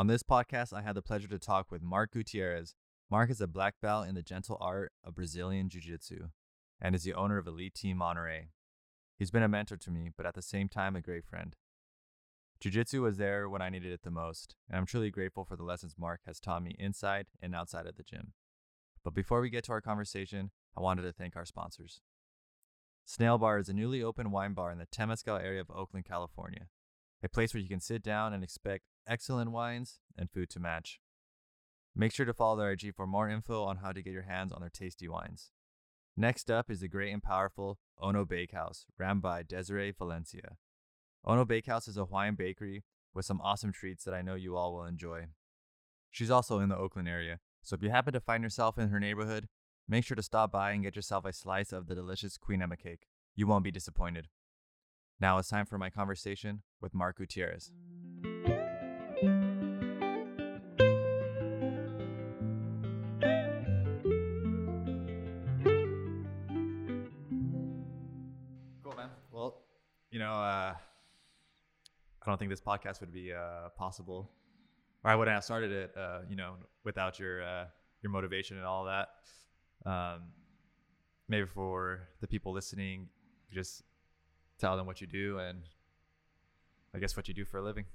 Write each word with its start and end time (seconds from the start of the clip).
On 0.00 0.06
this 0.06 0.22
podcast, 0.22 0.72
I 0.72 0.80
had 0.80 0.94
the 0.94 1.02
pleasure 1.02 1.28
to 1.28 1.38
talk 1.38 1.70
with 1.70 1.82
Mark 1.82 2.12
Gutierrez. 2.12 2.74
Mark 3.10 3.28
is 3.28 3.42
a 3.42 3.46
black 3.46 3.74
belt 3.82 4.08
in 4.08 4.14
the 4.14 4.22
gentle 4.22 4.56
art 4.58 4.92
of 5.04 5.14
Brazilian 5.14 5.68
Jiu 5.68 5.82
Jitsu 5.82 6.28
and 6.80 6.94
is 6.94 7.04
the 7.04 7.12
owner 7.12 7.36
of 7.36 7.46
Elite 7.46 7.74
Team 7.74 7.98
Monterey. 7.98 8.48
He's 9.18 9.30
been 9.30 9.42
a 9.42 9.46
mentor 9.48 9.76
to 9.76 9.90
me, 9.90 10.08
but 10.16 10.24
at 10.24 10.32
the 10.32 10.40
same 10.40 10.70
time, 10.70 10.96
a 10.96 11.02
great 11.02 11.26
friend. 11.26 11.54
Jiu 12.60 12.72
Jitsu 12.72 13.02
was 13.02 13.18
there 13.18 13.46
when 13.46 13.60
I 13.60 13.68
needed 13.68 13.92
it 13.92 14.00
the 14.02 14.10
most, 14.10 14.56
and 14.70 14.78
I'm 14.78 14.86
truly 14.86 15.10
grateful 15.10 15.44
for 15.44 15.54
the 15.54 15.64
lessons 15.64 15.96
Mark 15.98 16.20
has 16.24 16.40
taught 16.40 16.62
me 16.62 16.74
inside 16.78 17.26
and 17.42 17.54
outside 17.54 17.84
of 17.84 17.96
the 17.96 18.02
gym. 18.02 18.32
But 19.04 19.12
before 19.12 19.42
we 19.42 19.50
get 19.50 19.64
to 19.64 19.72
our 19.72 19.82
conversation, 19.82 20.50
I 20.74 20.80
wanted 20.80 21.02
to 21.02 21.12
thank 21.12 21.36
our 21.36 21.44
sponsors. 21.44 22.00
Snail 23.04 23.36
Bar 23.36 23.58
is 23.58 23.68
a 23.68 23.74
newly 23.74 24.02
opened 24.02 24.32
wine 24.32 24.54
bar 24.54 24.72
in 24.72 24.78
the 24.78 24.86
Temescal 24.86 25.38
area 25.38 25.60
of 25.60 25.70
Oakland, 25.70 26.06
California, 26.06 26.68
a 27.22 27.28
place 27.28 27.52
where 27.52 27.62
you 27.62 27.68
can 27.68 27.80
sit 27.80 28.02
down 28.02 28.32
and 28.32 28.42
expect 28.42 28.86
excellent 29.10 29.50
wines 29.50 29.98
and 30.16 30.30
food 30.30 30.48
to 30.50 30.60
match. 30.60 31.00
Make 31.96 32.12
sure 32.12 32.24
to 32.24 32.32
follow 32.32 32.56
their 32.56 32.70
IG 32.70 32.94
for 32.94 33.06
more 33.06 33.28
info 33.28 33.64
on 33.64 33.78
how 33.78 33.90
to 33.90 34.02
get 34.02 34.12
your 34.12 34.22
hands 34.22 34.52
on 34.52 34.60
their 34.60 34.70
tasty 34.70 35.08
wines. 35.08 35.50
Next 36.16 36.50
up 36.50 36.70
is 36.70 36.80
the 36.80 36.88
great 36.88 37.12
and 37.12 37.22
powerful 37.22 37.78
Ono 37.98 38.24
Bakehouse, 38.24 38.86
ran 38.98 39.18
by 39.18 39.42
Desiree 39.42 39.90
Valencia. 39.90 40.56
Ono 41.24 41.44
Bakehouse 41.44 41.88
is 41.88 41.96
a 41.96 42.04
Hawaiian 42.04 42.36
bakery 42.36 42.84
with 43.12 43.24
some 43.24 43.40
awesome 43.40 43.72
treats 43.72 44.04
that 44.04 44.14
I 44.14 44.22
know 44.22 44.36
you 44.36 44.56
all 44.56 44.74
will 44.74 44.84
enjoy. 44.84 45.26
She's 46.10 46.30
also 46.30 46.60
in 46.60 46.68
the 46.68 46.76
Oakland 46.76 47.08
area, 47.08 47.40
so 47.62 47.74
if 47.74 47.82
you 47.82 47.90
happen 47.90 48.12
to 48.12 48.20
find 48.20 48.42
yourself 48.42 48.78
in 48.78 48.88
her 48.88 49.00
neighborhood, 49.00 49.48
make 49.88 50.04
sure 50.04 50.14
to 50.14 50.22
stop 50.22 50.52
by 50.52 50.70
and 50.70 50.82
get 50.82 50.96
yourself 50.96 51.24
a 51.24 51.32
slice 51.32 51.72
of 51.72 51.88
the 51.88 51.94
delicious 51.94 52.38
Queen 52.38 52.62
Emma 52.62 52.76
cake. 52.76 53.06
You 53.34 53.46
won't 53.46 53.64
be 53.64 53.70
disappointed. 53.70 54.28
Now 55.20 55.38
it's 55.38 55.48
time 55.48 55.66
for 55.66 55.78
my 55.78 55.90
conversation 55.90 56.62
with 56.80 56.94
Mark 56.94 57.18
Gutierrez. 57.18 57.72
You 70.10 70.18
know, 70.18 70.32
uh, 70.32 70.74
I 70.74 72.26
don't 72.26 72.38
think 72.38 72.50
this 72.50 72.60
podcast 72.60 73.00
would 73.00 73.12
be 73.12 73.32
uh, 73.32 73.68
possible, 73.76 74.30
or 75.04 75.10
I 75.10 75.14
wouldn't 75.14 75.34
have 75.34 75.44
started 75.44 75.70
it, 75.70 75.94
uh, 75.96 76.20
you 76.28 76.36
know, 76.36 76.54
without 76.84 77.18
your 77.18 77.42
uh, 77.42 77.64
your 78.02 78.10
motivation 78.10 78.56
and 78.56 78.66
all 78.66 78.84
that. 78.84 79.08
Um, 79.86 80.24
maybe 81.28 81.46
for 81.46 82.08
the 82.20 82.26
people 82.26 82.52
listening, 82.52 83.08
just 83.52 83.82
tell 84.58 84.76
them 84.76 84.86
what 84.86 85.00
you 85.00 85.06
do 85.06 85.38
and 85.38 85.60
I 86.94 86.98
guess 86.98 87.16
what 87.16 87.28
you 87.28 87.34
do 87.34 87.44
for 87.44 87.58
a 87.58 87.62
living. 87.62 87.86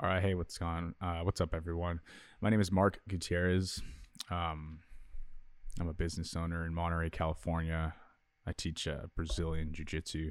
All 0.00 0.08
right, 0.08 0.22
hey, 0.22 0.34
what's 0.34 0.56
going? 0.56 0.94
Uh, 1.00 1.20
what's 1.20 1.40
up, 1.40 1.54
everyone? 1.54 2.00
My 2.40 2.48
name 2.48 2.60
is 2.60 2.72
Mark 2.72 3.00
Gutierrez. 3.06 3.82
Um, 4.30 4.80
I'm 5.78 5.88
a 5.88 5.92
business 5.92 6.34
owner 6.34 6.64
in 6.64 6.74
Monterey, 6.74 7.10
California. 7.10 7.94
I 8.46 8.52
teach 8.52 8.88
uh, 8.88 9.06
Brazilian 9.14 9.72
Jiu 9.72 9.84
Jitsu 9.84 10.30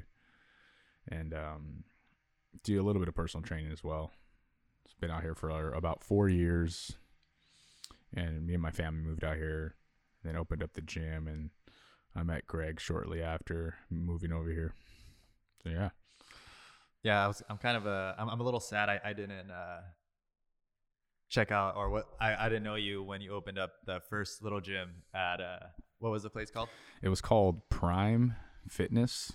and 1.10 1.34
um, 1.34 1.84
do 2.62 2.80
a 2.80 2.84
little 2.84 3.00
bit 3.00 3.08
of 3.08 3.14
personal 3.14 3.42
training 3.42 3.72
as 3.72 3.82
well. 3.82 4.10
It's 4.84 4.94
been 4.94 5.10
out 5.10 5.22
here 5.22 5.34
for 5.34 5.72
about 5.72 6.02
four 6.02 6.28
years, 6.28 6.96
and 8.14 8.46
me 8.46 8.54
and 8.54 8.62
my 8.62 8.70
family 8.70 9.02
moved 9.02 9.24
out 9.24 9.36
here, 9.36 9.76
then 10.24 10.36
opened 10.36 10.62
up 10.62 10.72
the 10.74 10.80
gym, 10.80 11.26
and 11.26 11.50
I 12.14 12.22
met 12.22 12.46
Greg 12.46 12.80
shortly 12.80 13.22
after 13.22 13.76
moving 13.88 14.32
over 14.32 14.50
here. 14.50 14.74
So 15.62 15.70
yeah. 15.70 15.90
Yeah, 17.02 17.24
I 17.24 17.28
was, 17.28 17.42
I'm 17.48 17.56
kind 17.56 17.76
of 17.76 17.86
a, 17.86 18.14
I'm, 18.18 18.28
I'm 18.28 18.40
a 18.40 18.42
little 18.42 18.60
sad. 18.60 18.88
I, 18.88 19.00
I 19.02 19.12
didn't 19.12 19.50
uh, 19.50 19.80
check 21.30 21.50
out 21.52 21.76
or 21.76 21.88
what 21.88 22.08
I, 22.20 22.46
I 22.46 22.48
didn't 22.48 22.64
know 22.64 22.74
you 22.74 23.02
when 23.02 23.20
you 23.20 23.32
opened 23.32 23.58
up 23.58 23.72
the 23.86 24.00
first 24.10 24.42
little 24.42 24.60
gym 24.60 24.90
at 25.14 25.40
uh, 25.40 25.60
what 25.98 26.10
was 26.10 26.24
the 26.24 26.30
place 26.30 26.50
called? 26.50 26.68
It 27.00 27.08
was 27.08 27.20
called 27.20 27.68
Prime 27.70 28.34
Fitness, 28.68 29.32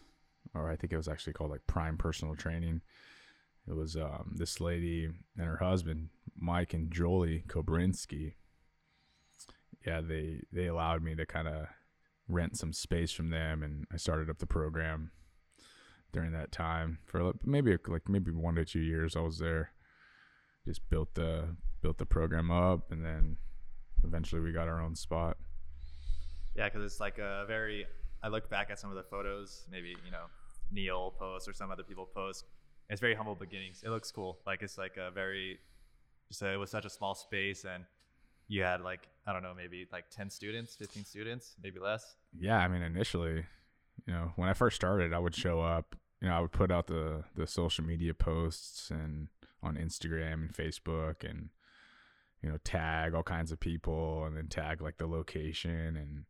or 0.53 0.69
I 0.69 0.75
think 0.75 0.93
it 0.93 0.97
was 0.97 1.07
actually 1.07 1.33
called 1.33 1.51
like 1.51 1.67
Prime 1.67 1.97
Personal 1.97 2.35
Training. 2.35 2.81
It 3.67 3.75
was 3.75 3.95
um, 3.95 4.33
this 4.35 4.61
lady 4.61 5.05
and 5.37 5.47
her 5.47 5.57
husband, 5.57 6.09
Mike 6.37 6.73
and 6.73 6.91
Jolie 6.91 7.43
Kobrinski. 7.47 8.33
Yeah, 9.85 10.01
they 10.01 10.41
they 10.51 10.67
allowed 10.67 11.03
me 11.03 11.15
to 11.15 11.25
kind 11.25 11.47
of 11.47 11.67
rent 12.27 12.57
some 12.57 12.73
space 12.73 13.11
from 13.11 13.29
them, 13.29 13.63
and 13.63 13.85
I 13.91 13.97
started 13.97 14.29
up 14.29 14.39
the 14.39 14.45
program 14.45 15.11
during 16.11 16.31
that 16.31 16.51
time 16.51 16.99
for 17.05 17.33
maybe 17.43 17.77
like 17.87 18.07
maybe 18.07 18.31
one 18.31 18.55
to 18.55 18.65
two 18.65 18.79
years. 18.79 19.15
I 19.15 19.21
was 19.21 19.39
there, 19.39 19.71
just 20.65 20.87
built 20.89 21.13
the 21.15 21.55
built 21.81 21.97
the 21.97 22.05
program 22.05 22.51
up, 22.51 22.91
and 22.91 23.03
then 23.05 23.37
eventually 24.03 24.41
we 24.41 24.51
got 24.51 24.67
our 24.67 24.81
own 24.81 24.95
spot. 24.95 25.37
Yeah, 26.55 26.69
because 26.69 26.83
it's 26.83 26.99
like 26.99 27.17
a 27.17 27.45
very. 27.47 27.85
I 28.25 28.27
look 28.27 28.49
back 28.49 28.71
at 28.71 28.79
some 28.79 28.89
of 28.89 28.95
the 28.95 29.03
photos, 29.03 29.67
maybe 29.71 29.89
you 30.03 30.11
know 30.11 30.25
Neil 30.71 31.13
post 31.19 31.47
or 31.47 31.53
some 31.53 31.69
other 31.69 31.83
people 31.83 32.09
post. 32.11 32.45
It's 32.89 32.99
very 32.99 33.13
humble 33.13 33.35
beginnings. 33.35 33.83
It 33.85 33.89
looks 33.89 34.11
cool. 34.11 34.39
Like 34.47 34.63
it's 34.63 34.79
like 34.79 34.97
a 34.97 35.11
very. 35.11 35.59
A, 36.41 36.53
it 36.53 36.57
was 36.57 36.71
such 36.71 36.85
a 36.85 36.89
small 36.89 37.13
space, 37.13 37.65
and 37.65 37.83
you 38.47 38.63
had 38.63 38.81
like 38.81 39.07
I 39.27 39.33
don't 39.33 39.43
know, 39.43 39.53
maybe 39.55 39.87
like 39.91 40.09
ten 40.09 40.31
students, 40.31 40.75
fifteen 40.75 41.05
students, 41.05 41.55
maybe 41.61 41.79
less. 41.79 42.15
Yeah, 42.35 42.57
I 42.57 42.67
mean 42.67 42.81
initially, 42.81 43.45
you 44.07 44.13
know, 44.13 44.33
when 44.37 44.49
I 44.49 44.53
first 44.53 44.75
started, 44.75 45.13
I 45.13 45.19
would 45.19 45.35
show 45.35 45.61
up. 45.61 45.95
You 46.19 46.29
know, 46.29 46.35
I 46.35 46.39
would 46.39 46.51
put 46.51 46.71
out 46.71 46.87
the 46.87 47.25
the 47.35 47.45
social 47.45 47.85
media 47.85 48.15
posts 48.15 48.89
and 48.89 49.27
on 49.61 49.75
Instagram 49.75 50.33
and 50.33 50.53
Facebook 50.53 51.23
and 51.23 51.49
you 52.41 52.49
know 52.49 52.57
tag 52.63 53.13
all 53.13 53.23
kinds 53.23 53.51
of 53.51 53.59
people 53.59 54.25
and 54.25 54.35
then 54.35 54.47
tag 54.47 54.81
like 54.81 54.97
the 54.97 55.07
location 55.07 55.95
and 55.95 56.25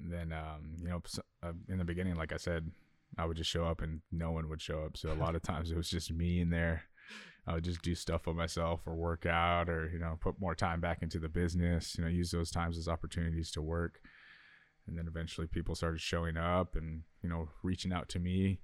then 0.00 0.32
um 0.32 0.76
you 0.80 0.88
know 0.88 1.02
uh, 1.42 1.52
in 1.68 1.78
the 1.78 1.84
beginning 1.84 2.14
like 2.16 2.32
I 2.32 2.36
said 2.36 2.70
I 3.16 3.24
would 3.24 3.36
just 3.36 3.50
show 3.50 3.64
up 3.64 3.80
and 3.80 4.00
no 4.12 4.32
one 4.32 4.48
would 4.48 4.60
show 4.60 4.84
up. 4.84 4.96
So 4.96 5.12
a 5.12 5.14
lot 5.14 5.34
of 5.34 5.42
times 5.42 5.70
it 5.70 5.76
was 5.76 5.88
just 5.88 6.12
me 6.12 6.40
in 6.40 6.50
there. 6.50 6.82
I 7.46 7.54
would 7.54 7.64
just 7.64 7.80
do 7.80 7.94
stuff 7.94 8.22
for 8.22 8.34
myself 8.34 8.82
or 8.86 8.94
work 8.94 9.24
out 9.24 9.70
or 9.70 9.88
you 9.90 9.98
know 9.98 10.18
put 10.20 10.38
more 10.38 10.54
time 10.54 10.80
back 10.80 11.02
into 11.02 11.18
the 11.18 11.30
business 11.30 11.96
you 11.96 12.04
know 12.04 12.10
use 12.10 12.30
those 12.30 12.50
times 12.50 12.76
as 12.76 12.88
opportunities 12.88 13.50
to 13.52 13.62
work. 13.62 14.00
And 14.86 14.96
then 14.96 15.06
eventually 15.06 15.46
people 15.46 15.74
started 15.74 16.00
showing 16.00 16.36
up 16.36 16.76
and 16.76 17.02
you 17.22 17.28
know 17.28 17.48
reaching 17.62 17.92
out 17.92 18.08
to 18.10 18.18
me. 18.18 18.60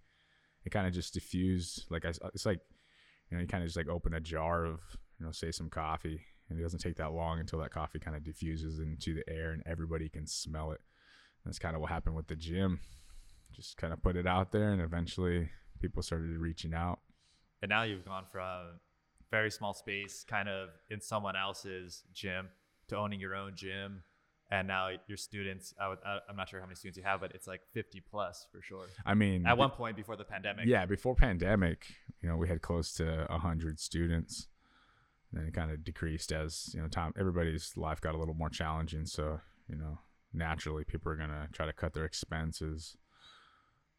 It 0.65 0.71
kind 0.71 0.87
of 0.87 0.93
just 0.93 1.15
diffused 1.15 1.87
like 1.91 2.05
I, 2.05 2.12
it's 2.34 2.47
like 2.47 2.61
you 3.31 3.37
know 3.37 3.41
you 3.41 3.49
kind 3.49 3.62
of 3.62 3.69
just 3.69 3.77
like 3.77 3.89
open 3.89 4.15
a 4.15 4.21
jar 4.21 4.66
of 4.66 4.81
you 5.19 5.25
know 5.25 5.33
say 5.33 5.51
some 5.51 5.71
coffee 5.71 6.21
and 6.49 6.59
it 6.59 6.62
doesn't 6.62 6.81
take 6.81 6.97
that 6.97 7.12
long 7.12 7.41
until 7.41 7.59
that 7.61 7.71
coffee 7.71 7.99
kind 7.99 8.16
of 8.16 8.22
diffuses 8.22 8.78
into 8.78 9.15
the 9.15 9.28
air 9.28 9.53
and 9.53 9.62
everybody 9.66 10.09
can 10.09 10.27
smell 10.27 10.72
it 10.72 10.81
that's 11.44 11.59
kind 11.59 11.75
of 11.75 11.81
what 11.81 11.91
happened 11.91 12.16
with 12.16 12.27
the 12.27 12.37
gym. 12.37 12.81
Just 13.53 13.77
kind 13.77 13.93
of 13.93 14.03
put 14.03 14.16
it 14.16 14.27
out 14.27 14.53
there 14.53 14.72
and 14.72 14.81
eventually 14.81 15.50
people 15.81 16.03
started 16.03 16.37
reaching 16.38 16.75
out. 16.75 17.00
And 17.62 17.69
now 17.69 17.82
you've 17.82 18.05
gone 18.05 18.25
from 18.31 18.81
very 19.31 19.50
small 19.50 19.75
space 19.75 20.25
kind 20.28 20.49
of 20.49 20.71
in 20.91 21.00
someone 21.00 21.37
else's 21.37 22.04
gym 22.12 22.49
to 22.88 22.97
owning 22.97 23.21
your 23.21 23.34
own 23.34 23.53
gym. 23.54 24.03
And 24.50 24.69
now 24.69 24.91
your 25.09 25.16
students 25.16 25.75
I 25.81 25.88
would, 25.88 25.99
i'm 26.28 26.37
not 26.37 26.49
sure 26.49 26.60
how 26.60 26.66
many 26.66 26.77
students 26.77 26.99
you 26.99 27.04
have 27.04 27.21
but 27.21 27.33
it's 27.34 27.47
like 27.47 27.62
50 27.72 28.03
plus 28.10 28.47
for 28.53 28.60
sure. 28.62 28.87
I 29.04 29.15
mean 29.15 29.47
at 29.47 29.56
one 29.56 29.71
point 29.71 29.97
before 29.97 30.16
the 30.16 30.25
pandemic. 30.25 30.66
Yeah 30.66 30.87
before 30.87 31.15
pandemic 31.15 31.87
you 32.22 32.28
know 32.28 32.37
we 32.37 32.49
had 32.49 32.62
close 32.62 32.93
to 32.94 33.27
100 33.28 33.81
students. 33.81 34.49
And 35.31 35.41
then 35.41 35.49
it 35.49 35.54
kind 35.54 35.71
of 35.71 35.83
decreased 35.83 36.31
as 36.31 36.71
you 36.75 36.81
know 36.81 36.88
time 36.88 37.12
everybody's 37.19 37.77
life 37.77 38.00
got 38.00 38.15
a 38.15 38.19
little 38.19 38.34
more 38.34 38.50
challenging. 38.50 39.06
So 39.06 39.41
you 39.69 39.77
know 39.77 39.99
naturally 40.34 40.84
people 40.84 41.11
are 41.11 41.17
going 41.17 41.31
to 41.31 41.49
try 41.53 41.65
to 41.65 41.72
cut 41.72 41.95
their 41.95 42.05
expenses 42.05 42.97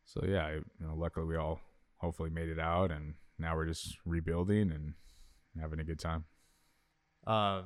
so 0.04 0.22
yeah 0.28 0.52
you 0.52 0.64
know 0.80 0.94
luckily 0.96 1.26
we 1.26 1.36
all 1.36 1.60
hopefully 1.98 2.30
made 2.30 2.50
it 2.50 2.60
out 2.60 2.92
and 2.92 3.16
now 3.40 3.56
we're 3.56 3.66
just 3.66 3.98
rebuilding 4.06 4.72
and 4.72 4.94
having 5.60 5.80
a 5.80 5.84
good 5.84 6.00
time 6.00 6.26
um 7.26 7.64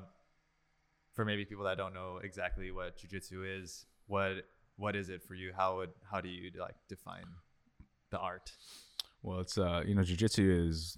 for 1.19 1.25
maybe 1.25 1.43
people 1.43 1.65
that 1.65 1.77
don't 1.77 1.93
know 1.93 2.21
exactly 2.23 2.71
what 2.71 2.97
jujitsu 2.97 3.61
is, 3.61 3.85
what 4.07 4.45
what 4.77 4.95
is 4.95 5.09
it 5.09 5.21
for 5.21 5.35
you? 5.35 5.51
How 5.53 5.75
would 5.75 5.89
how 6.09 6.21
do 6.21 6.29
you 6.29 6.49
like 6.57 6.75
define 6.87 7.25
the 8.09 8.17
art? 8.19 8.53
Well, 9.21 9.41
it's 9.41 9.57
uh 9.57 9.83
you 9.85 9.95
know 9.95 10.01
jujitsu 10.01 10.69
is 10.69 10.97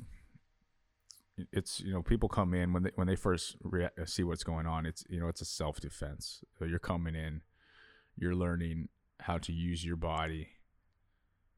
it's 1.51 1.79
you 1.79 1.91
know 1.91 2.03
people 2.03 2.29
come 2.29 2.53
in 2.53 2.71
when 2.71 2.83
they 2.83 2.91
when 2.93 3.07
they 3.07 3.15
first 3.15 3.55
rea- 3.63 3.89
see 4.05 4.23
what's 4.23 4.43
going 4.43 4.67
on. 4.67 4.85
It's 4.85 5.03
you 5.09 5.19
know 5.19 5.27
it's 5.27 5.41
a 5.41 5.45
self 5.45 5.79
defense. 5.79 6.43
So 6.59 6.65
you're 6.65 6.77
coming 6.77 7.15
in, 7.15 7.41
you're 8.21 8.35
learning 8.35 8.87
how 9.19 9.37
to 9.39 9.51
use 9.51 9.83
your 9.83 9.97
body, 9.97 10.47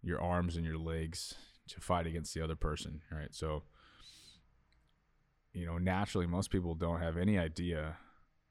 your 0.01 0.21
arms 0.21 0.56
and 0.56 0.65
your 0.65 0.77
legs 0.77 1.36
to 1.68 1.80
fight 1.80 2.07
against 2.07 2.33
the 2.33 2.44
other 2.44 2.56
person. 2.56 3.01
Right. 3.12 3.33
So 3.33 3.63
you 5.54 5.68
know 5.68 5.77
naturally 5.77 6.25
most 6.25 6.50
people 6.50 6.74
don't 6.74 7.01
have 7.01 7.15
any 7.15 7.38
idea 7.38 7.98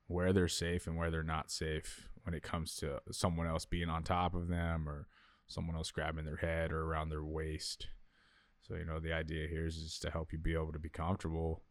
where 0.07 0.33
they're 0.33 0.47
safe 0.47 0.87
and 0.87 0.97
where 0.97 1.11
they're 1.11 1.23
not 1.23 1.51
safe 1.51 2.09
when 2.23 2.35
it 2.35 2.43
comes 2.43 2.77
to 2.77 3.01
someone 3.11 3.47
else 3.47 3.65
being 3.65 3.89
on 3.89 4.03
top 4.03 4.35
of 4.35 4.49
them 4.49 4.89
or 4.89 5.09
someone 5.47 5.77
else 5.77 5.91
grabbing 5.91 6.25
their 6.25 6.37
head 6.37 6.71
or 6.71 6.85
around 6.85 7.09
their 7.09 7.25
waist. 7.25 7.89
So, 8.61 8.77
you 8.77 8.85
know, 8.85 9.01
the 9.01 9.13
idea 9.13 9.49
here 9.49 9.67
is 9.67 9.77
just 9.77 10.03
to 10.03 10.11
help 10.11 10.33
you 10.33 10.39
be 10.39 10.55
able 10.55 10.73
to 10.73 10.79
be 10.79 10.89
comfortable 10.89 11.63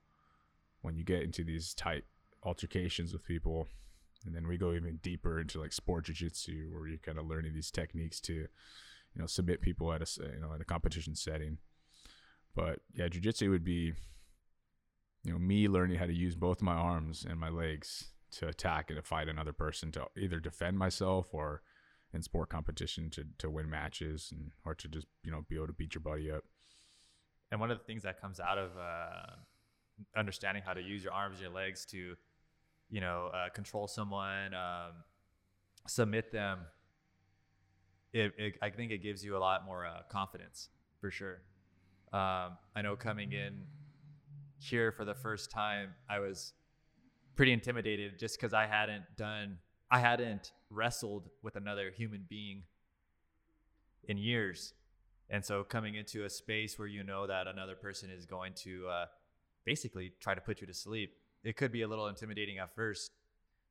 when 0.81 0.95
you 0.95 1.03
get 1.03 1.21
into 1.21 1.43
these 1.43 1.73
tight 1.73 2.03
altercations 2.43 3.13
with 3.13 3.23
people, 3.23 3.67
and 4.25 4.35
then 4.35 4.47
we 4.47 4.57
go 4.57 4.73
even 4.73 4.99
deeper 5.01 5.39
into 5.39 5.59
like 5.59 5.73
sport 5.73 6.05
jiu-jitsu 6.05 6.69
where 6.71 6.87
you're 6.87 6.97
kind 6.97 7.17
of 7.17 7.27
learning 7.27 7.53
these 7.53 7.71
techniques 7.71 8.19
to 8.21 8.33
you 8.33 8.47
know 9.15 9.25
submit 9.25 9.61
people 9.61 9.91
at 9.91 10.01
a 10.01 10.21
you 10.33 10.39
know 10.39 10.53
in 10.53 10.61
a 10.61 10.65
competition 10.65 11.15
setting. 11.15 11.57
But 12.55 12.79
yeah 12.93 13.07
jiu-jitsu 13.07 13.49
would 13.49 13.63
be 13.63 13.93
you 15.23 15.31
know 15.31 15.39
me 15.39 15.67
learning 15.67 15.97
how 15.97 16.05
to 16.05 16.13
use 16.13 16.35
both 16.35 16.61
my 16.61 16.73
arms 16.73 17.25
and 17.27 17.39
my 17.39 17.49
legs 17.49 18.05
to 18.31 18.47
attack 18.47 18.89
and 18.89 18.97
to 18.97 19.03
fight 19.03 19.27
another 19.27 19.53
person 19.53 19.91
to 19.91 20.07
either 20.17 20.39
defend 20.39 20.77
myself 20.77 21.27
or 21.33 21.61
in 22.13 22.21
sport 22.21 22.49
competition 22.49 23.09
to 23.09 23.25
to 23.37 23.49
win 23.49 23.69
matches 23.69 24.29
and 24.31 24.51
or 24.65 24.75
to 24.75 24.87
just 24.87 25.07
you 25.23 25.31
know 25.31 25.45
be 25.49 25.55
able 25.55 25.67
to 25.67 25.73
beat 25.73 25.95
your 25.95 26.01
buddy 26.01 26.31
up. 26.31 26.43
And 27.51 27.59
one 27.59 27.69
of 27.69 27.77
the 27.77 27.83
things 27.83 28.03
that 28.03 28.21
comes 28.21 28.39
out 28.39 28.57
of 28.57 28.71
uh, 28.77 29.35
understanding 30.15 30.63
how 30.65 30.73
to 30.73 30.81
use 30.81 31.03
your 31.03 31.13
arms 31.13 31.35
and 31.35 31.43
your 31.43 31.51
legs 31.51 31.85
to 31.87 32.15
you 32.91 33.01
know, 33.01 33.31
uh, 33.33 33.49
control 33.49 33.87
someone, 33.87 34.53
um, 34.53 34.91
submit 35.87 36.31
them, 36.31 36.59
it, 38.13 38.33
it, 38.37 38.57
I 38.61 38.69
think 38.69 38.91
it 38.91 39.01
gives 39.01 39.23
you 39.23 39.37
a 39.37 39.39
lot 39.39 39.65
more 39.65 39.85
uh, 39.85 40.01
confidence 40.09 40.69
for 40.99 41.09
sure. 41.09 41.41
Um, 42.11 42.57
I 42.75 42.81
know 42.83 42.95
coming 42.95 43.31
in 43.31 43.63
here 44.59 44.91
for 44.91 45.05
the 45.05 45.15
first 45.15 45.49
time, 45.49 45.91
I 46.09 46.19
was 46.19 46.53
pretty 47.35 47.53
intimidated 47.53 48.19
just 48.19 48.39
because 48.39 48.53
I 48.53 48.65
hadn't 48.65 49.03
done, 49.17 49.57
I 49.89 49.99
hadn't 49.99 50.51
wrestled 50.69 51.29
with 51.41 51.55
another 51.55 51.89
human 51.89 52.25
being 52.29 52.63
in 54.07 54.17
years. 54.17 54.73
And 55.29 55.43
so 55.43 55.63
coming 55.63 55.95
into 55.95 56.25
a 56.25 56.29
space 56.29 56.77
where 56.77 56.89
you 56.89 57.03
know 57.03 57.25
that 57.27 57.47
another 57.47 57.75
person 57.75 58.09
is 58.09 58.25
going 58.25 58.53
to 58.63 58.87
uh, 58.89 59.05
basically 59.63 60.11
try 60.19 60.35
to 60.35 60.41
put 60.41 60.59
you 60.59 60.67
to 60.67 60.73
sleep 60.73 61.13
it 61.43 61.57
could 61.57 61.71
be 61.71 61.81
a 61.81 61.87
little 61.87 62.07
intimidating 62.07 62.59
at 62.59 62.73
first, 62.75 63.11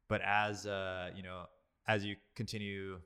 but 0.08 0.20
as 0.22 0.66
uh, 0.66 1.10
you 1.14 1.22
know, 1.22 1.44
as 1.86 2.04
you 2.04 2.16
continue 2.34 3.00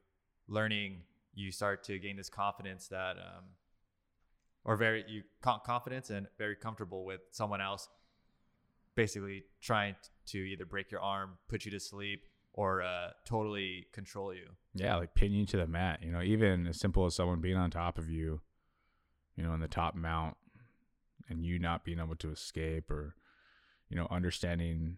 learning, 0.48 1.02
you 1.34 1.50
start 1.50 1.84
to 1.84 1.98
gain 1.98 2.16
this 2.16 2.28
confidence 2.28 2.88
that, 2.88 3.16
um, 3.16 3.44
or 4.64 4.76
very 4.76 5.04
you 5.08 5.22
confidence 5.40 6.10
and 6.10 6.26
very 6.38 6.56
comfortable 6.56 7.04
with 7.04 7.20
someone 7.30 7.60
else, 7.60 7.88
basically 8.94 9.44
trying 9.60 9.94
to 10.26 10.38
either 10.38 10.64
break 10.64 10.90
your 10.90 11.00
arm, 11.00 11.32
put 11.48 11.64
you 11.64 11.70
to 11.70 11.80
sleep, 11.80 12.22
or 12.54 12.82
uh, 12.82 13.10
totally 13.26 13.86
control 13.92 14.32
you. 14.32 14.46
Yeah, 14.74 14.96
like 14.96 15.14
pin 15.14 15.32
you 15.32 15.44
to 15.46 15.56
the 15.56 15.66
mat. 15.66 16.00
You 16.02 16.12
know, 16.12 16.22
even 16.22 16.66
as 16.66 16.78
simple 16.78 17.04
as 17.04 17.14
someone 17.14 17.40
being 17.40 17.56
on 17.56 17.70
top 17.70 17.98
of 17.98 18.08
you, 18.08 18.40
you 19.36 19.44
know, 19.44 19.52
in 19.54 19.60
the 19.60 19.68
top 19.68 19.94
mount, 19.94 20.36
and 21.28 21.44
you 21.44 21.58
not 21.58 21.84
being 21.84 21.98
able 21.98 22.16
to 22.16 22.30
escape 22.30 22.90
or 22.90 23.16
you 23.94 24.00
know, 24.00 24.08
understanding 24.10 24.96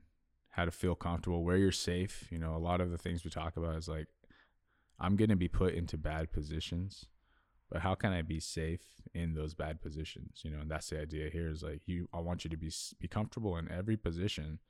how 0.49 0.65
to 0.65 0.71
feel 0.71 0.95
comfortable, 0.95 1.45
where 1.45 1.59
you're 1.59 1.71
safe. 1.71 2.27
You 2.31 2.39
know, 2.39 2.57
a 2.57 2.59
lot 2.59 2.81
of 2.81 2.91
the 2.91 2.97
things 2.97 3.23
we 3.23 3.31
talk 3.31 3.59
about 3.59 3.77
is 3.77 3.89
like, 3.89 4.07
I'm 4.99 5.17
going 5.17 5.29
to 5.29 5.37
be 5.37 5.49
put 5.49 5.75
into 5.75 5.99
bad 5.99 6.33
positions, 6.33 7.05
but 7.71 7.83
how 7.83 7.95
can 7.95 8.15
I 8.15 8.23
be 8.23 8.41
safe 8.41 8.81
in 9.13 9.35
those 9.35 9.53
bad 9.53 9.83
positions? 9.83 10.41
You 10.43 10.53
know, 10.53 10.61
and 10.61 10.71
that's 10.71 10.89
the 10.89 10.99
idea 10.99 11.29
here 11.29 11.51
is 11.51 11.63
like, 11.63 11.83
you, 11.85 12.09
I 12.15 12.21
want 12.21 12.45
you 12.45 12.49
to 12.49 12.57
be, 12.57 12.73
be 12.99 13.07
comfortable 13.07 13.59
in 13.59 13.71
every 13.71 13.99
position 13.99 14.61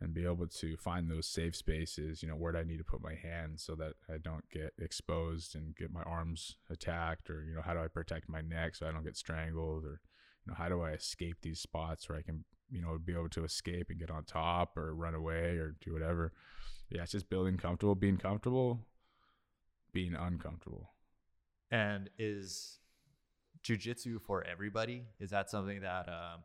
and 0.00 0.12
be 0.12 0.24
able 0.24 0.48
to 0.48 0.76
find 0.76 1.08
those 1.08 1.28
safe 1.28 1.54
spaces. 1.54 2.24
You 2.24 2.28
know, 2.28 2.34
where 2.34 2.50
do 2.50 2.58
I 2.58 2.64
need 2.64 2.78
to 2.78 2.84
put 2.84 3.00
my 3.00 3.14
hands 3.14 3.62
so 3.62 3.76
that 3.76 3.92
I 4.12 4.18
don't 4.18 4.50
get 4.50 4.72
exposed 4.76 5.54
and 5.54 5.76
get 5.76 5.92
my 5.92 6.02
arms 6.02 6.56
attacked, 6.68 7.30
or, 7.30 7.44
you 7.44 7.54
know, 7.54 7.62
how 7.62 7.74
do 7.74 7.80
I 7.80 7.86
protect 7.86 8.28
my 8.28 8.40
neck 8.40 8.74
so 8.74 8.88
I 8.88 8.90
don't 8.90 9.04
get 9.04 9.16
strangled, 9.16 9.84
or, 9.84 10.00
you 10.44 10.48
know, 10.48 10.54
how 10.58 10.68
do 10.68 10.82
I 10.82 10.90
escape 10.90 11.36
these 11.42 11.60
spots 11.60 12.08
where 12.08 12.18
I 12.18 12.22
can 12.22 12.44
you 12.70 12.82
know, 12.82 12.98
be 12.98 13.12
able 13.12 13.28
to 13.30 13.44
escape 13.44 13.90
and 13.90 13.98
get 13.98 14.10
on 14.10 14.24
top 14.24 14.76
or 14.76 14.94
run 14.94 15.14
away 15.14 15.56
or 15.56 15.76
do 15.80 15.92
whatever. 15.92 16.32
Yeah, 16.90 17.02
it's 17.02 17.12
just 17.12 17.28
building 17.28 17.56
comfortable, 17.56 17.94
being 17.94 18.16
comfortable, 18.16 18.80
being 19.92 20.14
uncomfortable. 20.14 20.90
And 21.70 22.10
is 22.18 22.78
jujitsu 23.64 24.20
for 24.20 24.44
everybody? 24.44 25.04
Is 25.18 25.30
that 25.30 25.50
something 25.50 25.80
that, 25.80 26.08
um, 26.08 26.44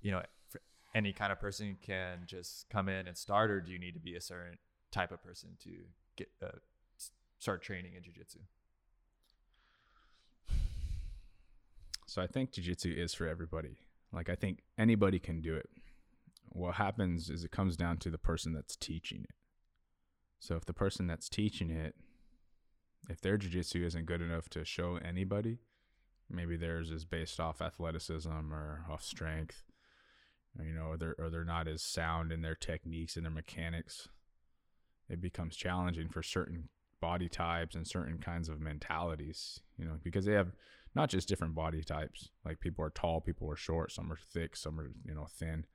you 0.00 0.12
know, 0.12 0.22
any 0.94 1.12
kind 1.12 1.32
of 1.32 1.40
person 1.40 1.76
can 1.82 2.20
just 2.26 2.68
come 2.70 2.88
in 2.88 3.08
and 3.08 3.16
start, 3.16 3.50
or 3.50 3.60
do 3.60 3.72
you 3.72 3.78
need 3.78 3.94
to 3.94 4.00
be 4.00 4.14
a 4.14 4.20
certain 4.20 4.58
type 4.92 5.10
of 5.10 5.22
person 5.22 5.50
to 5.64 5.70
get 6.16 6.28
uh, 6.40 6.58
start 7.40 7.62
training 7.62 7.94
in 7.96 8.02
jujitsu? 8.02 8.38
So 12.06 12.22
I 12.22 12.28
think 12.28 12.52
jujitsu 12.52 12.96
is 12.96 13.12
for 13.12 13.26
everybody. 13.26 13.78
Like 14.14 14.28
I 14.28 14.34
think 14.34 14.60
anybody 14.78 15.18
can 15.18 15.40
do 15.40 15.54
it. 15.54 15.68
What 16.50 16.76
happens 16.76 17.30
is 17.30 17.42
it 17.44 17.50
comes 17.50 17.76
down 17.76 17.98
to 17.98 18.10
the 18.10 18.18
person 18.18 18.52
that's 18.52 18.76
teaching 18.76 19.22
it. 19.24 19.34
So 20.38 20.54
if 20.56 20.64
the 20.64 20.72
person 20.72 21.06
that's 21.06 21.28
teaching 21.28 21.70
it, 21.70 21.94
if 23.08 23.20
their 23.20 23.36
jujitsu 23.36 23.84
isn't 23.84 24.06
good 24.06 24.22
enough 24.22 24.48
to 24.50 24.64
show 24.64 24.98
anybody, 25.04 25.58
maybe 26.30 26.56
theirs 26.56 26.90
is 26.90 27.04
based 27.04 27.40
off 27.40 27.60
athleticism 27.60 28.52
or 28.52 28.84
off 28.90 29.02
strength, 29.02 29.64
or, 30.58 30.64
you 30.64 30.72
know, 30.72 30.86
or 30.86 30.96
they're 30.96 31.16
or 31.18 31.30
they're 31.30 31.44
not 31.44 31.66
as 31.66 31.82
sound 31.82 32.30
in 32.30 32.42
their 32.42 32.54
techniques 32.54 33.16
and 33.16 33.24
their 33.26 33.32
mechanics. 33.32 34.08
It 35.08 35.20
becomes 35.20 35.56
challenging 35.56 36.08
for 36.08 36.22
certain 36.22 36.68
body 37.00 37.28
types 37.28 37.74
and 37.74 37.86
certain 37.86 38.18
kinds 38.18 38.48
of 38.48 38.60
mentalities, 38.60 39.60
you 39.76 39.84
know, 39.84 39.98
because 40.02 40.24
they 40.24 40.32
have 40.32 40.52
not 40.94 41.10
just 41.10 41.28
different 41.28 41.54
body 41.54 41.82
types. 41.82 42.30
Like 42.44 42.60
people 42.60 42.84
are 42.84 42.90
tall, 42.90 43.20
people 43.20 43.50
are 43.50 43.56
short, 43.56 43.92
some 43.92 44.12
are 44.12 44.18
thick, 44.32 44.56
some 44.56 44.78
are, 44.78 44.90
you 45.04 45.14
know, 45.14 45.26
thin. 45.28 45.66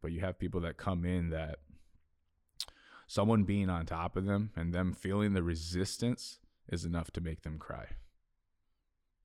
But 0.00 0.12
you 0.12 0.20
have 0.20 0.38
people 0.38 0.60
that 0.62 0.76
come 0.76 1.04
in 1.04 1.30
that 1.30 1.58
someone 3.06 3.44
being 3.44 3.68
on 3.68 3.86
top 3.86 4.16
of 4.16 4.24
them 4.24 4.50
and 4.54 4.72
them 4.72 4.92
feeling 4.92 5.32
the 5.32 5.42
resistance 5.42 6.38
is 6.68 6.84
enough 6.84 7.10
to 7.10 7.20
make 7.20 7.42
them 7.42 7.58
cry. 7.58 7.86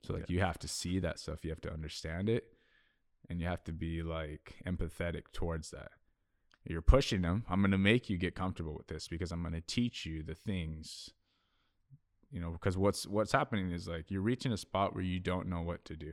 So 0.02 0.12
like 0.12 0.28
yeah. 0.28 0.34
you 0.34 0.40
have 0.40 0.58
to 0.58 0.68
see 0.68 0.98
that 0.98 1.18
stuff, 1.18 1.44
you 1.44 1.50
have 1.50 1.60
to 1.62 1.72
understand 1.72 2.28
it, 2.28 2.52
and 3.28 3.40
you 3.40 3.46
have 3.46 3.64
to 3.64 3.72
be 3.72 4.02
like 4.02 4.56
empathetic 4.66 5.32
towards 5.32 5.70
that. 5.70 5.90
You're 6.64 6.82
pushing 6.82 7.22
them. 7.22 7.44
I'm 7.48 7.60
going 7.60 7.70
to 7.70 7.78
make 7.78 8.10
you 8.10 8.18
get 8.18 8.34
comfortable 8.34 8.74
with 8.74 8.88
this 8.88 9.06
because 9.06 9.30
I'm 9.30 9.42
going 9.42 9.54
to 9.54 9.60
teach 9.60 10.04
you 10.04 10.24
the 10.24 10.34
things 10.34 11.10
you 12.30 12.40
know 12.40 12.50
because 12.50 12.76
what's 12.76 13.06
what's 13.06 13.32
happening 13.32 13.70
is 13.70 13.88
like 13.88 14.10
you're 14.10 14.20
reaching 14.20 14.52
a 14.52 14.56
spot 14.56 14.94
where 14.94 15.04
you 15.04 15.20
don't 15.20 15.48
know 15.48 15.62
what 15.62 15.84
to 15.84 15.96
do. 15.96 16.12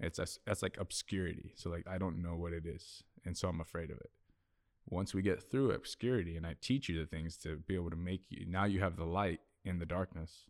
It's 0.00 0.18
that's, 0.18 0.38
that's 0.44 0.62
like 0.62 0.76
obscurity. 0.78 1.52
So 1.54 1.70
like 1.70 1.86
i 1.88 1.98
don't 1.98 2.22
know 2.22 2.34
what 2.34 2.52
it 2.52 2.66
is 2.66 3.02
and 3.24 3.36
so 3.36 3.48
i'm 3.48 3.60
afraid 3.60 3.90
of 3.90 3.98
it. 3.98 4.10
Once 4.88 5.14
we 5.14 5.22
get 5.22 5.42
through 5.42 5.70
obscurity 5.70 6.36
and 6.36 6.46
i 6.46 6.56
teach 6.60 6.88
you 6.88 6.98
the 6.98 7.06
things 7.06 7.36
to 7.38 7.56
be 7.66 7.74
able 7.74 7.90
to 7.90 7.96
make 7.96 8.22
you 8.30 8.44
now 8.46 8.64
you 8.64 8.80
have 8.80 8.96
the 8.96 9.04
light 9.04 9.40
in 9.64 9.78
the 9.78 9.86
darkness. 9.86 10.46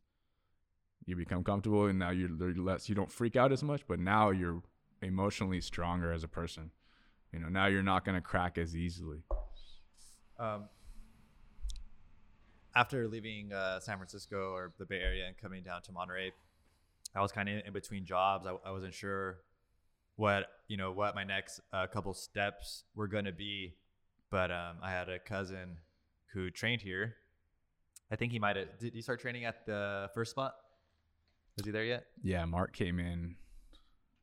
You 1.04 1.16
become 1.16 1.42
comfortable 1.42 1.86
and 1.86 1.98
now 1.98 2.10
you're 2.10 2.30
less 2.30 2.88
you 2.88 2.94
don't 2.94 3.12
freak 3.12 3.36
out 3.36 3.52
as 3.52 3.62
much 3.62 3.82
but 3.86 3.98
now 3.98 4.30
you're 4.30 4.62
emotionally 5.02 5.60
stronger 5.60 6.12
as 6.12 6.24
a 6.24 6.28
person. 6.28 6.70
You 7.32 7.40
know 7.40 7.48
now 7.48 7.66
you're 7.66 7.82
not 7.82 8.04
going 8.04 8.14
to 8.14 8.20
crack 8.22 8.56
as 8.56 8.74
easily. 8.74 9.24
Um, 10.38 10.64
after 12.74 13.08
leaving 13.08 13.52
uh, 13.52 13.80
San 13.80 13.96
Francisco 13.96 14.52
or 14.52 14.72
the 14.78 14.86
Bay 14.86 15.00
Area 15.00 15.26
and 15.26 15.36
coming 15.36 15.62
down 15.62 15.82
to 15.82 15.92
Monterey, 15.92 16.32
I 17.14 17.20
was 17.20 17.32
kind 17.32 17.48
of 17.48 17.62
in 17.66 17.72
between 17.72 18.04
jobs. 18.04 18.46
I, 18.46 18.56
I, 18.66 18.70
wasn't 18.70 18.94
sure 18.94 19.38
what 20.16 20.46
you 20.68 20.76
know 20.76 20.92
what 20.92 21.14
my 21.14 21.24
next 21.24 21.60
uh, 21.72 21.86
couple 21.86 22.14
steps 22.14 22.84
were 22.94 23.08
going 23.08 23.26
to 23.26 23.32
be, 23.32 23.74
but 24.30 24.50
um, 24.50 24.76
I 24.82 24.90
had 24.90 25.08
a 25.08 25.18
cousin 25.18 25.76
who 26.32 26.50
trained 26.50 26.82
here. 26.82 27.16
I 28.10 28.16
think 28.16 28.32
he 28.32 28.38
might 28.38 28.56
have. 28.56 28.78
Did 28.78 28.94
he 28.94 29.02
start 29.02 29.20
training 29.20 29.44
at 29.44 29.66
the 29.66 30.10
first 30.14 30.30
spot? 30.30 30.54
Was 31.56 31.66
he 31.66 31.72
there 31.72 31.84
yet? 31.84 32.06
Yeah, 32.22 32.44
Mark 32.46 32.72
came 32.74 32.98
in 32.98 33.36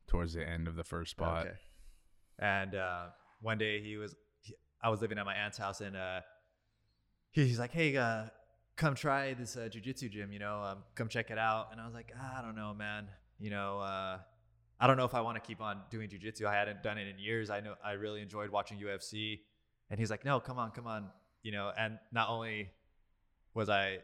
towards 0.08 0.34
the 0.34 0.48
end 0.48 0.68
of 0.68 0.76
the 0.76 0.84
first 0.84 1.12
spot. 1.12 1.46
Okay. 1.46 1.56
And 2.40 2.76
uh, 2.76 3.08
one 3.42 3.58
day 3.58 3.82
he 3.82 3.98
was, 3.98 4.16
he, 4.42 4.56
I 4.82 4.90
was 4.90 5.02
living 5.02 5.20
at 5.20 5.26
my 5.26 5.36
aunt's 5.36 5.58
house 5.58 5.82
and 5.82 5.96
uh, 5.96 6.22
he's 7.32 7.60
like, 7.60 7.72
"Hey, 7.72 7.96
uh, 7.96 8.26
come 8.80 8.96
try 8.96 9.34
this 9.34 9.58
uh, 9.58 9.68
jujitsu 9.70 10.10
gym, 10.10 10.32
you 10.32 10.40
know, 10.40 10.64
um, 10.64 10.78
come 10.96 11.10
check 11.10 11.30
it 11.32 11.38
out. 11.38 11.68
And 11.72 11.82
I 11.82 11.86
was 11.86 11.94
like, 11.94 12.14
ah, 12.18 12.40
I 12.40 12.42
don't 12.42 12.56
know, 12.56 12.74
man. 12.74 13.08
You 13.38 13.50
know, 13.50 13.80
uh, 13.82 14.20
I 14.80 14.88
don't 14.88 14.96
know 14.96 15.04
if 15.04 15.14
I 15.14 15.20
want 15.20 15.36
to 15.36 15.46
keep 15.46 15.62
on 15.62 15.82
doing 15.92 16.08
jujitsu. 16.08 16.46
I 16.46 16.56
hadn't 16.56 16.82
done 16.82 16.98
it 16.98 17.08
in 17.08 17.20
years. 17.20 17.50
I 17.50 17.60
know 17.60 17.76
I 17.84 17.92
really 17.92 18.22
enjoyed 18.22 18.50
watching 18.50 18.80
UFC. 18.80 19.42
And 19.90 20.00
he's 20.00 20.10
like, 20.10 20.24
no, 20.24 20.40
come 20.40 20.58
on, 20.58 20.72
come 20.72 20.88
on. 20.88 21.10
You 21.44 21.52
know, 21.52 21.72
and 21.78 22.00
not 22.14 22.30
only 22.30 22.70
was 23.54 23.68
I, 23.68 23.98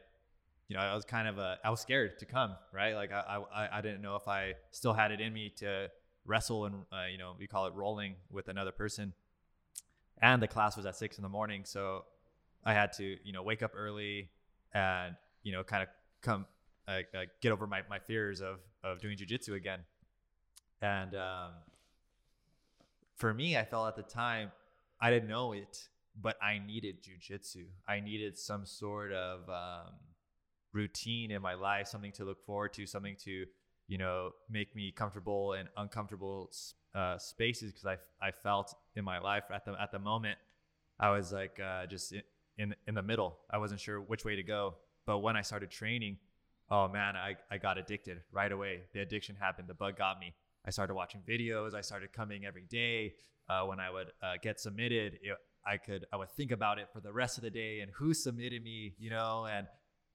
you 0.67 0.75
know, 0.75 0.81
I 0.81 0.93
was 0.93 1.05
kind 1.05 1.29
of 1.29 1.37
a, 1.37 1.57
I 1.63 1.69
was 1.69 1.79
scared 1.79 2.19
to 2.19 2.25
come, 2.25 2.55
right? 2.73 2.95
Like 2.95 3.13
I, 3.13 3.39
I, 3.53 3.77
I 3.77 3.81
didn't 3.81 4.01
know 4.01 4.17
if 4.17 4.27
I 4.27 4.55
still 4.71 4.93
had 4.93 5.11
it 5.11 5.21
in 5.21 5.31
me 5.31 5.53
to 5.57 5.89
wrestle 6.25 6.65
and, 6.65 6.83
uh, 6.91 7.05
you 7.09 7.17
know, 7.17 7.33
we 7.39 7.47
call 7.47 7.67
it 7.67 7.73
rolling 7.73 8.15
with 8.29 8.49
another 8.49 8.71
person. 8.73 9.13
And 10.21 10.41
the 10.41 10.47
class 10.49 10.75
was 10.75 10.85
at 10.85 10.97
six 10.97 11.17
in 11.17 11.23
the 11.23 11.29
morning. 11.29 11.61
So 11.63 12.03
I 12.65 12.73
had 12.73 12.91
to, 12.93 13.17
you 13.23 13.31
know, 13.31 13.43
wake 13.43 13.63
up 13.63 13.71
early, 13.75 14.31
and 14.75 15.15
you 15.41 15.51
know 15.51 15.63
kind 15.63 15.81
of 15.81 15.89
come 16.21 16.45
get 17.41 17.51
over 17.51 17.65
my, 17.65 17.81
my 17.89 17.97
fears 17.97 18.41
of 18.41 18.59
of 18.83 19.01
doing 19.01 19.17
jujitsu 19.17 19.55
again. 19.55 19.79
And 20.81 21.15
um, 21.15 21.51
for 23.15 23.33
me, 23.33 23.57
I 23.57 23.65
felt 23.65 23.87
at 23.87 23.95
the 23.95 24.03
time 24.03 24.51
I 25.01 25.09
didn't 25.09 25.29
know 25.29 25.53
it, 25.53 25.87
but 26.21 26.35
I 26.43 26.59
needed 26.59 26.97
jujitsu. 27.01 27.65
I 27.87 28.01
needed 28.01 28.37
some 28.37 28.65
sort 28.65 29.11
of 29.13 29.49
um, 29.49 29.93
routine 30.73 31.31
in 31.31 31.41
my 31.41 31.55
life, 31.55 31.87
something 31.87 32.11
to 32.13 32.25
look 32.25 32.45
forward 32.45 32.73
to, 32.73 32.85
something 32.85 33.15
to, 33.23 33.45
you 33.87 33.97
know, 33.97 34.31
make 34.49 34.75
me 34.75 34.91
comfortable 34.91 35.53
in 35.53 35.67
uncomfortable 35.77 36.51
uh, 36.93 37.17
spaces 37.17 37.71
because 37.71 37.85
I, 37.85 38.27
I 38.27 38.31
felt 38.31 38.75
in 38.95 39.03
my 39.03 39.19
life 39.19 39.45
at 39.51 39.65
the 39.65 39.75
at 39.81 39.91
the 39.91 39.99
moment 39.99 40.37
I 40.99 41.09
was 41.09 41.33
like 41.33 41.59
uh, 41.59 41.85
just 41.87 42.13
in 42.57 42.75
in 42.87 42.95
the 42.95 43.01
middle. 43.01 43.37
I 43.49 43.57
wasn't 43.57 43.79
sure 43.79 43.99
which 44.01 44.25
way 44.25 44.35
to 44.35 44.43
go. 44.43 44.75
But 45.05 45.19
when 45.19 45.35
I 45.35 45.41
started 45.41 45.69
training, 45.69 46.17
oh 46.69 46.87
man, 46.87 47.15
I, 47.15 47.35
I 47.51 47.57
got 47.57 47.77
addicted 47.77 48.21
right 48.31 48.51
away. 48.51 48.81
The 48.93 49.01
addiction 49.01 49.35
happened. 49.35 49.67
The 49.67 49.73
bug 49.73 49.97
got 49.97 50.19
me. 50.19 50.33
I 50.65 50.71
started 50.71 50.95
watching 50.95 51.21
videos. 51.27 51.75
I 51.75 51.81
started 51.81 52.11
coming 52.11 52.45
every 52.45 52.65
day. 52.65 53.15
Uh, 53.47 53.63
when 53.65 53.79
I 53.79 53.91
would 53.91 54.07
uh, 54.23 54.33
get 54.41 54.59
submitted, 54.59 55.19
it, 55.21 55.37
I 55.65 55.77
could 55.77 56.05
I 56.11 56.17
would 56.17 56.31
think 56.31 56.51
about 56.51 56.79
it 56.79 56.87
for 56.91 56.99
the 56.99 57.13
rest 57.13 57.37
of 57.37 57.43
the 57.43 57.49
day 57.49 57.81
and 57.81 57.91
who 57.91 58.13
submitted 58.13 58.63
me, 58.63 58.95
you 58.97 59.09
know, 59.09 59.47
and 59.49 59.67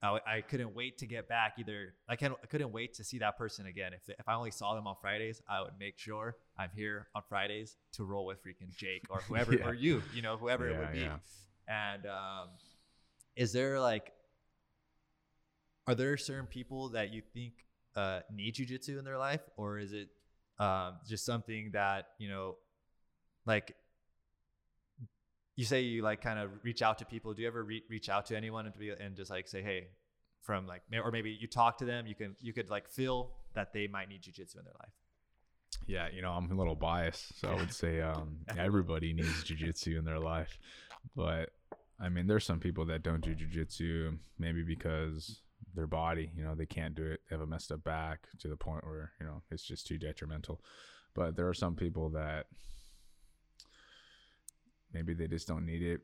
I, 0.03 0.19
I 0.27 0.41
couldn't 0.41 0.75
wait 0.75 0.99
to 0.99 1.07
get 1.07 1.29
back. 1.29 1.55
Either 1.59 1.95
I 2.09 2.17
can 2.17 2.33
I 2.43 2.47
couldn't 2.47 2.73
wait 2.73 2.95
to 2.95 3.05
see 3.05 3.19
that 3.19 3.37
person 3.37 3.67
again. 3.67 3.93
If 3.93 4.09
if 4.09 4.29
I 4.29 4.35
only 4.35 4.51
saw 4.51 4.75
them 4.75 4.87
on 4.87 4.97
Fridays, 5.01 5.43
I 5.49 5.61
would 5.61 5.75
make 5.79 5.99
sure 5.99 6.37
I'm 6.59 6.71
here 6.75 7.09
on 7.15 7.23
Fridays 7.29 7.77
to 7.93 8.05
roll 8.05 8.27
with 8.27 8.39
freaking 8.43 8.75
Jake 8.77 9.05
or 9.11 9.21
whoever 9.29 9.55
yeah. 9.55 9.67
or 9.67 9.75
you, 9.75 10.03
you 10.15 10.23
know, 10.23 10.37
whoever 10.37 10.69
yeah, 10.69 10.77
it 10.77 10.81
would 10.81 10.93
be. 10.93 11.01
Yeah. 11.01 11.17
And 11.71 12.07
um, 12.07 12.49
is 13.37 13.53
there 13.53 13.79
like, 13.79 14.13
are 15.87 15.95
there 15.95 16.17
certain 16.17 16.47
people 16.47 16.91
that 16.91 17.13
you 17.13 17.23
think 17.33 17.53
uh, 17.95 18.21
need 18.33 18.57
jujitsu 18.57 18.99
in 18.99 19.05
their 19.05 19.19
life, 19.19 19.41
or 19.57 19.79
is 19.79 19.93
it 19.93 20.09
um, 20.59 20.97
just 21.09 21.25
something 21.25 21.71
that 21.73 22.09
you 22.19 22.29
know, 22.29 22.57
like 23.47 23.77
you 25.57 25.65
say 25.65 25.83
you 25.83 26.03
like 26.03 26.23
kind 26.23 26.39
of 26.39 26.51
reach 26.63 26.83
out 26.83 26.99
to 26.99 27.05
people. 27.05 27.35
Do 27.35 27.43
you 27.43 27.49
ever 27.49 27.63
re- 27.63 27.85
reach 27.89 28.09
out 28.09 28.27
to 28.27 28.37
anyone 28.37 28.67
and, 28.67 28.77
be, 28.79 28.91
and 28.91 29.15
just 29.15 29.31
like 29.31 29.47
say, 29.47 29.63
hey, 29.63 29.89
from 30.43 30.67
like, 30.67 30.83
or 30.93 31.11
maybe 31.11 31.37
you 31.39 31.47
talk 31.47 31.79
to 31.79 31.85
them, 31.85 32.07
you 32.07 32.15
can 32.15 32.35
you 32.41 32.53
could 32.53 32.71
like 32.71 32.89
feel 32.89 33.33
that 33.55 33.73
they 33.73 33.87
might 33.87 34.09
need 34.09 34.23
jujitsu 34.23 34.59
in 34.59 34.65
their 34.65 34.75
life. 34.81 34.93
Yeah, 35.87 36.09
you 36.13 36.23
know, 36.23 36.31
I'm 36.31 36.51
a 36.51 36.55
little 36.55 36.75
biased, 36.75 37.39
so 37.41 37.49
I 37.49 37.55
would 37.55 37.73
say 37.85 38.01
um, 38.01 38.39
everybody 38.57 39.13
needs 39.13 39.45
jujitsu 39.45 39.99
in 39.99 40.05
their 40.05 40.19
life. 40.19 40.59
But 41.17 41.51
I 42.01 42.09
mean, 42.09 42.27
there's 42.27 42.45
some 42.45 42.61
people 42.61 42.87
that 42.87 43.03
don't 43.03 43.21
do 43.21 43.35
jujitsu, 43.35 44.19
maybe 44.39 44.63
because 44.63 45.43
their 45.75 45.87
body, 45.87 46.31
you 46.35 46.43
know, 46.43 46.55
they 46.55 46.67
can't 46.67 46.95
do 46.95 47.05
it. 47.05 47.21
They 47.29 47.37
have 47.37 47.43
a 47.43 47.47
messed 47.47 47.73
up 47.73 47.85
back 47.85 48.27
to 48.39 48.49
the 48.49 48.57
point 48.57 48.85
where, 48.85 49.13
you 49.21 49.27
know, 49.27 49.43
it's 49.51 49.65
just 49.65 49.87
too 49.87 49.99
detrimental. 49.99 50.61
But 51.15 51.37
there 51.37 51.49
are 51.49 51.55
some 51.55 51.77
people 51.77 52.11
that 52.11 52.47
maybe 54.93 55.15
they 55.15 55.27
just 55.27 55.49
don't 55.49 55.67
need 55.67 55.83
it 55.83 56.01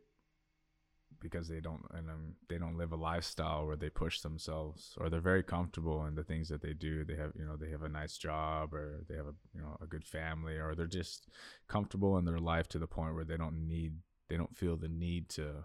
because 1.20 1.48
they 1.48 1.60
don't 1.60 1.82
and 1.94 2.10
um, 2.10 2.34
they 2.48 2.58
don't 2.58 2.76
live 2.76 2.92
a 2.92 2.96
lifestyle 2.96 3.66
where 3.66 3.76
they 3.76 3.88
push 3.88 4.20
themselves 4.20 4.96
or 5.00 5.08
they're 5.08 5.20
very 5.20 5.42
comfortable 5.42 6.04
in 6.06 6.14
the 6.14 6.22
things 6.22 6.48
that 6.48 6.60
they 6.60 6.74
do 6.74 7.04
they 7.04 7.16
have 7.16 7.32
you 7.38 7.44
know 7.44 7.56
they 7.56 7.70
have 7.70 7.82
a 7.82 7.88
nice 7.88 8.18
job 8.18 8.74
or 8.74 9.04
they 9.08 9.16
have 9.16 9.26
a 9.26 9.34
you 9.54 9.60
know 9.60 9.76
a 9.80 9.86
good 9.86 10.04
family 10.04 10.56
or 10.56 10.74
they're 10.74 10.86
just 10.86 11.28
comfortable 11.68 12.18
in 12.18 12.24
their 12.24 12.38
life 12.38 12.68
to 12.68 12.78
the 12.78 12.86
point 12.86 13.14
where 13.14 13.24
they 13.24 13.36
don't 13.36 13.66
need 13.66 13.94
they 14.28 14.36
don't 14.36 14.56
feel 14.56 14.76
the 14.76 14.88
need 14.88 15.28
to 15.30 15.64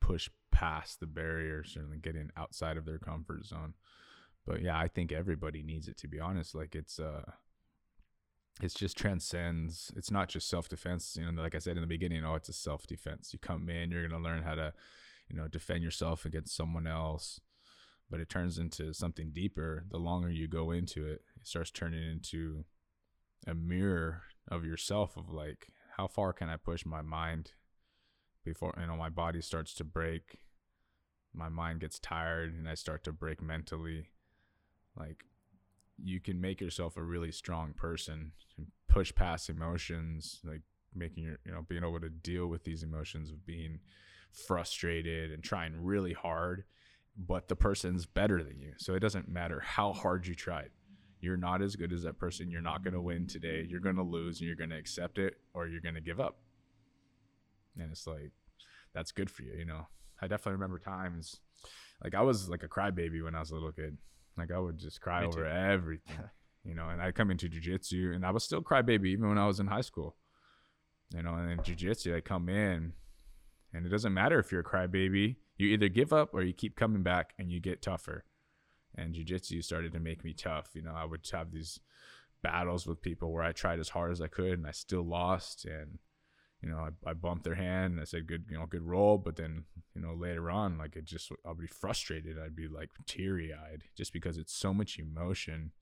push 0.00 0.28
past 0.50 1.00
the 1.00 1.06
barriers 1.06 1.76
and 1.76 2.02
getting 2.02 2.30
outside 2.36 2.76
of 2.76 2.84
their 2.84 2.98
comfort 2.98 3.44
zone. 3.44 3.74
But 4.46 4.62
yeah 4.62 4.78
i 4.78 4.88
think 4.88 5.12
everybody 5.12 5.62
needs 5.62 5.88
it 5.88 5.96
to 5.98 6.08
be 6.08 6.20
honest. 6.20 6.54
Like 6.54 6.74
it's 6.74 6.98
uh 6.98 7.22
it's 8.60 8.74
just 8.74 8.98
transcends 8.98 9.90
it's 9.96 10.10
not 10.10 10.28
just 10.28 10.46
self-defense 10.46 11.16
you 11.18 11.24
know 11.24 11.40
like 11.40 11.54
i 11.54 11.58
said 11.58 11.76
in 11.76 11.80
the 11.80 11.86
beginning 11.86 12.22
oh 12.22 12.34
it's 12.34 12.50
a 12.50 12.52
self-defense. 12.52 13.32
You 13.32 13.38
come 13.38 13.70
in 13.70 13.90
you're 13.90 14.08
to 14.08 14.18
learn 14.18 14.42
how 14.42 14.54
to 14.54 14.72
you 15.28 15.36
know 15.36 15.48
defend 15.48 15.82
yourself 15.82 16.24
against 16.24 16.54
someone 16.54 16.86
else. 16.86 17.40
But 18.10 18.20
it 18.20 18.28
turns 18.28 18.58
into 18.58 18.92
something 18.92 19.30
deeper 19.32 19.86
the 19.90 19.96
longer 19.96 20.28
you 20.28 20.46
go 20.46 20.70
into 20.70 21.06
it. 21.06 21.22
It 21.40 21.46
starts 21.46 21.70
turning 21.70 22.02
into 22.02 22.64
a 23.46 23.54
mirror 23.54 24.22
of 24.48 24.66
yourself 24.66 25.16
of 25.16 25.30
like 25.30 25.68
how 25.96 26.06
far 26.06 26.32
can 26.32 26.48
i 26.48 26.56
push 26.56 26.84
my 26.84 27.02
mind 27.02 27.52
before 28.44 28.74
you 28.80 28.86
know 28.86 28.96
my 28.96 29.08
body 29.08 29.40
starts 29.40 29.74
to 29.74 29.84
break 29.84 30.38
my 31.34 31.48
mind 31.48 31.80
gets 31.80 31.98
tired 31.98 32.52
and 32.52 32.68
i 32.68 32.74
start 32.74 33.04
to 33.04 33.12
break 33.12 33.42
mentally. 33.42 34.08
Like 34.98 35.24
you 36.02 36.20
can 36.20 36.40
make 36.40 36.60
yourself 36.60 36.96
a 36.96 37.02
really 37.02 37.32
strong 37.32 37.72
person 37.72 38.32
and 38.58 38.66
push 38.88 39.14
past 39.14 39.48
emotions 39.48 40.40
like 40.44 40.62
making 40.94 41.24
your 41.24 41.38
you 41.46 41.52
know 41.52 41.64
being 41.66 41.84
able 41.84 42.00
to 42.00 42.10
deal 42.10 42.46
with 42.48 42.64
these 42.64 42.82
emotions 42.82 43.30
of 43.30 43.46
being 43.46 43.78
frustrated 44.32 45.30
and 45.30 45.42
trying 45.42 45.72
really 45.82 46.12
hard 46.12 46.64
but 47.16 47.48
the 47.48 47.56
person's 47.56 48.06
better 48.06 48.42
than 48.42 48.58
you. 48.58 48.72
So 48.78 48.94
it 48.94 49.00
doesn't 49.00 49.28
matter 49.28 49.60
how 49.60 49.92
hard 49.92 50.26
you 50.26 50.34
tried. 50.34 50.70
You're 51.20 51.36
not 51.36 51.60
as 51.60 51.76
good 51.76 51.92
as 51.92 52.02
that 52.04 52.18
person. 52.18 52.50
You're 52.50 52.62
not 52.62 52.82
going 52.82 52.94
to 52.94 53.02
win 53.02 53.26
today. 53.26 53.66
You're 53.68 53.80
going 53.80 53.96
to 53.96 54.02
lose 54.02 54.40
and 54.40 54.46
you're 54.46 54.56
going 54.56 54.70
to 54.70 54.78
accept 54.78 55.18
it 55.18 55.36
or 55.52 55.68
you're 55.68 55.82
going 55.82 55.94
to 55.94 56.00
give 56.00 56.20
up 56.20 56.38
and 57.78 57.90
it's 57.90 58.06
like 58.06 58.32
that's 58.94 59.12
good 59.12 59.30
for 59.30 59.42
you 59.42 59.52
you 59.58 59.64
know 59.64 59.86
i 60.20 60.26
definitely 60.26 60.52
remember 60.52 60.78
times 60.78 61.40
like 62.02 62.14
i 62.14 62.20
was 62.20 62.48
like 62.48 62.62
a 62.62 62.68
crybaby 62.68 63.22
when 63.22 63.34
i 63.34 63.40
was 63.40 63.50
a 63.50 63.54
little 63.54 63.72
kid 63.72 63.96
like 64.36 64.50
I 64.50 64.58
would 64.58 64.78
just 64.78 65.00
cry 65.00 65.20
Me 65.20 65.26
over 65.26 65.44
too. 65.44 65.50
everything, 65.50 66.16
you 66.64 66.74
know. 66.74 66.88
And 66.88 67.02
I'd 67.02 67.14
come 67.14 67.30
into 67.30 67.48
jujitsu, 67.48 68.14
and 68.14 68.24
I 68.24 68.30
was 68.30 68.44
still 68.44 68.62
crybaby 68.62 69.08
even 69.08 69.28
when 69.28 69.38
I 69.38 69.46
was 69.46 69.60
in 69.60 69.66
high 69.66 69.82
school, 69.82 70.16
you 71.14 71.22
know. 71.22 71.34
And 71.34 71.50
then 71.50 71.58
jujitsu, 71.58 72.16
I 72.16 72.20
come 72.20 72.48
in, 72.48 72.94
and 73.74 73.86
it 73.86 73.90
doesn't 73.90 74.14
matter 74.14 74.38
if 74.38 74.50
you're 74.50 74.62
a 74.62 74.64
crybaby. 74.64 75.36
You 75.58 75.68
either 75.68 75.88
give 75.88 76.12
up 76.12 76.32
or 76.32 76.42
you 76.42 76.54
keep 76.54 76.76
coming 76.76 77.02
back, 77.02 77.34
and 77.38 77.50
you 77.50 77.60
get 77.60 77.82
tougher. 77.82 78.24
And 78.96 79.14
jujitsu 79.14 79.62
started 79.62 79.92
to 79.92 80.00
make 80.00 80.24
me 80.24 80.32
tough. 80.32 80.70
You 80.74 80.82
know, 80.82 80.94
I 80.96 81.04
would 81.04 81.28
have 81.32 81.52
these 81.52 81.78
battles 82.42 82.86
with 82.86 83.02
people 83.02 83.32
where 83.32 83.44
I 83.44 83.52
tried 83.52 83.80
as 83.80 83.90
hard 83.90 84.12
as 84.12 84.20
I 84.22 84.28
could, 84.28 84.58
and 84.58 84.66
I 84.66 84.72
still 84.72 85.04
lost, 85.04 85.66
and 85.66 85.98
you 86.62 86.70
know, 86.70 86.78
I, 86.78 87.10
I 87.10 87.12
bumped 87.14 87.44
their 87.44 87.56
hand 87.56 87.94
and 87.94 88.00
I 88.00 88.04
said, 88.04 88.28
good, 88.28 88.44
you 88.48 88.56
know, 88.56 88.66
good 88.66 88.82
roll. 88.82 89.18
But 89.18 89.36
then, 89.36 89.64
you 89.94 90.00
know, 90.00 90.14
later 90.14 90.50
on, 90.50 90.78
like 90.78 90.94
it 90.94 91.04
just, 91.04 91.30
I'll 91.44 91.54
be 91.54 91.66
frustrated. 91.66 92.38
I'd 92.38 92.54
be 92.54 92.68
like 92.68 92.90
teary 93.06 93.52
eyed 93.52 93.82
just 93.96 94.12
because 94.12 94.38
it's 94.38 94.54
so 94.54 94.72
much 94.72 94.98
emotion 94.98 95.72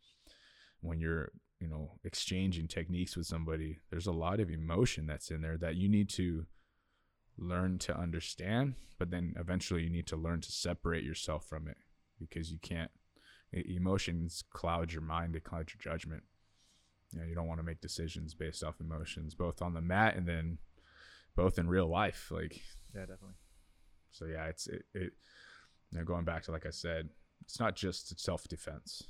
when 0.81 0.99
you're, 0.99 1.33
you 1.61 1.69
know, 1.69 1.93
exchanging 2.03 2.67
techniques 2.67 3.15
with 3.15 3.27
somebody. 3.27 3.79
There's 3.91 4.07
a 4.07 4.13
lot 4.13 4.41
of 4.41 4.51
emotion 4.51 5.07
that's 5.07 5.31
in 5.31 5.43
there 5.43 5.59
that 5.59 5.77
you 5.77 5.89
need 5.89 6.09
to 6.11 6.47
learn 7.37 7.79
to 7.81 7.97
understand, 7.97 8.75
but 8.99 9.11
then 9.11 9.35
eventually 9.39 9.83
you 9.83 9.91
need 9.91 10.07
to 10.07 10.17
learn 10.17 10.41
to 10.41 10.53
separate 10.53 11.05
yourself 11.05 11.45
from 11.45 11.69
it 11.69 11.77
because 12.19 12.51
you 12.51 12.59
can't, 12.59 12.91
emotions 13.53 14.45
cloud 14.51 14.93
your 14.93 15.03
mind, 15.03 15.35
they 15.35 15.41
cloud 15.41 15.69
your 15.71 15.93
judgment. 15.93 16.23
You 17.13 17.19
know, 17.19 17.27
you 17.27 17.35
don't 17.35 17.49
want 17.49 17.59
to 17.59 17.65
make 17.65 17.81
decisions 17.81 18.33
based 18.35 18.63
off 18.63 18.81
emotions, 18.81 19.35
both 19.35 19.61
on 19.61 19.75
the 19.75 19.81
mat 19.81 20.17
and 20.17 20.27
then 20.27 20.59
both 21.37 21.59
in 21.59 21.69
real 21.69 21.89
life. 21.89 22.29
Like, 22.31 22.61
yeah, 22.95 23.03
definitely. 23.03 23.37
So 24.13 24.27
yeah, 24.27 24.47
it's 24.47 24.67
it. 24.67 24.85
it 24.95 25.13
you 25.91 25.99
know, 25.99 26.05
going 26.05 26.25
back 26.25 26.43
to 26.45 26.53
like 26.53 26.67
I 26.67 26.71
said, 26.71 27.09
it's 27.43 27.59
not 27.59 27.77
just 27.77 28.19
self 28.21 28.47
defense. 28.49 29.03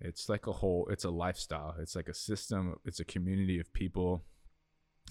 It's 0.00 0.28
like 0.28 0.46
a 0.46 0.52
whole. 0.52 0.88
It's 0.90 1.04
a 1.04 1.10
lifestyle. 1.10 1.74
It's 1.78 1.96
like 1.96 2.08
a 2.08 2.14
system. 2.14 2.76
It's 2.84 3.00
a 3.00 3.04
community 3.04 3.58
of 3.60 3.72
people 3.72 4.24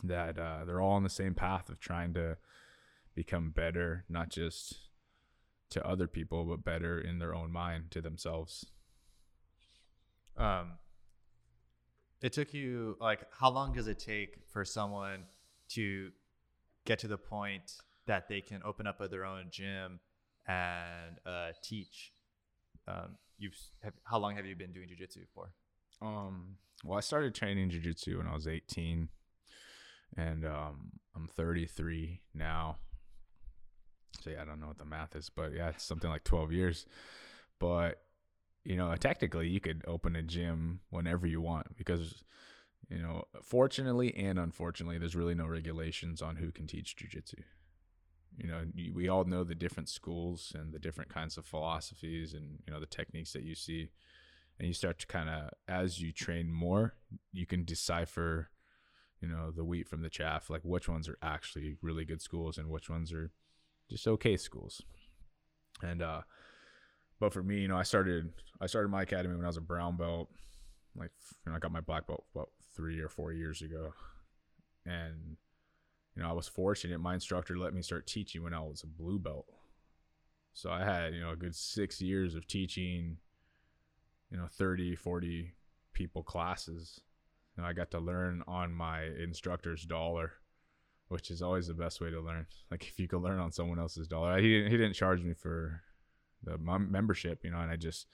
that 0.04 0.38
uh, 0.38 0.66
they're 0.66 0.82
all 0.82 0.94
on 0.94 1.04
the 1.04 1.10
same 1.10 1.34
path 1.34 1.70
of 1.70 1.80
trying 1.80 2.14
to 2.16 2.38
become 3.16 3.52
better, 3.52 4.06
not 4.10 4.30
just 4.30 4.80
to 5.70 5.86
other 5.86 6.08
people, 6.08 6.46
but 6.46 6.64
better 6.64 7.00
in 7.00 7.20
their 7.20 7.34
own 7.34 7.52
mind 7.52 7.92
to 7.92 8.02
themselves. 8.02 8.66
Um, 10.38 10.74
it 12.22 12.34
took 12.34 12.54
you 12.54 12.98
like 13.00 13.26
how 13.32 13.50
long 13.50 13.74
does 13.74 13.88
it 13.88 14.00
take 14.00 14.40
for 14.52 14.66
someone 14.66 15.24
to 15.70 16.12
get 16.86 17.00
to 17.00 17.08
the 17.08 17.18
point 17.18 17.74
that 18.08 18.28
they 18.28 18.42
can 18.42 18.62
open 18.66 18.88
up 18.88 19.00
their 19.10 19.26
own 19.26 19.46
gym 19.52 20.00
and 20.48 21.18
uh, 21.26 21.52
teach. 21.64 22.14
Um, 22.88 23.18
you've 23.38 23.56
have, 23.84 23.94
how 24.04 24.18
long 24.18 24.36
have 24.36 24.46
you 24.46 24.56
been 24.56 24.72
doing 24.72 24.88
jujitsu 24.88 25.26
for? 25.34 25.52
Um, 26.02 26.58
well, 26.84 26.98
I 26.98 27.02
started 27.02 27.36
training 27.36 27.70
jujitsu 27.70 28.18
when 28.18 28.28
I 28.28 28.34
was 28.34 28.48
18, 28.48 29.10
and 30.18 30.46
um, 30.46 30.92
I'm 31.16 31.28
33 31.28 32.22
now. 32.34 32.78
So 34.22 34.32
yeah, 34.32 34.42
I 34.42 34.46
don't 34.46 34.60
know 34.60 34.68
what 34.68 34.78
the 34.78 34.86
math 34.86 35.16
is, 35.16 35.30
but 35.30 35.54
yeah, 35.54 35.70
it's 35.70 35.84
something 35.84 36.10
like 36.10 36.24
12 36.24 36.52
years. 36.52 36.86
But 37.60 38.02
you 38.64 38.76
know, 38.76 38.96
technically, 38.96 39.48
you 39.48 39.60
could 39.60 39.84
open 39.88 40.16
a 40.16 40.22
gym 40.22 40.82
whenever 40.90 41.26
you 41.26 41.42
want 41.42 41.76
because 41.78 42.24
you 42.92 43.02
know, 43.02 43.24
fortunately 43.42 44.14
and 44.16 44.38
unfortunately, 44.38 44.98
there's 44.98 45.16
really 45.16 45.34
no 45.34 45.48
regulations 45.48 46.22
on 46.22 46.36
who 46.36 46.52
can 46.52 46.68
teach 46.68 46.96
jujitsu. 46.98 47.42
You 48.38 48.50
know, 48.50 48.64
we 48.94 49.08
all 49.08 49.24
know 49.24 49.44
the 49.44 49.56
different 49.56 49.88
schools 49.88 50.52
and 50.56 50.74
the 50.74 50.80
different 50.80 51.14
kinds 51.14 51.38
of 51.38 51.46
philosophies 51.46 52.34
and, 52.34 52.60
you 52.66 52.74
know, 52.74 52.80
the 52.80 52.86
techniques 52.86 53.32
that 53.34 53.44
you 53.44 53.56
see. 53.56 53.90
And 54.60 54.68
you 54.68 54.74
start 54.74 55.00
to 55.00 55.08
kind 55.08 55.30
of, 55.30 55.52
as 55.68 56.02
you 56.02 56.12
train 56.12 56.52
more, 56.52 56.96
you 57.32 57.46
can 57.46 57.64
decipher, 57.64 58.50
you 59.22 59.28
know, 59.28 59.52
the 59.52 59.66
wheat 59.66 59.88
from 59.88 60.02
the 60.02 60.10
chaff, 60.10 60.50
like 60.50 60.62
which 60.64 60.90
ones 60.90 61.08
are 61.08 61.18
actually 61.22 61.78
really 61.82 62.06
good 62.06 62.22
schools 62.22 62.58
and 62.58 62.70
which 62.70 62.90
ones 62.90 63.14
are 63.14 63.32
just 63.90 64.08
okay 64.08 64.36
schools. 64.36 64.82
And 65.82 66.02
uh 66.02 66.22
but 67.20 67.32
for 67.32 67.44
me, 67.44 67.60
you 67.60 67.68
know, 67.68 67.78
I 67.78 67.84
started 67.84 68.34
I 68.60 68.68
started 68.68 68.90
my 68.90 69.04
academy 69.04 69.36
when 69.36 69.46
I 69.46 69.50
was 69.50 69.58
a 69.58 69.62
brown 69.62 69.96
belt. 69.96 70.30
Like 70.96 71.12
you 71.46 71.52
know, 71.52 71.56
I 71.56 71.60
got 71.60 71.72
my 71.72 71.82
black 71.82 72.08
belt 72.08 72.26
about 72.36 72.50
3 72.76 73.00
or 73.00 73.10
4 73.10 73.34
years 73.34 73.62
ago. 73.62 73.94
And 74.86 75.38
you 76.16 76.24
know, 76.24 76.30
I 76.30 76.34
was 76.34 76.48
fortunate 76.48 77.00
my 77.00 77.14
instructor 77.14 77.58
let 77.58 77.74
me 77.74 77.82
start 77.82 78.08
teaching 78.08 78.44
when 78.44 78.54
I 78.54 78.60
was 78.60 78.84
a 78.84 78.88
blue 78.88 79.20
belt. 79.20 79.46
So 80.54 80.70
I 80.70 80.84
had, 80.84 81.14
you 81.14 81.22
know, 81.22 81.32
a 81.32 81.36
good 81.38 81.56
6 81.56 82.02
years 82.02 82.36
of 82.36 82.48
teaching 82.48 83.18
you 84.32 84.38
know 84.38 84.48
30, 84.50 84.96
40 84.96 85.54
people 85.94 86.24
classes 86.24 87.02
and 87.58 87.66
I 87.66 87.74
got 87.74 87.92
to 87.92 88.00
learn 88.00 88.44
on 88.48 88.74
my 88.74 89.04
instructor's 89.04 89.84
dollar, 89.84 90.32
which 91.10 91.30
is 91.30 91.42
always 91.42 91.68
the 91.68 91.74
best 91.74 92.00
way 92.00 92.10
to 92.10 92.22
learn. 92.22 92.48
Like 92.72 92.88
if 92.88 93.00
you 93.00 93.08
could 93.08 93.22
learn 93.22 93.40
on 93.40 93.52
someone 93.52 93.78
else's 93.78 94.08
dollar, 94.08 94.40
he 94.40 94.54
didn't, 94.54 94.72
he 94.72 94.78
didn't 94.78 94.94
charge 94.94 95.22
me 95.22 95.34
for 95.34 95.82
the 96.44 96.58
membership, 96.58 97.44
you 97.44 97.52
know, 97.52 97.60
and 97.60 97.70
I 97.70 97.76
just, 97.76 98.08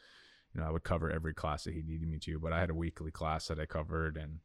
you 0.58 0.64
know, 0.64 0.70
I 0.70 0.72
would 0.72 0.84
cover 0.84 1.12
every 1.12 1.36
class 1.36 1.66
that 1.66 1.76
he 1.76 1.84
needed 1.84 2.10
me 2.10 2.18
to, 2.20 2.40
but 2.40 2.52
I 2.52 2.60
had 2.60 2.72
a 2.72 2.76
weekly 2.76 3.12
class 3.12 3.48
that 3.48 3.60
I 3.60 3.68
covered 3.68 4.18
and, 4.18 4.40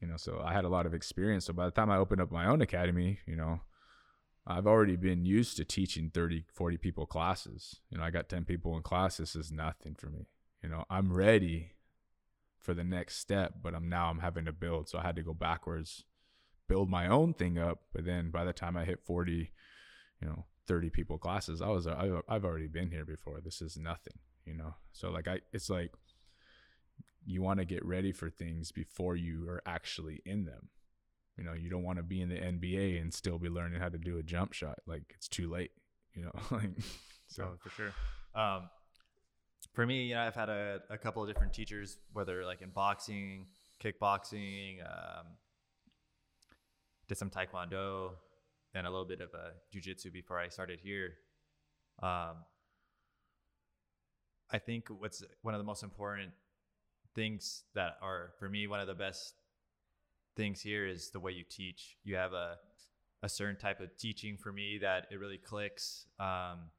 you 0.00 0.06
know, 0.06 0.16
so 0.16 0.40
I 0.44 0.52
had 0.52 0.64
a 0.64 0.68
lot 0.68 0.86
of 0.86 0.94
experience. 0.94 1.46
So 1.46 1.52
by 1.52 1.64
the 1.64 1.72
time 1.72 1.90
I 1.90 1.96
opened 1.96 2.20
up 2.20 2.30
my 2.30 2.46
own 2.46 2.62
academy, 2.62 3.18
you 3.26 3.34
know, 3.34 3.60
I've 4.46 4.68
already 4.68 4.94
been 4.94 5.26
used 5.26 5.56
to 5.56 5.64
teaching 5.64 6.10
30, 6.14 6.44
40 6.54 6.76
people 6.76 7.06
classes. 7.06 7.80
You 7.90 7.98
know, 7.98 8.04
I 8.04 8.10
got 8.10 8.28
10 8.28 8.44
people 8.44 8.76
in 8.76 8.82
class. 8.82 9.16
This 9.16 9.34
is 9.34 9.50
nothing 9.50 9.96
for 9.96 10.06
me. 10.06 10.28
You 10.62 10.68
know, 10.68 10.84
I'm 10.88 11.12
ready 11.12 11.72
for 12.60 12.72
the 12.72 12.84
next 12.84 13.18
step, 13.18 13.54
but 13.60 13.74
I'm 13.74 13.88
now 13.88 14.10
I'm 14.10 14.20
having 14.20 14.44
to 14.44 14.52
build. 14.52 14.88
So 14.88 14.98
I 14.98 15.02
had 15.02 15.16
to 15.16 15.22
go 15.22 15.34
backwards, 15.34 16.04
build 16.68 16.88
my 16.88 17.08
own 17.08 17.34
thing 17.34 17.58
up. 17.58 17.80
But 17.92 18.04
then 18.04 18.30
by 18.30 18.44
the 18.44 18.52
time 18.52 18.76
I 18.76 18.84
hit 18.84 19.04
40, 19.04 19.50
you 20.22 20.28
know, 20.28 20.44
30 20.68 20.90
people 20.90 21.18
classes, 21.18 21.60
I 21.60 21.68
was 21.68 21.88
I've 21.88 22.44
already 22.44 22.68
been 22.68 22.92
here 22.92 23.04
before. 23.04 23.40
This 23.40 23.60
is 23.60 23.76
nothing, 23.76 24.20
you 24.46 24.54
know. 24.54 24.74
So 24.92 25.10
like 25.10 25.28
I 25.28 25.40
it's 25.52 25.68
like 25.68 25.92
you 27.26 27.42
want 27.42 27.58
to 27.58 27.64
get 27.64 27.84
ready 27.84 28.12
for 28.12 28.30
things 28.30 28.72
before 28.72 29.16
you 29.16 29.48
are 29.48 29.62
actually 29.66 30.22
in 30.24 30.44
them. 30.44 30.68
You 31.36 31.44
know, 31.44 31.52
you 31.52 31.68
don't 31.68 31.82
want 31.82 31.98
to 31.98 32.02
be 32.02 32.22
in 32.22 32.28
the 32.28 32.36
NBA 32.36 33.00
and 33.00 33.12
still 33.12 33.38
be 33.38 33.48
learning 33.48 33.80
how 33.80 33.88
to 33.88 33.98
do 33.98 34.18
a 34.18 34.22
jump 34.22 34.52
shot. 34.52 34.78
Like 34.86 35.02
it's 35.14 35.28
too 35.28 35.50
late, 35.50 35.72
you 36.14 36.22
know. 36.22 36.32
like 36.50 36.70
so 37.26 37.50
oh, 37.52 37.56
for 37.58 37.70
sure. 37.70 37.92
Um 38.34 38.70
for 39.72 39.86
me, 39.86 40.04
you 40.04 40.14
know, 40.14 40.22
I've 40.22 40.34
had 40.34 40.48
a, 40.48 40.80
a 40.88 40.96
couple 40.96 41.22
of 41.22 41.28
different 41.28 41.52
teachers, 41.52 41.98
whether 42.12 42.44
like 42.46 42.62
in 42.62 42.70
boxing, 42.70 43.46
kickboxing, 43.82 44.80
um, 44.80 45.26
did 47.08 47.18
some 47.18 47.28
taekwondo, 47.28 48.12
and 48.74 48.86
a 48.86 48.90
little 48.90 49.04
bit 49.04 49.20
of 49.20 49.30
a 49.34 49.52
jujitsu 49.74 50.12
before 50.12 50.38
I 50.38 50.48
started 50.48 50.80
here. 50.82 51.14
Um, 52.02 52.36
I 54.50 54.58
think 54.58 54.88
what's 54.88 55.22
one 55.42 55.54
of 55.54 55.58
the 55.58 55.64
most 55.64 55.82
important 55.82 56.30
things 57.14 57.64
that 57.74 57.96
are 58.02 58.32
for 58.38 58.48
me 58.48 58.66
one 58.66 58.78
of 58.78 58.86
the 58.86 58.94
best 58.94 59.34
things 60.36 60.60
here 60.60 60.86
is 60.86 61.10
the 61.10 61.20
way 61.20 61.32
you 61.32 61.44
teach. 61.48 61.96
You 62.04 62.16
have 62.16 62.32
a 62.32 62.56
a 63.22 63.28
certain 63.28 63.56
type 63.56 63.80
of 63.80 63.96
teaching 63.96 64.36
for 64.36 64.52
me 64.52 64.78
that 64.78 65.06
it 65.10 65.18
really 65.18 65.38
clicks. 65.38 66.06
Um, 66.20 66.70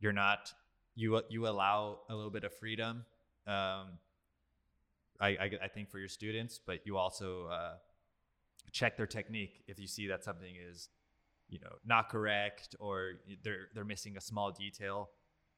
you're 0.00 0.12
not 0.12 0.52
you 0.94 1.22
you 1.30 1.46
allow 1.46 2.00
a 2.10 2.14
little 2.14 2.30
bit 2.30 2.44
of 2.44 2.52
freedom. 2.52 3.04
Um, 3.46 3.98
I, 5.20 5.28
I, 5.28 5.50
I 5.64 5.68
think 5.68 5.90
for 5.90 5.98
your 5.98 6.08
students, 6.08 6.60
but 6.64 6.80
you 6.84 6.96
also 6.96 7.46
uh, 7.46 7.74
check 8.72 8.96
their 8.96 9.06
technique 9.06 9.62
if 9.66 9.78
you 9.78 9.86
see 9.86 10.08
that 10.08 10.22
something 10.22 10.54
is, 10.70 10.90
you 11.48 11.58
know, 11.60 11.72
not 11.84 12.08
correct 12.08 12.76
or 12.78 13.14
they're 13.42 13.68
they're 13.74 13.84
missing 13.84 14.16
a 14.16 14.20
small 14.20 14.50
detail. 14.50 15.10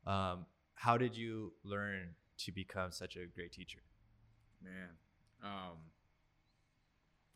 Um, 0.07 0.47
how 0.81 0.97
did 0.97 1.15
you 1.15 1.53
learn 1.63 2.15
to 2.39 2.53
become 2.53 2.91
such 2.91 3.15
a 3.17 3.27
great 3.27 3.53
teacher? 3.53 3.81
Man, 4.65 4.89
um, 5.45 5.77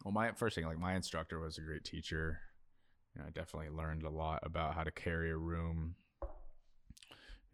well, 0.02 0.12
my 0.12 0.32
first 0.32 0.54
thing, 0.54 0.64
like 0.64 0.78
my 0.78 0.94
instructor 0.94 1.38
was 1.38 1.58
a 1.58 1.60
great 1.60 1.84
teacher. 1.84 2.38
You 3.14 3.20
know, 3.20 3.28
I 3.28 3.30
definitely 3.30 3.68
learned 3.68 4.02
a 4.02 4.08
lot 4.08 4.40
about 4.44 4.74
how 4.74 4.82
to 4.82 4.90
carry 4.90 5.30
a 5.30 5.36
room, 5.36 5.94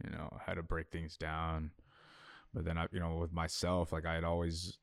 you 0.04 0.10
know, 0.10 0.30
how 0.46 0.54
to 0.54 0.62
break 0.62 0.90
things 0.92 1.16
down. 1.16 1.72
But 2.54 2.64
then 2.64 2.78
I, 2.78 2.86
you 2.92 3.00
know, 3.00 3.16
with 3.16 3.32
myself, 3.32 3.92
like 3.92 4.06
I 4.06 4.14
had 4.14 4.24
always, 4.24 4.78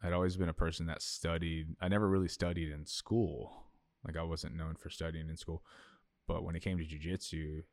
I'd 0.00 0.12
always 0.12 0.36
been 0.36 0.48
a 0.48 0.54
person 0.54 0.86
that 0.86 1.02
studied. 1.02 1.74
I 1.80 1.88
never 1.88 2.08
really 2.08 2.28
studied 2.28 2.70
in 2.70 2.86
school. 2.86 3.64
Like 4.06 4.16
I 4.16 4.22
wasn't 4.22 4.54
known 4.54 4.76
for 4.76 4.90
studying 4.90 5.28
in 5.28 5.36
school. 5.36 5.64
But 6.28 6.44
when 6.44 6.54
it 6.54 6.62
came 6.62 6.78
to 6.78 6.84
jujitsu, 6.84 7.64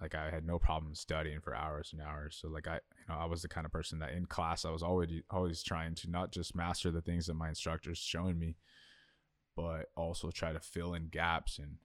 like 0.00 0.14
I 0.14 0.30
had 0.30 0.46
no 0.46 0.58
problem 0.58 0.94
studying 0.94 1.40
for 1.40 1.54
hours 1.54 1.90
and 1.92 2.02
hours. 2.02 2.38
So 2.40 2.48
like 2.48 2.66
I, 2.66 2.74
you 2.74 3.04
know, 3.08 3.14
I 3.14 3.26
was 3.26 3.42
the 3.42 3.48
kind 3.48 3.64
of 3.64 3.72
person 3.72 4.00
that 4.00 4.12
in 4.12 4.26
class 4.26 4.64
I 4.64 4.70
was 4.70 4.82
always 4.82 5.10
always 5.30 5.62
trying 5.62 5.94
to 5.96 6.10
not 6.10 6.32
just 6.32 6.56
master 6.56 6.90
the 6.90 7.00
things 7.00 7.26
that 7.26 7.34
my 7.34 7.48
instructors 7.48 7.98
showing 7.98 8.38
me, 8.38 8.56
but 9.56 9.86
also 9.96 10.30
try 10.30 10.52
to 10.52 10.60
fill 10.60 10.94
in 10.94 11.08
gaps 11.08 11.58
and 11.58 11.76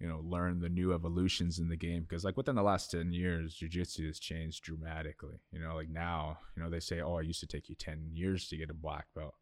you 0.00 0.08
know 0.08 0.20
learn 0.24 0.60
the 0.60 0.68
new 0.70 0.94
evolutions 0.94 1.58
in 1.58 1.68
the 1.68 1.76
game. 1.76 2.02
Because 2.02 2.24
like 2.24 2.36
within 2.36 2.56
the 2.56 2.62
last 2.62 2.90
10 2.90 3.12
years 3.12 3.54
jiu-jitsu 3.54 4.06
has 4.06 4.18
changed 4.18 4.64
dramatically. 4.64 5.40
You 5.52 5.60
know 5.60 5.74
like 5.74 5.90
now 5.90 6.38
you 6.56 6.62
know 6.62 6.70
they 6.70 6.80
say 6.80 7.00
oh 7.00 7.18
it 7.18 7.26
used 7.26 7.40
to 7.40 7.46
take 7.46 7.68
you 7.68 7.74
10 7.74 8.10
years 8.12 8.48
to 8.48 8.56
get 8.56 8.70
a 8.70 8.74
black 8.74 9.06
belt. 9.14 9.34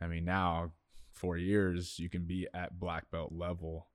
I 0.00 0.06
mean 0.06 0.24
now 0.24 0.72
four 1.10 1.36
years 1.36 1.98
you 1.98 2.08
can 2.08 2.24
be 2.24 2.46
at 2.54 2.78
black 2.78 3.10
belt 3.10 3.32
level 3.32 3.88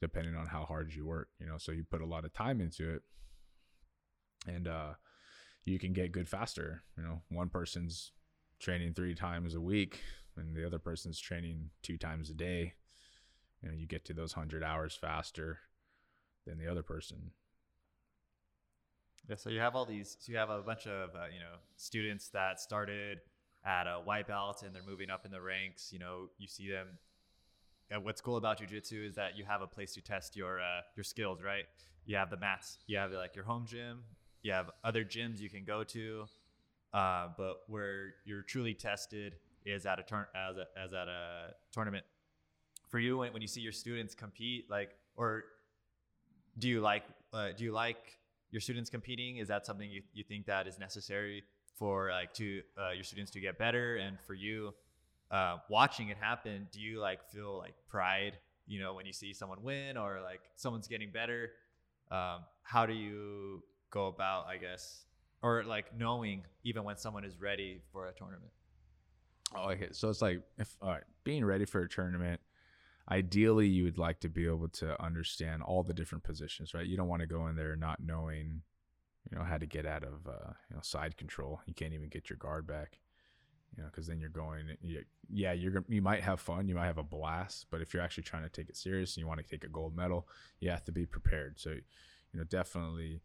depending 0.00 0.34
on 0.34 0.46
how 0.46 0.64
hard 0.64 0.92
you 0.94 1.06
work 1.06 1.28
you 1.38 1.46
know 1.46 1.56
so 1.58 1.72
you 1.72 1.84
put 1.84 2.00
a 2.00 2.06
lot 2.06 2.24
of 2.24 2.32
time 2.32 2.60
into 2.60 2.94
it 2.94 3.02
and 4.46 4.68
uh 4.68 4.92
you 5.66 5.78
can 5.78 5.92
get 5.92 6.12
good 6.12 6.28
faster 6.28 6.82
you 6.96 7.02
know. 7.02 7.20
One 7.28 7.50
person's 7.50 8.12
training 8.58 8.94
three 8.94 9.14
times 9.14 9.54
a 9.54 9.60
week 9.60 10.00
and 10.36 10.56
the 10.56 10.64
other 10.64 10.78
person's 10.78 11.20
training 11.20 11.70
two 11.82 11.98
times 11.98 12.30
a 12.30 12.34
day. 12.34 12.72
You 13.62 13.68
know 13.68 13.74
you 13.74 13.86
get 13.86 14.06
to 14.06 14.14
those 14.14 14.34
100 14.34 14.62
hours 14.62 14.94
faster 14.94 15.58
than 16.46 16.58
the 16.58 16.70
other 16.70 16.82
person. 16.82 17.32
Yeah 19.28 19.36
so 19.36 19.50
you 19.50 19.60
have 19.60 19.74
all 19.74 19.84
these 19.84 20.16
so 20.20 20.32
you 20.32 20.38
have 20.38 20.50
a 20.50 20.62
bunch 20.62 20.86
of 20.86 21.10
uh, 21.14 21.26
you 21.32 21.40
know 21.40 21.56
students 21.76 22.28
that 22.28 22.60
started 22.60 23.18
at 23.64 23.88
a 23.88 24.00
white 24.04 24.28
belt 24.28 24.62
and 24.64 24.72
they're 24.72 24.82
moving 24.88 25.10
up 25.10 25.24
in 25.24 25.32
the 25.32 25.40
ranks 25.40 25.92
you 25.92 25.98
know 25.98 26.28
you 26.38 26.46
see 26.46 26.70
them 26.70 26.86
and 27.90 28.04
what's 28.04 28.20
cool 28.20 28.36
about 28.36 28.58
jujitsu 28.58 29.06
is 29.06 29.14
that 29.14 29.36
you 29.36 29.44
have 29.44 29.62
a 29.62 29.66
place 29.66 29.94
to 29.94 30.00
test 30.00 30.36
your 30.36 30.60
uh, 30.60 30.80
your 30.96 31.04
skills 31.04 31.42
right? 31.42 31.64
You 32.04 32.16
have 32.16 32.30
the 32.30 32.36
mats 32.36 32.78
you 32.86 32.98
have 32.98 33.12
like 33.12 33.34
your 33.34 33.44
home 33.44 33.66
gym 33.66 34.02
you 34.42 34.52
have 34.52 34.70
other 34.84 35.04
gyms 35.04 35.40
you 35.40 35.50
can 35.50 35.64
go 35.64 35.82
to 35.84 36.26
uh, 36.92 37.28
but 37.36 37.62
where 37.68 38.14
you're 38.24 38.42
truly 38.42 38.72
tested 38.72 39.34
is 39.66 39.84
at 39.84 39.98
a 39.98 40.02
turn 40.02 40.24
as, 40.34 40.56
a, 40.56 40.66
as 40.82 40.92
at 40.92 41.08
a 41.08 41.54
tournament. 41.72 42.04
For 42.88 42.98
you 42.98 43.18
when, 43.18 43.32
when 43.32 43.42
you 43.42 43.48
see 43.48 43.60
your 43.60 43.72
students 43.72 44.14
compete 44.14 44.70
like 44.70 44.90
or 45.16 45.44
do 46.58 46.68
you 46.68 46.80
like 46.80 47.02
uh, 47.32 47.48
do 47.56 47.64
you 47.64 47.72
like 47.72 48.18
your 48.50 48.60
students 48.60 48.88
competing? 48.88 49.38
Is 49.38 49.48
that 49.48 49.66
something 49.66 49.90
you, 49.90 50.02
you 50.14 50.24
think 50.24 50.46
that 50.46 50.66
is 50.66 50.78
necessary 50.78 51.42
for 51.74 52.10
like 52.10 52.32
to 52.34 52.62
uh, 52.78 52.92
your 52.92 53.04
students 53.04 53.30
to 53.32 53.40
get 53.40 53.58
better 53.58 53.96
and 53.96 54.18
for 54.20 54.34
you 54.34 54.72
uh, 55.30 55.58
watching 55.68 56.08
it 56.08 56.16
happen 56.18 56.68
do 56.72 56.80
you 56.80 57.00
like 57.00 57.28
feel 57.30 57.58
like 57.58 57.74
pride 57.88 58.38
you 58.66 58.80
know 58.80 58.94
when 58.94 59.06
you 59.06 59.12
see 59.12 59.32
someone 59.32 59.62
win 59.62 59.96
or 59.96 60.20
like 60.22 60.40
someone's 60.56 60.88
getting 60.88 61.10
better? 61.10 61.50
Um, 62.10 62.40
how 62.62 62.86
do 62.86 62.92
you 62.92 63.62
go 63.90 64.06
about 64.06 64.46
i 64.46 64.56
guess 64.56 65.06
or 65.42 65.64
like 65.64 65.96
knowing 65.96 66.42
even 66.64 66.84
when 66.84 66.96
someone 66.96 67.24
is 67.24 67.40
ready 67.40 67.80
for 67.92 68.06
a 68.06 68.12
tournament? 68.12 68.52
Oh 69.54 69.70
okay 69.70 69.88
so 69.92 70.08
it's 70.08 70.22
like 70.22 70.42
if 70.58 70.76
all 70.80 70.90
right 70.90 71.04
being 71.24 71.44
ready 71.44 71.64
for 71.64 71.80
a 71.82 71.88
tournament 71.88 72.40
ideally 73.10 73.68
you 73.68 73.84
would 73.84 73.98
like 73.98 74.18
to 74.20 74.28
be 74.28 74.46
able 74.46 74.68
to 74.68 75.00
understand 75.02 75.62
all 75.62 75.82
the 75.82 75.94
different 75.94 76.24
positions 76.24 76.74
right? 76.74 76.86
You 76.86 76.96
don't 76.96 77.08
want 77.08 77.20
to 77.20 77.26
go 77.26 77.46
in 77.46 77.56
there 77.56 77.76
not 77.76 78.00
knowing 78.00 78.62
you 79.30 79.38
know 79.38 79.44
how 79.44 79.58
to 79.58 79.66
get 79.66 79.86
out 79.86 80.04
of 80.04 80.26
uh, 80.26 80.52
you 80.70 80.76
know 80.76 80.82
side 80.82 81.16
control. 81.16 81.60
You 81.66 81.74
can't 81.74 81.92
even 81.92 82.08
get 82.08 82.30
your 82.30 82.36
guard 82.36 82.66
back 82.66 82.98
you 83.76 83.82
know 83.82 83.88
because 83.90 84.06
then 84.06 84.18
you're 84.18 84.28
going 84.28 84.64
yeah 85.28 85.52
you're 85.52 85.84
you 85.88 86.00
might 86.00 86.22
have 86.22 86.40
fun 86.40 86.66
you 86.66 86.74
might 86.74 86.86
have 86.86 86.98
a 86.98 87.02
blast 87.02 87.66
but 87.70 87.80
if 87.80 87.92
you're 87.92 88.02
actually 88.02 88.22
trying 88.22 88.42
to 88.42 88.48
take 88.48 88.68
it 88.68 88.76
serious 88.76 89.16
and 89.16 89.22
you 89.22 89.26
want 89.26 89.38
to 89.38 89.46
take 89.46 89.64
a 89.64 89.68
gold 89.68 89.94
medal 89.94 90.26
you 90.60 90.70
have 90.70 90.84
to 90.84 90.92
be 90.92 91.06
prepared. 91.06 91.58
So 91.58 91.70
you 91.70 92.38
know 92.38 92.44
definitely 92.44 93.20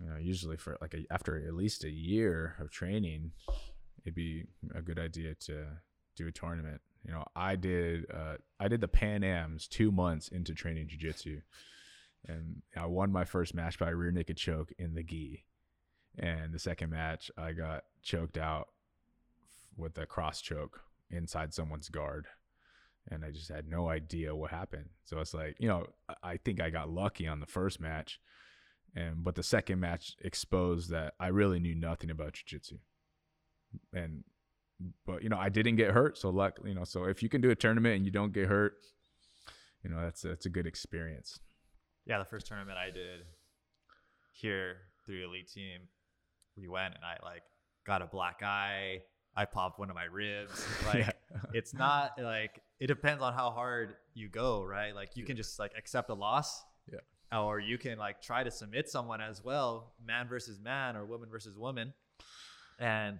you 0.00 0.06
know 0.06 0.16
usually 0.16 0.56
for 0.56 0.76
like 0.80 0.94
a, 0.94 1.04
after 1.12 1.36
at 1.36 1.54
least 1.54 1.84
a 1.84 1.90
year 1.90 2.56
of 2.58 2.70
training 2.70 3.32
it'd 4.02 4.14
be 4.14 4.44
a 4.74 4.82
good 4.82 4.98
idea 4.98 5.34
to 5.34 5.66
do 6.16 6.28
a 6.28 6.32
tournament. 6.32 6.80
You 7.04 7.12
know, 7.12 7.24
I 7.34 7.56
did 7.56 8.06
uh, 8.12 8.36
I 8.58 8.68
did 8.68 8.80
the 8.80 8.88
Pan 8.88 9.24
Am's 9.24 9.66
two 9.66 9.90
months 9.90 10.28
into 10.28 10.54
training 10.54 10.88
jiu-jitsu, 10.88 11.40
and 12.26 12.62
I 12.76 12.86
won 12.86 13.10
my 13.10 13.24
first 13.24 13.54
match 13.54 13.78
by 13.78 13.90
rear 13.90 14.10
naked 14.10 14.36
choke 14.36 14.72
in 14.78 14.94
the 14.94 15.02
gi, 15.02 15.44
and 16.18 16.52
the 16.52 16.58
second 16.58 16.90
match 16.90 17.30
I 17.38 17.52
got 17.52 17.84
choked 18.02 18.36
out 18.36 18.68
with 19.76 19.96
a 19.98 20.06
cross 20.06 20.40
choke 20.40 20.80
inside 21.10 21.54
someone's 21.54 21.88
guard. 21.88 22.26
and 23.08 23.24
I 23.24 23.30
just 23.30 23.48
had 23.48 23.68
no 23.68 23.88
idea 23.88 24.34
what 24.34 24.50
happened. 24.50 24.86
So 25.04 25.18
it's 25.18 25.34
like, 25.34 25.56
you 25.58 25.68
know, 25.68 25.86
I 26.22 26.36
think 26.36 26.60
I 26.60 26.70
got 26.70 26.90
lucky 26.90 27.26
on 27.26 27.40
the 27.40 27.46
first 27.46 27.80
match, 27.80 28.20
and 28.94 29.22
but 29.22 29.34
the 29.34 29.42
second 29.42 29.80
match 29.80 30.16
exposed 30.22 30.90
that 30.90 31.14
I 31.20 31.28
really 31.28 31.60
knew 31.60 31.74
nothing 31.74 32.10
about 32.10 32.34
jiu-jitsu. 32.34 32.78
And 33.92 34.24
but 35.06 35.22
you 35.22 35.28
know, 35.28 35.38
I 35.38 35.48
didn't 35.48 35.76
get 35.76 35.92
hurt, 35.92 36.18
so 36.18 36.30
luck, 36.30 36.58
you 36.64 36.74
know, 36.74 36.84
so 36.84 37.04
if 37.04 37.22
you 37.22 37.28
can 37.28 37.40
do 37.40 37.50
a 37.50 37.56
tournament 37.56 37.96
and 37.96 38.04
you 38.04 38.10
don't 38.10 38.32
get 38.32 38.48
hurt, 38.48 38.74
you 39.82 39.90
know, 39.90 40.00
that's 40.00 40.22
that's 40.22 40.46
a 40.46 40.50
good 40.50 40.66
experience. 40.66 41.38
Yeah, 42.06 42.18
the 42.18 42.24
first 42.24 42.46
tournament 42.46 42.78
I 42.78 42.90
did 42.90 43.20
here 44.32 44.76
through 45.06 45.24
elite 45.24 45.50
team, 45.52 45.80
we 46.56 46.68
went 46.68 46.94
and 46.94 47.04
I 47.04 47.18
like 47.24 47.42
got 47.86 48.02
a 48.02 48.06
black 48.06 48.42
eye. 48.42 49.02
I 49.36 49.44
popped 49.44 49.78
one 49.78 49.88
of 49.90 49.94
my 49.96 50.04
ribs. 50.04 50.66
Like 50.86 50.96
Yeah. 51.06 51.10
it's 51.52 51.72
not 51.74 52.12
like 52.20 52.60
it 52.80 52.86
depends 52.88 53.22
on 53.22 53.32
how 53.34 53.50
hard 53.50 53.94
you 54.14 54.28
go, 54.28 54.64
right? 54.64 54.94
Like 54.94 55.16
you 55.16 55.24
can 55.24 55.36
just 55.36 55.58
like 55.58 55.72
accept 55.78 56.10
a 56.10 56.14
loss. 56.14 56.62
Yeah. 56.90 57.38
Or 57.38 57.60
you 57.60 57.78
can 57.78 57.96
like 57.98 58.20
try 58.22 58.42
to 58.42 58.50
submit 58.50 58.88
someone 58.88 59.20
as 59.20 59.42
well, 59.44 59.92
man 60.04 60.26
versus 60.28 60.58
man 60.60 60.96
or 60.96 61.04
woman 61.06 61.28
versus 61.30 61.56
woman. 61.56 61.92
And 62.78 63.18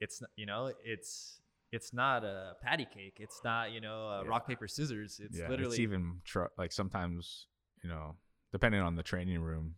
it's 0.00 0.22
you 0.36 0.46
know, 0.46 0.72
it's 0.84 1.40
it's 1.72 1.92
not 1.92 2.24
a 2.24 2.54
patty 2.62 2.86
cake. 2.92 3.16
It's 3.18 3.40
not, 3.44 3.72
you 3.72 3.80
know, 3.80 4.22
Yeah. 4.22 4.28
rock 4.28 4.46
paper 4.46 4.68
scissors. 4.68 5.20
It's 5.22 5.38
yeah, 5.38 5.48
literally 5.48 5.72
it's 5.72 5.80
even 5.80 6.20
tr- 6.24 6.44
like 6.56 6.72
sometimes 6.72 7.46
you 7.82 7.90
know 7.90 8.14
depending 8.52 8.80
on 8.80 8.94
the 8.94 9.02
training 9.02 9.40
room 9.40 9.74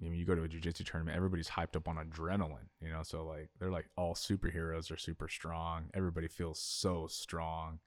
you 0.00 0.08
know 0.08 0.16
you 0.16 0.24
go 0.24 0.34
to 0.34 0.42
a 0.42 0.48
jiu-jitsu 0.48 0.84
tournament 0.84 1.16
everybody's 1.16 1.48
hyped 1.48 1.76
up 1.76 1.86
on 1.86 1.96
adrenaline 1.96 2.68
you 2.80 2.90
know 2.90 3.02
so 3.02 3.24
like 3.24 3.48
they're 3.58 3.70
like 3.70 3.86
all 3.96 4.14
superheroes 4.14 4.90
are 4.90 4.96
super 4.96 5.28
strong 5.28 5.84
everybody 5.94 6.26
feels 6.26 6.60
so 6.60 7.06
strong 7.06 7.78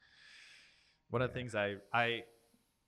one 1.10 1.22
of 1.22 1.30
the 1.30 1.34
things 1.34 1.56
I 1.56 1.76
I 1.94 2.24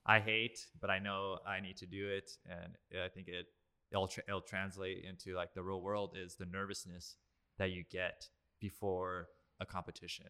I 0.05 0.19
hate, 0.19 0.65
but 0.81 0.89
I 0.89 0.99
know 0.99 1.39
I 1.47 1.59
need 1.59 1.77
to 1.77 1.85
do 1.85 2.07
it, 2.09 2.31
and 2.49 2.75
I 3.03 3.09
think 3.09 3.27
it 3.27 3.47
it'll, 3.91 4.07
tra- 4.07 4.23
it'll 4.27 4.41
translate 4.41 5.03
into 5.07 5.35
like 5.35 5.53
the 5.53 5.63
real 5.63 5.81
world 5.81 6.15
is 6.15 6.35
the 6.35 6.45
nervousness 6.45 7.15
that 7.57 7.71
you 7.71 7.83
get 7.91 8.27
before 8.59 9.27
a 9.59 9.65
competition. 9.65 10.27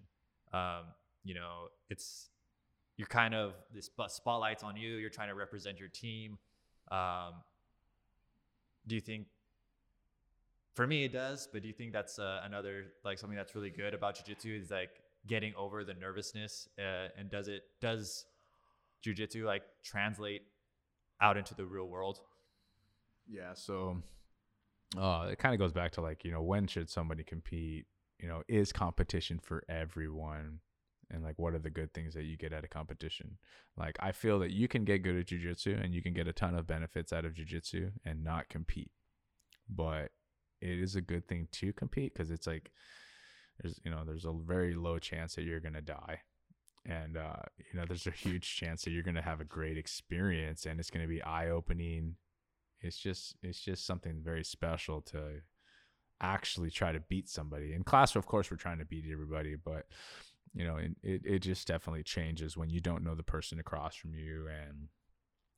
Um, 0.54 0.94
you 1.24 1.34
know, 1.34 1.68
it's 1.90 2.30
you're 2.98 3.08
kind 3.08 3.34
of 3.34 3.54
this 3.74 3.90
spotlight's 4.08 4.64
on 4.64 4.76
you. 4.76 4.96
You're 4.96 5.10
trying 5.10 5.30
to 5.30 5.36
represent 5.36 5.80
your 5.80 5.90
team. 5.90 6.38
Um, 6.92 7.36
do 8.88 8.96
you 8.96 9.02
think? 9.02 9.28
For 10.76 10.88
me, 10.88 11.04
it 11.04 11.12
does, 11.12 11.48
but 11.52 11.62
do 11.62 11.68
you 11.68 11.74
think 11.74 11.92
that's 11.92 12.20
uh, 12.20 12.42
another 12.46 12.86
like 13.04 13.18
something 13.18 13.36
that's 13.36 13.54
really 13.56 13.70
good 13.70 13.94
about 13.94 14.16
jujitsu 14.16 14.62
is 14.62 14.72
like 14.72 15.02
getting 15.28 15.54
over 15.56 15.84
the 15.84 15.94
nervousness? 15.94 16.70
Uh, 16.78 17.10
and 17.18 17.30
does 17.30 17.48
it 17.48 17.64
does 17.82 18.26
jujitsu 19.06 19.44
like 19.44 19.64
translate 19.84 20.44
out 21.22 21.38
into 21.38 21.54
the 21.54 21.66
real 21.66 21.88
world? 21.88 22.22
yeah 23.30 23.54
so 23.54 24.02
uh 24.98 25.28
it 25.32 25.38
kind 25.38 25.54
of 25.54 25.60
goes 25.60 25.72
back 25.72 25.92
to 25.92 26.02
like 26.02 26.26
you 26.26 26.32
know 26.32 26.42
when 26.42 26.68
should 26.68 26.90
somebody 26.90 27.24
compete 27.24 27.86
you 28.20 28.28
know 28.28 28.42
is 28.48 28.72
competition 28.74 29.40
for 29.40 29.64
everyone 29.70 30.60
and 31.12 31.24
like 31.24 31.38
what 31.38 31.54
are 31.54 31.60
the 31.60 31.70
good 31.70 31.94
things 31.94 32.14
that 32.14 32.24
you 32.24 32.38
get 32.38 32.54
at 32.54 32.64
a 32.64 32.68
competition? 32.68 33.38
Like 33.78 33.98
i 34.00 34.12
feel 34.12 34.40
that 34.40 34.52
you 34.52 34.68
can 34.68 34.84
get 34.86 35.04
good 35.04 35.18
at 35.18 35.28
jiu-jitsu 35.28 35.78
and 35.82 35.94
you 35.94 36.02
can 36.02 36.14
get 36.14 36.28
a 36.28 36.34
ton 36.34 36.56
of 36.56 36.68
benefits 36.68 37.12
out 37.14 37.26
of 37.26 37.34
jiu-jitsu 37.34 37.92
and 38.06 38.24
not 38.24 38.50
compete. 38.50 38.92
But 39.70 40.12
it 40.62 40.80
is 40.80 40.96
a 40.96 41.02
good 41.02 41.28
thing 41.28 41.48
to 41.54 41.74
compete 41.74 42.14
because 42.14 42.32
it's 42.32 42.48
like 42.48 42.72
there's 43.62 43.80
you 43.84 43.92
know 43.92 44.04
there's 44.06 44.26
a 44.26 44.34
very 44.46 44.74
low 44.74 45.00
chance 45.00 45.36
that 45.36 45.44
you're 45.44 45.60
gonna 45.60 45.82
die. 45.82 46.22
And 46.86 47.18
uh 47.18 47.44
you 47.58 47.80
know 47.80 47.86
there's 47.88 48.08
a 48.08 48.12
huge 48.12 48.56
chance 48.56 48.84
that 48.84 48.92
you're 48.92 49.04
gonna 49.04 49.22
have 49.22 49.42
a 49.42 49.46
great 49.46 49.78
experience 49.78 50.66
and 50.66 50.80
it's 50.80 50.90
gonna 50.90 51.08
be 51.08 51.24
eye-opening. 51.24 52.16
It's 52.82 52.98
just 52.98 53.36
it's 53.42 53.62
just 53.62 53.86
something 53.86 54.22
very 54.24 54.44
special 54.44 55.02
to 55.04 55.42
actually 56.22 56.70
try 56.70 56.92
to 56.92 57.00
beat 57.00 57.30
somebody. 57.30 57.74
In 57.74 57.84
class 57.84 58.16
of 58.16 58.26
course 58.26 58.52
we're 58.52 58.58
trying 58.58 58.80
to 58.80 58.86
beat 58.86 59.06
everybody 59.12 59.56
but 59.56 59.86
you 60.54 60.66
know 60.66 60.78
it, 60.78 61.22
it, 61.26 61.40
just 61.40 61.68
definitely 61.68 62.04
changes 62.04 62.58
when 62.58 62.70
you 62.70 62.80
don't 62.80 63.04
know 63.04 63.16
the 63.16 63.24
person 63.24 63.60
across 63.60 63.96
from 63.96 64.14
you 64.14 64.48
and 64.48 64.88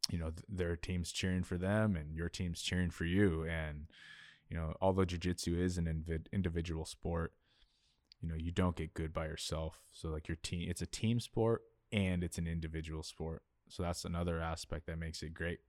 you 0.10 0.18
know 0.18 0.30
th- 0.30 0.46
their 0.50 0.76
team's 0.76 1.12
cheering 1.12 1.44
for 1.44 1.58
them 1.58 1.96
and 1.96 2.16
your 2.16 2.30
team's 2.30 2.62
cheering 2.62 2.90
for 2.90 3.06
you. 3.06 3.44
And 3.46 3.88
you 4.50 4.58
know 4.58 4.76
although 4.82 5.06
jiu-jitsu 5.06 5.58
is 5.58 5.78
an 5.78 5.88
invid- 5.88 6.30
individual 6.32 6.86
sport 6.86 7.34
you 8.22 8.30
know 8.30 8.36
you 8.36 8.52
don't 8.52 8.76
get 8.76 8.94
good 8.94 9.14
by 9.14 9.26
yourself. 9.26 9.80
So 9.94 10.10
like 10.10 10.28
your 10.28 10.38
team 10.44 10.70
it's 10.70 10.82
a 10.82 10.88
team 10.88 11.20
sport 11.20 11.64
and 11.92 12.24
it's 12.24 12.38
an 12.38 12.48
individual 12.48 13.04
sport. 13.04 13.44
So 13.70 13.84
that's 13.84 14.06
another 14.06 14.40
aspect 14.40 14.88
that 14.88 15.00
makes 15.00 15.24
it 15.24 15.34
great. 15.34 15.60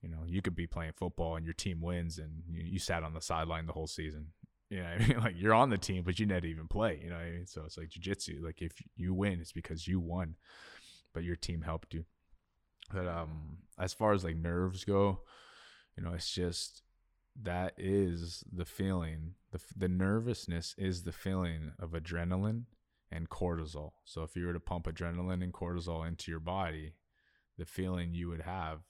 You 0.00 0.08
know 0.08 0.20
you 0.26 0.40
could 0.40 0.56
be 0.56 0.66
playing 0.66 0.92
football 0.96 1.36
and 1.36 1.44
your 1.44 1.54
team 1.54 1.80
wins 1.80 2.18
and 2.18 2.42
you, 2.48 2.62
you 2.62 2.78
sat 2.78 3.02
on 3.02 3.14
the 3.14 3.20
sideline 3.20 3.66
the 3.66 3.72
whole 3.72 3.86
season 3.86 4.28
you 4.70 4.82
know 4.82 4.88
I 4.88 4.98
mean? 4.98 5.18
like 5.20 5.34
you're 5.36 5.54
on 5.54 5.70
the 5.70 5.78
team 5.78 6.02
but 6.04 6.18
you 6.18 6.26
never 6.26 6.46
even 6.46 6.68
play 6.68 7.00
you 7.02 7.10
know 7.10 7.16
I 7.16 7.30
mean? 7.30 7.46
so 7.46 7.62
it's 7.64 7.78
like 7.78 7.88
jiu-jitsu 7.88 8.42
like 8.44 8.62
if 8.62 8.72
you 8.96 9.14
win 9.14 9.40
it's 9.40 9.52
because 9.52 9.86
you 9.86 10.00
won 10.00 10.36
but 11.12 11.24
your 11.24 11.36
team 11.36 11.62
helped 11.62 11.94
you 11.94 12.04
but 12.92 13.06
um 13.06 13.58
as 13.78 13.92
far 13.92 14.12
as 14.12 14.24
like 14.24 14.36
nerves 14.36 14.84
go 14.84 15.20
you 15.96 16.02
know 16.02 16.12
it's 16.12 16.32
just 16.32 16.82
that 17.42 17.74
is 17.76 18.44
the 18.50 18.64
feeling 18.64 19.34
the, 19.52 19.60
the 19.76 19.88
nervousness 19.88 20.74
is 20.78 21.02
the 21.02 21.12
feeling 21.12 21.72
of 21.78 21.90
adrenaline 21.90 22.64
and 23.12 23.28
cortisol 23.28 23.92
so 24.04 24.22
if 24.22 24.34
you 24.36 24.46
were 24.46 24.52
to 24.52 24.60
pump 24.60 24.86
adrenaline 24.86 25.42
and 25.42 25.52
cortisol 25.52 26.06
into 26.06 26.30
your 26.30 26.40
body 26.40 26.94
the 27.58 27.66
feeling 27.66 28.14
you 28.14 28.28
would 28.28 28.42
have 28.42 28.80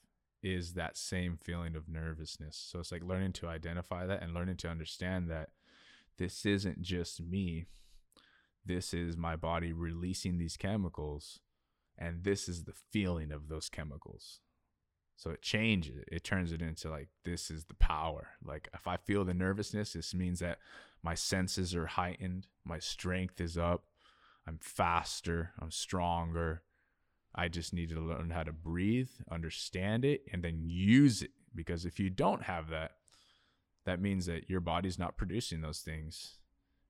is 0.43 0.75
that 0.75 0.97
same 0.97 1.37
feeling 1.37 1.75
of 1.75 1.89
nervousness 1.89 2.57
so 2.71 2.79
it's 2.79 2.93
like 2.93 3.03
learning 3.03 3.33
to 3.33 3.49
identify 3.49 4.07
that 4.07 4.23
and 4.23 4.33
learning 4.33 4.57
to 4.57 4.69
understand 4.69 5.29
that 5.29 5.51
this 6.19 6.47
isn't 6.47 6.83
just 6.83 7.23
me 7.23 7.67
this 8.65 8.93
is 8.93 9.17
my 9.17 9.37
body 9.37 9.73
releasing 9.73 10.39
these 10.39 10.57
chemicals 10.57 11.41
and 11.99 12.25
this 12.25 12.49
is 12.49 12.65
the 12.65 12.75
feeling 12.93 13.33
of 13.33 13.49
those 13.49 13.69
chemicals 13.69 14.41
so 15.17 15.31
it 15.31 15.43
changes 15.43 16.05
it. 16.13 16.25
Turns 16.25 16.53
it 16.53 16.63
into 16.63 16.91
like 16.91 17.09
this 17.25 17.51
is 17.51 17.65
the 17.65 17.75
power. 17.75 18.29
Like 18.45 18.69
if 18.75 18.87
I 18.87 18.99
feel 18.99 19.25
the 19.25 19.35
nervousness, 19.35 19.95
this 19.95 20.15
means 20.15 20.41
that 20.41 20.59
my 21.03 21.15
senses 21.15 21.75
are 21.75 21.87
heightened, 21.87 22.47
my 22.65 22.79
strength 22.79 23.41
is 23.41 23.57
up, 23.57 23.85
I'm 24.47 24.59
faster, 24.61 25.53
I'm 25.59 25.71
stronger. 25.71 26.63
I 27.35 27.49
just 27.49 27.75
need 27.75 27.91
to 27.91 28.01
learn 28.01 28.31
how 28.31 28.45
to 28.45 28.53
breathe, 28.53 29.11
understand 29.31 30.05
it, 30.05 30.23
and 30.33 30.43
then 30.43 30.63
use 30.63 31.23
it. 31.23 31.33
Because 31.55 31.85
if 31.85 31.99
you 31.99 32.09
don't 32.09 32.43
have 32.43 32.71
that, 32.71 32.93
that 33.87 34.01
means 34.01 34.27
that 34.27 34.51
your 34.51 34.61
body's 34.61 34.99
not 34.99 35.16
producing 35.16 35.62
those 35.62 35.81
things. 35.81 36.38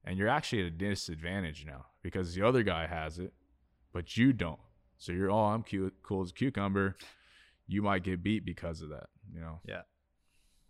And 0.05 0.19
you're 0.19 0.29
actually 0.29 0.63
at 0.63 0.69
a 0.69 0.71
disadvantage 0.71 1.65
now 1.67 1.87
because 2.03 2.35
the 2.35 2.43
other 2.43 2.63
guy 2.63 2.87
has 2.87 3.19
it, 3.19 3.33
but 3.93 4.17
you 4.17 4.33
don't. 4.33 4.61
So 4.99 5.13
you're, 5.13 5.31
oh, 5.31 5.47
I'm 5.47 5.63
cute, 5.63 5.95
cool 6.03 6.23
as 6.23 6.31
a 6.31 6.35
cucumber 6.35 6.97
you 7.67 7.83
might 7.83 8.03
get 8.03 8.23
beat 8.23 8.45
because 8.45 8.81
of 8.81 8.91
that. 8.91 9.07
You 9.33 9.41
know. 9.41 9.61
Yeah. 9.67 9.83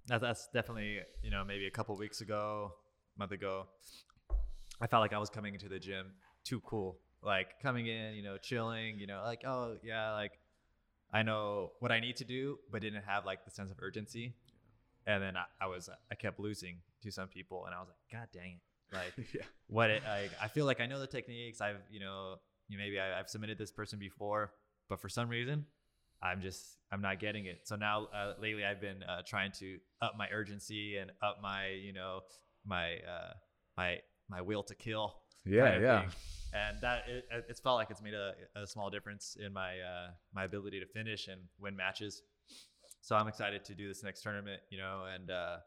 That, 0.07 0.21
that's 0.21 0.49
definitely, 0.53 1.01
you 1.23 1.31
know, 1.31 1.45
maybe 1.45 1.67
a 1.67 1.71
couple 1.71 1.97
weeks 1.97 2.21
ago, 2.21 2.73
month 3.19 3.33
ago, 3.33 3.67
I 4.81 4.87
felt 4.87 5.01
like 5.01 5.13
I 5.13 5.19
was 5.19 5.31
coming 5.31 5.55
into 5.55 5.69
the 5.69 5.79
gym 5.79 6.13
too 6.45 6.61
cool. 6.61 6.99
Like 7.23 7.61
coming 7.61 7.87
in, 7.87 8.15
you 8.15 8.23
know, 8.23 8.37
chilling, 8.39 8.99
you 8.99 9.07
know, 9.07 9.23
like, 9.25 9.43
oh, 9.45 9.77
yeah, 9.83 10.13
like 10.13 10.33
I 11.13 11.23
know 11.23 11.73
what 11.81 11.91
I 11.91 12.01
need 12.01 12.17
to 12.17 12.25
do, 12.25 12.59
but 12.71 12.83
didn't 12.83 13.03
have 13.03 13.25
like 13.25 13.45
the 13.45 13.51
sense 13.51 13.71
of 13.71 13.79
urgency. 13.81 14.35
And 15.07 15.23
then 15.23 15.37
I, 15.37 15.45
I 15.65 15.67
was, 15.67 15.89
I 16.11 16.15
kept 16.15 16.41
losing 16.41 16.79
to 17.03 17.11
some 17.13 17.29
people 17.29 17.67
and 17.67 17.75
I 17.75 17.79
was 17.79 17.89
like, 17.89 18.21
God 18.21 18.29
dang 18.33 18.59
it. 18.59 18.95
Like, 18.95 19.29
yeah. 19.35 19.43
what 19.69 19.91
it, 19.91 20.03
like, 20.05 20.33
I 20.43 20.49
feel 20.49 20.67
like 20.67 20.81
I 20.81 20.87
know 20.87 20.99
the 20.99 21.07
techniques. 21.07 21.61
I've, 21.61 21.81
you 21.91 22.01
know, 22.01 22.37
you 22.69 22.79
maybe 22.79 22.99
I, 22.99 23.19
I've 23.19 23.29
submitted 23.29 23.59
this 23.59 23.71
person 23.71 23.99
before, 23.99 24.53
but 24.89 25.01
for 25.01 25.09
some 25.09 25.29
reason, 25.29 25.65
I'm 26.23 26.41
just 26.41 26.79
I'm 26.93 27.01
not 27.03 27.21
getting 27.21 27.47
it. 27.47 27.61
So 27.65 27.77
now 27.77 28.07
uh, 28.15 28.35
lately 28.41 28.65
I've 28.65 28.81
been 28.81 29.03
uh, 29.03 29.23
trying 29.27 29.53
to 29.61 29.79
up 30.03 30.15
my 30.17 30.29
urgency 30.33 30.97
and 30.97 31.11
up 31.23 31.39
my 31.43 31.69
you 31.69 31.93
know 31.93 32.21
my 32.65 32.95
uh, 32.95 33.33
my 33.77 33.99
my 34.29 34.41
will 34.41 34.63
to 34.65 34.75
kill. 34.75 35.17
Yeah, 35.45 35.65
kind 35.65 35.77
of 35.77 35.83
yeah. 35.83 36.01
thing. 36.01 36.11
And 36.55 36.81
that 36.81 37.05
it, 37.09 37.25
it's 37.49 37.61
felt 37.61 37.77
like 37.77 37.91
it's 37.91 38.03
made 38.03 38.15
a, 38.15 38.33
a 38.57 38.67
small 38.67 38.91
difference 38.91 39.37
in 39.39 39.53
my 39.53 39.79
uh, 39.81 40.11
my 40.35 40.45
ability 40.45 40.81
to 40.81 40.87
finish 40.87 41.29
and 41.29 41.41
win 41.59 41.77
matches. 41.77 42.23
So 43.07 43.15
I'm 43.15 43.29
excited 43.29 43.65
to 43.67 43.75
do 43.77 43.87
this 43.87 44.03
next 44.03 44.23
tournament, 44.23 44.61
you 44.69 44.79
know, 44.79 45.05
and 45.15 45.31
uh, 45.31 45.59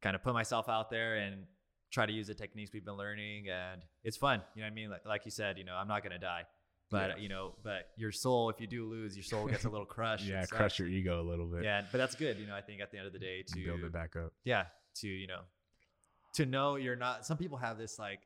kind 0.00 0.16
of 0.16 0.24
put 0.24 0.34
myself 0.34 0.68
out 0.68 0.90
there 0.90 1.14
and 1.14 1.44
try 1.92 2.04
to 2.04 2.12
use 2.12 2.26
the 2.26 2.34
techniques 2.34 2.72
we've 2.72 2.84
been 2.84 2.96
learning. 2.96 3.48
And 3.48 3.80
it's 4.02 4.16
fun, 4.16 4.42
you 4.56 4.62
know 4.62 4.66
what 4.66 4.72
I 4.72 4.74
mean? 4.74 4.90
Like, 4.90 5.06
like 5.06 5.24
you 5.24 5.30
said, 5.30 5.56
you 5.56 5.62
know, 5.62 5.76
I'm 5.76 5.86
not 5.86 6.02
gonna 6.02 6.18
die, 6.18 6.42
but 6.90 7.10
Yeah. 7.10 7.16
you 7.22 7.28
know, 7.28 7.54
but 7.62 7.90
your 7.96 8.10
soul, 8.10 8.50
if 8.50 8.60
you 8.60 8.66
do 8.66 8.86
lose, 8.86 9.16
your 9.16 9.22
soul 9.22 9.46
gets 9.46 9.66
a 9.66 9.68
little 9.70 9.86
crushed. 9.96 10.24
Yeah, 10.24 10.44
crush 10.46 10.80
your 10.80 10.88
ego 10.88 11.20
a 11.20 11.22
little 11.22 11.46
bit. 11.46 11.62
Yeah, 11.62 11.82
but 11.92 11.98
that's 11.98 12.16
good, 12.16 12.36
you 12.40 12.48
know. 12.48 12.56
I 12.56 12.60
think 12.60 12.80
at 12.80 12.90
the 12.90 12.98
end 12.98 13.06
of 13.06 13.12
the 13.12 13.20
day, 13.20 13.44
to 13.46 13.64
build 13.64 13.84
it 13.84 13.92
back 13.92 14.16
up. 14.16 14.32
yeah, 14.42 14.64
to 14.96 15.06
you 15.08 15.28
know, 15.28 15.42
to 16.34 16.44
know 16.44 16.74
you're 16.74 16.96
not. 16.96 17.24
Some 17.24 17.36
people 17.36 17.58
have 17.58 17.78
this 17.78 18.00
like, 18.00 18.18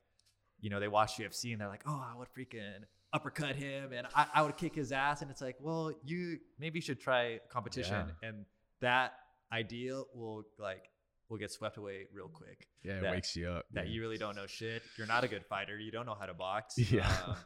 you 0.62 0.70
know, 0.70 0.80
they 0.80 0.88
watch 0.88 1.18
UFC 1.18 1.52
and 1.52 1.60
they're 1.60 1.68
like, 1.68 1.82
oh, 1.86 2.02
I 2.02 2.16
would 2.16 2.28
freaking, 2.28 2.84
uppercut 3.12 3.56
him 3.56 3.92
and 3.92 4.06
I, 4.14 4.26
I 4.34 4.42
would 4.42 4.56
kick 4.56 4.74
his 4.74 4.92
ass 4.92 5.22
and 5.22 5.30
it's 5.30 5.40
like 5.40 5.56
well 5.60 5.92
you 6.04 6.38
maybe 6.58 6.80
should 6.80 7.00
try 7.00 7.40
competition 7.48 8.12
and 8.22 8.44
that 8.80 9.14
idea 9.52 10.02
will 10.14 10.44
like 10.58 10.90
will 11.28 11.38
get 11.38 11.50
swept 11.50 11.76
away 11.76 12.06
real 12.12 12.28
quick 12.28 12.66
Yeah, 12.82 12.94
it 12.94 13.02
that- 13.02 13.10
wakes 13.12 13.34
you 13.36 13.48
up. 13.48 13.64
that 13.72 13.86
yeah. 13.86 13.92
you 13.92 14.00
really 14.02 14.18
don't 14.18 14.36
know 14.36 14.46
shit 14.46 14.82
you're 14.98 15.06
not 15.06 15.24
a 15.24 15.28
good 15.28 15.44
fighter 15.46 15.78
you 15.78 15.90
don't 15.90 16.04
know 16.06 16.16
how 16.18 16.26
to 16.26 16.34
box 16.34 16.76
Yeah. 16.92 17.08
um, 17.26 17.36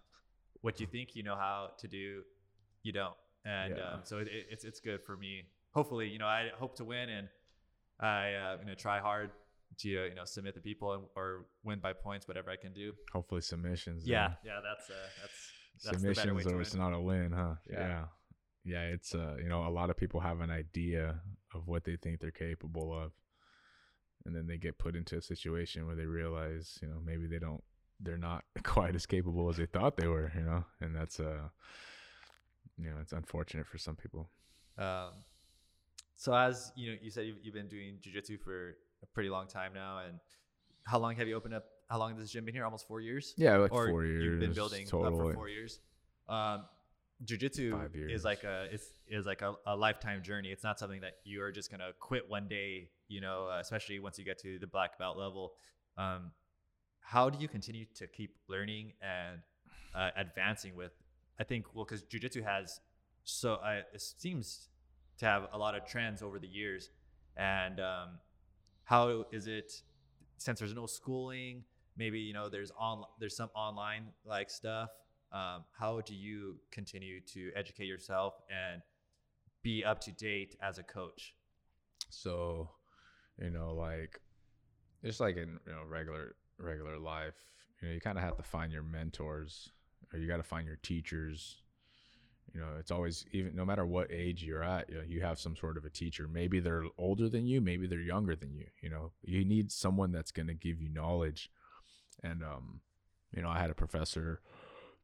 what 0.62 0.80
you 0.80 0.86
think 0.86 1.14
you 1.14 1.22
know 1.22 1.36
how 1.36 1.70
to 1.78 1.86
do 1.88 2.22
you 2.82 2.92
don't 2.92 3.14
and 3.44 3.76
Yeah. 3.76 3.92
um, 3.94 4.00
so 4.04 4.18
it, 4.18 4.28
it- 4.28 4.46
it's 4.50 4.64
it's 4.64 4.80
good 4.80 5.02
for 5.04 5.16
me 5.16 5.42
hopefully 5.72 6.08
you 6.08 6.18
know 6.18 6.26
i 6.26 6.48
hope 6.58 6.74
to 6.76 6.84
win 6.84 7.08
and 7.10 7.28
i 8.00 8.32
uh, 8.34 8.56
you 8.60 8.66
know 8.66 8.74
try 8.74 8.98
hard 8.98 9.30
to 9.78 9.88
you 9.88 10.14
know 10.14 10.24
submit 10.24 10.54
the 10.54 10.60
people 10.60 11.10
or 11.16 11.46
win 11.64 11.78
by 11.78 11.92
points 11.92 12.26
whatever 12.28 12.50
i 12.50 12.56
can 12.56 12.72
do 12.72 12.92
Hopefully 13.12 13.40
submissions. 13.40 14.06
yeah 14.06 14.28
then. 14.28 14.36
yeah 14.44 14.60
that's 14.62 14.90
uh 14.90 14.94
that's 15.20 15.52
that's 15.84 16.02
the 16.02 16.14
better 16.14 16.34
way 16.34 16.42
submissions 16.42 16.52
or 16.52 16.60
it's 16.60 16.74
not 16.74 16.92
a 16.92 17.00
win, 17.00 17.32
huh? 17.32 17.54
Yeah. 17.70 17.78
Yeah. 17.78 18.04
yeah. 18.64 18.82
it's 18.94 19.14
uh 19.14 19.36
you 19.42 19.48
know, 19.48 19.66
a 19.66 19.70
lot 19.70 19.90
of 19.90 19.96
people 19.96 20.20
have 20.20 20.40
an 20.40 20.50
idea 20.50 21.20
of 21.54 21.66
what 21.66 21.84
they 21.84 21.96
think 21.96 22.20
they're 22.20 22.30
capable 22.30 22.92
of. 22.92 23.12
And 24.26 24.36
then 24.36 24.46
they 24.46 24.58
get 24.58 24.78
put 24.78 24.94
into 24.94 25.16
a 25.16 25.22
situation 25.22 25.86
where 25.86 25.96
they 25.96 26.04
realize, 26.04 26.78
you 26.82 26.88
know, 26.88 27.00
maybe 27.04 27.26
they 27.26 27.38
don't 27.38 27.62
they're 28.00 28.18
not 28.18 28.44
quite 28.62 28.94
as 28.94 29.06
capable 29.06 29.48
as 29.48 29.56
they 29.56 29.66
thought 29.66 29.96
they 29.96 30.06
were, 30.06 30.30
you 30.34 30.42
know? 30.42 30.64
And 30.80 30.94
that's 30.94 31.20
uh 31.20 31.48
you 32.78 32.90
know, 32.90 32.96
it's 33.00 33.12
unfortunate 33.12 33.66
for 33.66 33.78
some 33.78 33.96
people. 33.96 34.30
Um, 34.78 35.10
so 36.16 36.34
as 36.34 36.72
you 36.76 36.92
know, 36.92 36.98
you 37.02 37.10
said 37.10 37.26
you've, 37.26 37.36
you've 37.42 37.54
been 37.54 37.68
doing 37.68 37.98
jujitsu 38.00 38.40
for 38.40 38.76
a 39.02 39.06
pretty 39.06 39.28
long 39.28 39.46
time 39.46 39.72
now, 39.74 40.00
and 40.06 40.18
how 40.84 40.98
long 40.98 41.14
have 41.16 41.28
you 41.28 41.34
opened 41.34 41.54
up? 41.54 41.64
How 41.88 41.98
long 41.98 42.10
has 42.10 42.20
this 42.20 42.30
gym 42.30 42.44
been 42.44 42.54
here? 42.54 42.64
Almost 42.64 42.86
four 42.86 43.00
years. 43.00 43.34
Yeah, 43.36 43.56
like 43.56 43.72
or 43.72 43.88
four 43.88 44.04
years. 44.04 44.24
You've 44.24 44.40
been 44.40 44.52
building 44.52 44.84
up 44.84 44.90
for 44.90 45.34
four 45.34 45.48
years. 45.48 45.80
Um, 46.28 46.64
years. 47.26 48.20
is 48.20 48.24
like 48.24 48.44
a 48.44 48.68
is 48.72 48.82
is 49.08 49.26
like 49.26 49.42
a, 49.42 49.54
a 49.66 49.76
lifetime 49.76 50.22
journey. 50.22 50.50
It's 50.50 50.64
not 50.64 50.78
something 50.78 51.00
that 51.00 51.14
you 51.24 51.42
are 51.42 51.52
just 51.52 51.70
gonna 51.70 51.90
quit 51.98 52.28
one 52.28 52.48
day. 52.48 52.88
You 53.08 53.20
know, 53.20 53.48
uh, 53.52 53.58
especially 53.60 53.98
once 53.98 54.18
you 54.18 54.24
get 54.24 54.38
to 54.38 54.58
the 54.58 54.66
black 54.66 54.98
belt 54.98 55.18
level. 55.18 55.52
Um, 55.98 56.30
how 57.00 57.28
do 57.28 57.38
you 57.40 57.48
continue 57.48 57.86
to 57.96 58.06
keep 58.06 58.36
learning 58.48 58.92
and 59.02 59.40
uh, 59.94 60.10
advancing 60.16 60.76
with? 60.76 60.92
I 61.40 61.44
think 61.44 61.66
well, 61.74 61.84
because 61.84 62.04
jujitsu 62.04 62.44
has 62.44 62.80
so 63.24 63.54
uh, 63.54 63.80
it 63.92 64.00
seems 64.00 64.68
to 65.18 65.26
have 65.26 65.48
a 65.52 65.58
lot 65.58 65.74
of 65.74 65.86
trends 65.86 66.22
over 66.22 66.38
the 66.38 66.46
years, 66.46 66.90
and 67.36 67.80
um, 67.80 68.08
how 68.84 69.24
is 69.32 69.46
it 69.46 69.72
since 70.38 70.58
there's 70.58 70.74
no 70.74 70.86
schooling? 70.86 71.64
Maybe 71.96 72.20
you 72.20 72.32
know 72.32 72.48
there's 72.48 72.72
on 72.78 73.04
there's 73.18 73.36
some 73.36 73.50
online 73.54 74.06
like 74.24 74.50
stuff. 74.50 74.90
Um, 75.32 75.64
how 75.78 76.00
do 76.00 76.14
you 76.14 76.56
continue 76.72 77.20
to 77.20 77.52
educate 77.54 77.86
yourself 77.86 78.34
and 78.50 78.82
be 79.62 79.84
up 79.84 80.00
to 80.00 80.12
date 80.12 80.56
as 80.60 80.78
a 80.78 80.82
coach? 80.82 81.34
So, 82.08 82.70
you 83.40 83.50
know, 83.50 83.74
like 83.74 84.20
just 85.04 85.20
like 85.20 85.36
in 85.36 85.58
you 85.66 85.72
know 85.72 85.82
regular 85.88 86.34
regular 86.58 86.98
life, 86.98 87.34
you 87.80 87.88
know, 87.88 87.94
you 87.94 88.00
kind 88.00 88.18
of 88.18 88.24
have 88.24 88.36
to 88.36 88.42
find 88.42 88.72
your 88.72 88.82
mentors, 88.82 89.70
or 90.12 90.18
you 90.18 90.26
got 90.26 90.38
to 90.38 90.42
find 90.42 90.66
your 90.66 90.78
teachers. 90.82 91.62
You 92.54 92.60
know, 92.60 92.68
it's 92.78 92.90
always 92.90 93.24
even 93.32 93.54
no 93.54 93.64
matter 93.64 93.86
what 93.86 94.10
age 94.10 94.42
you're 94.42 94.64
at, 94.64 94.88
you 94.90 94.96
know, 94.96 95.04
you 95.06 95.20
have 95.20 95.38
some 95.38 95.56
sort 95.56 95.76
of 95.76 95.84
a 95.84 95.90
teacher. 95.90 96.28
Maybe 96.28 96.60
they're 96.60 96.84
older 96.98 97.28
than 97.28 97.46
you, 97.46 97.60
maybe 97.60 97.86
they're 97.86 98.00
younger 98.00 98.34
than 98.34 98.54
you. 98.54 98.66
You 98.82 98.90
know, 98.90 99.12
you 99.22 99.44
need 99.44 99.70
someone 99.70 100.12
that's 100.12 100.32
going 100.32 100.48
to 100.48 100.54
give 100.54 100.80
you 100.80 100.88
knowledge. 100.88 101.50
And 102.22 102.42
um, 102.42 102.80
you 103.34 103.42
know, 103.42 103.48
I 103.48 103.60
had 103.60 103.70
a 103.70 103.74
professor, 103.74 104.40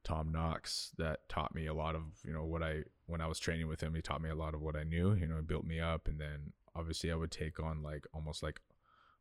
Tom 0.03 0.33
Knox, 0.33 0.91
that 0.99 1.29
taught 1.29 1.55
me 1.55 1.67
a 1.67 1.75
lot 1.75 1.95
of 1.95 2.03
you 2.25 2.33
know 2.33 2.45
what 2.45 2.63
I 2.63 2.83
when 3.07 3.21
I 3.21 3.27
was 3.27 3.39
training 3.39 3.69
with 3.69 3.81
him. 3.81 3.95
He 3.95 4.03
taught 4.03 4.23
me 4.23 4.31
a 4.31 4.35
lot 4.35 4.55
of 4.55 4.61
what 4.61 4.77
I 4.77 4.83
knew. 4.83 5.15
You 5.15 5.27
know, 5.27 5.37
he 5.37 5.43
built 5.43 5.65
me 5.65 5.81
up, 5.81 6.09
and 6.09 6.21
then 6.21 6.53
obviously 6.75 7.11
I 7.11 7.17
would 7.17 7.31
take 7.31 7.61
on 7.61 7.83
like 7.83 8.07
almost 8.13 8.43
like 8.43 8.61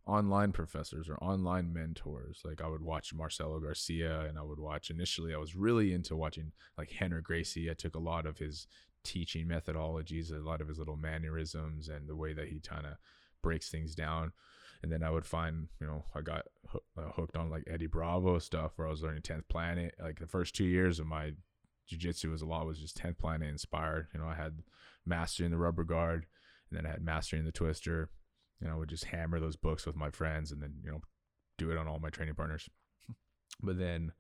online 0.08 0.52
professors 0.52 1.10
or 1.10 1.16
online 1.18 1.74
mentors. 1.74 2.42
Like 2.44 2.62
I 2.62 2.68
would 2.68 2.82
watch 2.82 3.14
Marcelo 3.14 3.60
Garcia 3.60 4.22
and 4.22 4.38
I 4.38 4.44
would 4.44 4.60
watch 4.60 4.90
initially 4.90 5.34
I 5.34 5.38
was 5.38 5.56
really 5.56 5.94
into 5.94 6.16
watching 6.16 6.52
like 6.78 6.92
Rener 6.92 7.24
Gracie. 7.24 7.70
I 7.70 7.74
took 7.74 7.96
a 7.96 8.00
lot 8.00 8.26
of 8.26 8.38
his 8.38 8.68
teaching 9.04 9.48
methodologies, 9.48 10.32
a 10.32 10.38
lot 10.38 10.62
of 10.62 10.68
his 10.68 10.78
little 10.78 10.98
mannerisms 10.98 11.90
and 11.90 12.08
the 12.08 12.16
way 12.16 12.34
that 12.34 12.48
he 12.48 12.60
kind 12.60 12.86
of 12.86 12.94
breaks 13.42 13.70
things 13.70 13.96
down. 13.96 14.32
And 14.84 14.92
then 14.92 15.02
I 15.02 15.10
would 15.10 15.26
find, 15.26 15.70
you 15.80 15.88
know, 15.88 16.06
I 16.14 16.22
got 16.22 16.46
uh, 16.98 17.12
hooked 17.16 17.36
on 17.36 17.50
like 17.50 17.64
Eddie 17.68 17.88
Bravo 17.88 18.38
stuff 18.40 18.74
where 18.76 18.88
I 18.88 18.92
was 18.92 19.02
learning 19.02 19.24
10th 19.24 19.48
Planet. 19.50 19.96
Like 20.00 20.20
the 20.20 20.28
first 20.28 20.56
two 20.56 20.66
years 20.66 21.00
of 21.00 21.08
my 21.08 21.32
jiu-jitsu 21.88 22.30
was 22.30 22.42
a 22.42 22.46
lot 22.46 22.68
was 22.68 22.80
just 22.80 22.98
10th 22.98 23.18
Planet 23.18 23.50
inspired. 23.50 24.08
You 24.14 24.20
know, 24.20 24.28
I 24.28 24.36
had 24.36 24.60
mastering 25.06 25.52
the 25.52 25.58
rubber 25.58 25.84
guard 25.84 26.26
and 26.70 26.78
then 26.78 26.86
I 26.86 26.92
had 26.92 27.04
mastering 27.04 27.46
the 27.46 27.52
twister 27.52 28.10
and 28.62 28.70
I 28.72 28.76
would 28.76 28.90
just 28.90 29.06
hammer 29.06 29.40
those 29.40 29.56
books 29.56 29.86
with 29.86 29.96
my 29.96 30.10
friends 30.10 30.52
and 30.52 30.62
then, 30.62 30.76
you 30.84 30.92
know, 30.92 31.02
do 31.58 31.72
it 31.72 31.78
on 31.78 31.88
all 31.88 32.00
my 32.00 32.10
training 32.10 32.36
partners. 32.36 32.70
but 33.62 33.78
then, 33.78 34.12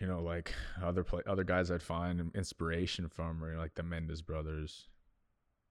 you 0.00 0.06
know, 0.06 0.20
like 0.20 0.54
other 0.82 1.04
play, 1.04 1.22
other 1.26 1.44
guys 1.44 1.70
I'd 1.70 1.82
find 1.82 2.30
inspiration 2.34 3.08
from 3.08 3.42
are 3.42 3.56
like 3.56 3.74
the 3.74 3.82
Mendes 3.82 4.22
brothers, 4.22 4.88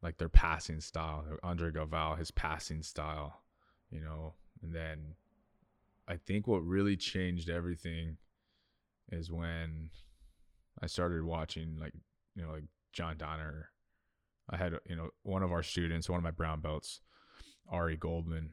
like 0.01 0.17
their 0.17 0.29
passing 0.29 0.79
style, 0.79 1.25
Andre 1.43 1.71
Galvao, 1.71 2.17
his 2.17 2.31
passing 2.31 2.81
style, 2.81 3.41
you 3.89 4.01
know, 4.01 4.33
and 4.61 4.73
then 4.73 5.15
I 6.07 6.17
think 6.17 6.47
what 6.47 6.65
really 6.65 6.95
changed 6.95 7.49
everything 7.49 8.17
is 9.11 9.31
when 9.31 9.89
I 10.81 10.87
started 10.87 11.23
watching 11.23 11.77
like, 11.79 11.93
you 12.35 12.43
know, 12.43 12.51
like 12.51 12.65
John 12.93 13.15
Danaher. 13.15 13.65
I 14.49 14.57
had, 14.57 14.73
you 14.87 14.95
know, 14.95 15.09
one 15.23 15.41
of 15.41 15.51
our 15.51 15.63
students, 15.63 16.07
one 16.07 16.17
of 16.17 16.23
my 16.23 16.31
brown 16.31 16.61
belts, 16.61 17.01
Ari 17.69 17.97
Goldman. 17.97 18.51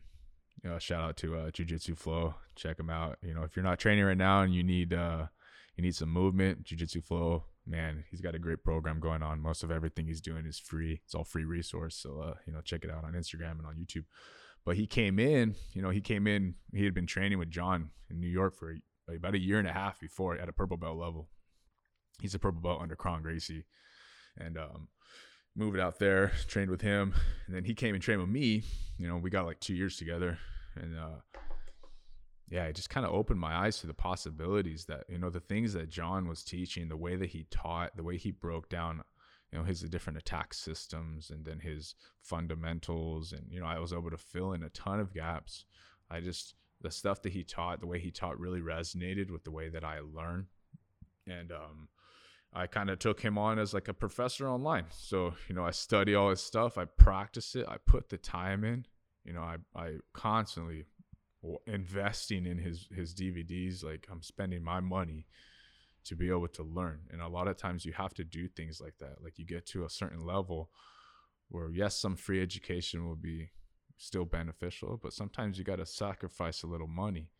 You 0.62 0.70
know, 0.70 0.79
shout 0.79 1.03
out 1.03 1.16
to 1.18 1.37
uh, 1.37 1.51
Jiu 1.51 1.64
Jitsu 1.64 1.94
Flow. 1.96 2.35
Check 2.55 2.79
him 2.79 2.90
out. 2.90 3.18
You 3.22 3.35
know, 3.35 3.42
if 3.42 3.57
you're 3.57 3.64
not 3.64 3.79
training 3.79 4.05
right 4.05 4.16
now 4.16 4.42
and 4.42 4.55
you 4.55 4.62
need 4.62 4.92
uh, 4.92 5.27
you 5.77 5.83
need 5.83 5.94
some 5.94 6.11
movement, 6.11 6.64
Jiu 6.64 6.79
Jitsu 6.79 7.01
Flow, 7.01 7.44
man, 7.66 8.05
he's 8.11 8.20
got 8.20 8.35
a 8.35 8.38
great 8.38 8.62
program 8.62 9.01
going 9.01 9.22
on. 9.22 9.40
Most 9.40 9.62
of 9.62 9.70
everything 9.70 10.07
he's 10.07 10.20
doing 10.20 10.46
is 10.46 10.59
free. 10.59 11.01
It's 11.05 11.14
all 11.14 11.25
free 11.25 11.44
resource. 11.44 11.96
So 11.96 12.20
uh, 12.20 12.35
you 12.46 12.53
know, 12.53 12.61
check 12.61 12.85
it 12.85 12.90
out 12.90 13.05
on 13.05 13.14
Instagram 13.14 13.59
and 13.59 13.66
on 13.66 13.77
YouTube. 13.77 14.05
But 14.64 14.77
he 14.77 14.87
came 14.87 15.18
in, 15.18 15.57
you 15.72 15.83
know, 15.83 15.90
he 15.90 16.01
came 16.01 16.27
in. 16.27 16.55
He 16.72 16.85
had 16.85 16.94
been 16.94 17.07
training 17.07 17.38
with 17.38 17.51
John 17.51 17.90
in 18.09 18.20
New 18.20 18.29
York 18.29 18.55
for 18.55 18.77
about 19.12 19.35
a 19.35 19.40
year 19.40 19.59
and 19.59 19.66
a 19.66 19.72
half 19.72 19.98
before 19.98 20.38
at 20.38 20.48
a 20.48 20.53
purple 20.53 20.77
belt 20.77 20.96
level. 20.96 21.29
He's 22.20 22.35
a 22.35 22.38
purple 22.38 22.61
belt 22.61 22.81
under 22.81 22.94
Kron 22.94 23.22
Gracie, 23.22 23.64
and 24.38 24.57
um, 24.57 24.88
moved 25.54 25.78
out 25.78 25.98
there, 25.98 26.32
trained 26.48 26.70
with 26.70 26.80
him, 26.80 27.14
and 27.46 27.54
then 27.54 27.64
he 27.64 27.74
came 27.74 27.94
and 27.94 28.02
trained 28.02 28.20
with 28.20 28.30
me. 28.30 28.62
You 28.98 29.08
know, 29.08 29.16
we 29.16 29.30
got 29.30 29.46
like 29.46 29.60
two 29.60 29.74
years 29.74 29.96
together, 29.96 30.38
and 30.76 30.96
uh, 30.96 31.40
yeah, 32.48 32.64
it 32.64 32.76
just 32.76 32.90
kind 32.90 33.06
of 33.06 33.12
opened 33.12 33.40
my 33.40 33.54
eyes 33.54 33.78
to 33.80 33.86
the 33.86 33.94
possibilities 33.94 34.84
that 34.86 35.04
you 35.08 35.18
know 35.18 35.30
the 35.30 35.40
things 35.40 35.72
that 35.72 35.88
John 35.88 36.28
was 36.28 36.44
teaching, 36.44 36.88
the 36.88 36.96
way 36.96 37.16
that 37.16 37.30
he 37.30 37.46
taught, 37.50 37.96
the 37.96 38.02
way 38.02 38.16
he 38.16 38.30
broke 38.30 38.68
down, 38.68 39.02
you 39.50 39.58
know, 39.58 39.64
his 39.64 39.80
different 39.82 40.18
attack 40.18 40.54
systems, 40.54 41.30
and 41.30 41.44
then 41.44 41.60
his 41.60 41.94
fundamentals, 42.20 43.32
and 43.32 43.46
you 43.50 43.60
know, 43.60 43.66
I 43.66 43.78
was 43.78 43.92
able 43.92 44.10
to 44.10 44.18
fill 44.18 44.52
in 44.52 44.62
a 44.62 44.68
ton 44.70 45.00
of 45.00 45.14
gaps. 45.14 45.64
I 46.10 46.20
just 46.20 46.54
the 46.80 46.90
stuff 46.90 47.22
that 47.22 47.32
he 47.32 47.44
taught, 47.44 47.80
the 47.80 47.86
way 47.86 47.98
he 47.98 48.10
taught, 48.10 48.38
really 48.38 48.60
resonated 48.60 49.30
with 49.30 49.44
the 49.44 49.50
way 49.50 49.68
that 49.68 49.84
I 49.84 50.00
learn, 50.00 50.46
and 51.26 51.52
um, 51.52 51.88
I 52.54 52.66
kind 52.66 52.90
of 52.90 52.98
took 52.98 53.20
him 53.20 53.38
on 53.38 53.58
as 53.58 53.72
like 53.72 53.88
a 53.88 53.94
professor 53.94 54.46
online. 54.46 54.86
So, 54.90 55.34
you 55.48 55.54
know, 55.54 55.64
I 55.64 55.70
study 55.70 56.14
all 56.14 56.30
his 56.30 56.42
stuff, 56.42 56.76
I 56.76 56.84
practice 56.84 57.54
it, 57.54 57.66
I 57.66 57.76
put 57.78 58.10
the 58.10 58.18
time 58.18 58.64
in. 58.64 58.86
You 59.24 59.32
know, 59.32 59.42
I 59.42 59.56
I 59.74 59.96
constantly 60.12 60.84
investing 61.66 62.46
in 62.46 62.58
his 62.58 62.88
his 62.94 63.14
DVDs 63.14 63.82
like 63.82 64.06
I'm 64.10 64.22
spending 64.22 64.62
my 64.62 64.80
money 64.80 65.26
to 66.04 66.16
be 66.16 66.28
able 66.28 66.48
to 66.48 66.62
learn. 66.62 67.00
And 67.10 67.22
a 67.22 67.28
lot 67.28 67.48
of 67.48 67.56
times 67.56 67.84
you 67.84 67.92
have 67.92 68.12
to 68.14 68.24
do 68.24 68.48
things 68.48 68.80
like 68.80 68.98
that. 68.98 69.22
Like 69.22 69.38
you 69.38 69.46
get 69.46 69.66
to 69.66 69.84
a 69.84 69.90
certain 69.90 70.26
level 70.26 70.70
where 71.48 71.70
yes, 71.70 71.98
some 71.98 72.16
free 72.16 72.42
education 72.42 73.06
will 73.06 73.16
be 73.16 73.50
still 73.96 74.24
beneficial, 74.24 74.98
but 75.02 75.12
sometimes 75.12 75.58
you 75.58 75.64
got 75.64 75.76
to 75.76 75.86
sacrifice 75.86 76.62
a 76.62 76.66
little 76.66 76.88
money 76.88 77.30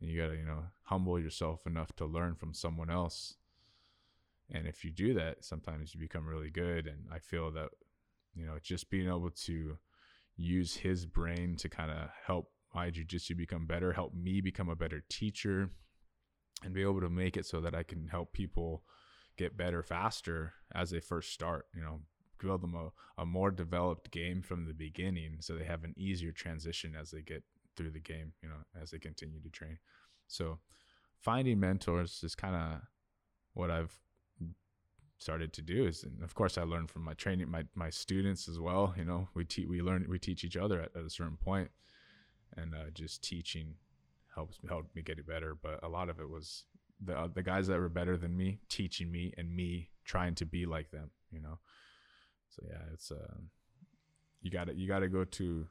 and 0.00 0.08
you 0.08 0.20
got 0.20 0.28
to, 0.28 0.36
you 0.36 0.44
know, 0.44 0.64
humble 0.84 1.18
yourself 1.18 1.66
enough 1.66 1.94
to 1.96 2.06
learn 2.06 2.34
from 2.34 2.54
someone 2.54 2.90
else 2.90 3.34
and 4.50 4.66
if 4.66 4.84
you 4.84 4.90
do 4.90 5.14
that, 5.14 5.44
sometimes 5.44 5.94
you 5.94 6.00
become 6.00 6.26
really 6.26 6.50
good. 6.50 6.86
And 6.86 7.06
I 7.12 7.18
feel 7.18 7.50
that, 7.52 7.70
you 8.34 8.46
know, 8.46 8.56
just 8.62 8.90
being 8.90 9.08
able 9.08 9.30
to 9.30 9.78
use 10.36 10.76
his 10.76 11.06
brain 11.06 11.56
to 11.56 11.68
kind 11.68 11.90
of 11.90 12.10
help 12.26 12.50
my 12.74 12.90
jujitsu 12.90 13.36
become 13.36 13.66
better, 13.66 13.92
help 13.92 14.14
me 14.14 14.40
become 14.40 14.68
a 14.68 14.76
better 14.76 15.02
teacher, 15.08 15.70
and 16.62 16.74
be 16.74 16.82
able 16.82 17.00
to 17.00 17.10
make 17.10 17.36
it 17.36 17.46
so 17.46 17.60
that 17.60 17.74
I 17.74 17.82
can 17.82 18.08
help 18.08 18.32
people 18.32 18.82
get 19.36 19.56
better 19.56 19.82
faster 19.82 20.54
as 20.74 20.90
they 20.90 21.00
first 21.00 21.32
start, 21.32 21.66
you 21.74 21.82
know, 21.82 22.00
build 22.38 22.62
them 22.62 22.74
a, 22.74 23.22
a 23.22 23.26
more 23.26 23.50
developed 23.50 24.10
game 24.10 24.42
from 24.42 24.66
the 24.66 24.74
beginning 24.74 25.36
so 25.40 25.54
they 25.54 25.64
have 25.64 25.84
an 25.84 25.94
easier 25.96 26.32
transition 26.32 26.94
as 26.98 27.10
they 27.10 27.22
get 27.22 27.42
through 27.76 27.90
the 27.90 28.00
game, 28.00 28.32
you 28.42 28.48
know, 28.48 28.56
as 28.80 28.90
they 28.90 28.98
continue 28.98 29.40
to 29.40 29.50
train. 29.50 29.78
So 30.28 30.58
finding 31.20 31.60
mentors 31.60 32.22
is 32.22 32.34
kind 32.34 32.54
of 32.54 32.80
what 33.54 33.70
I've 33.70 33.96
started 35.24 35.54
to 35.54 35.62
do 35.62 35.86
is, 35.86 36.04
and 36.04 36.22
of 36.22 36.34
course, 36.34 36.58
I 36.58 36.64
learned 36.64 36.90
from 36.90 37.02
my 37.02 37.14
training, 37.14 37.50
my 37.50 37.64
my 37.74 37.88
students 37.88 38.46
as 38.46 38.60
well. 38.60 38.94
You 38.96 39.06
know, 39.06 39.28
we 39.34 39.44
teach, 39.46 39.66
we 39.66 39.80
learn, 39.80 40.06
we 40.08 40.18
teach 40.18 40.44
each 40.44 40.56
other 40.56 40.80
at, 40.82 40.90
at 40.94 41.04
a 41.04 41.10
certain 41.10 41.38
point, 41.38 41.70
and 42.58 42.74
uh, 42.74 42.90
just 42.92 43.24
teaching 43.24 43.76
helps 44.34 44.58
helped 44.68 44.94
me 44.94 45.00
get 45.00 45.18
it 45.18 45.26
better. 45.26 45.56
But 45.60 45.80
a 45.82 45.88
lot 45.88 46.10
of 46.10 46.20
it 46.20 46.28
was 46.28 46.66
the 47.02 47.18
uh, 47.18 47.28
the 47.34 47.42
guys 47.42 47.66
that 47.68 47.78
were 47.78 47.88
better 47.88 48.18
than 48.18 48.36
me 48.36 48.60
teaching 48.68 49.10
me, 49.10 49.32
and 49.38 49.56
me 49.56 49.88
trying 50.04 50.34
to 50.36 50.44
be 50.44 50.66
like 50.66 50.90
them. 50.90 51.10
You 51.32 51.40
know, 51.40 51.58
so 52.50 52.62
yeah, 52.68 52.92
it's 52.92 53.10
uh, 53.10 53.38
you 54.42 54.50
got 54.50 54.66
to 54.66 54.74
you 54.74 54.86
got 54.86 55.00
to 55.00 55.08
go 55.08 55.24
to 55.24 55.66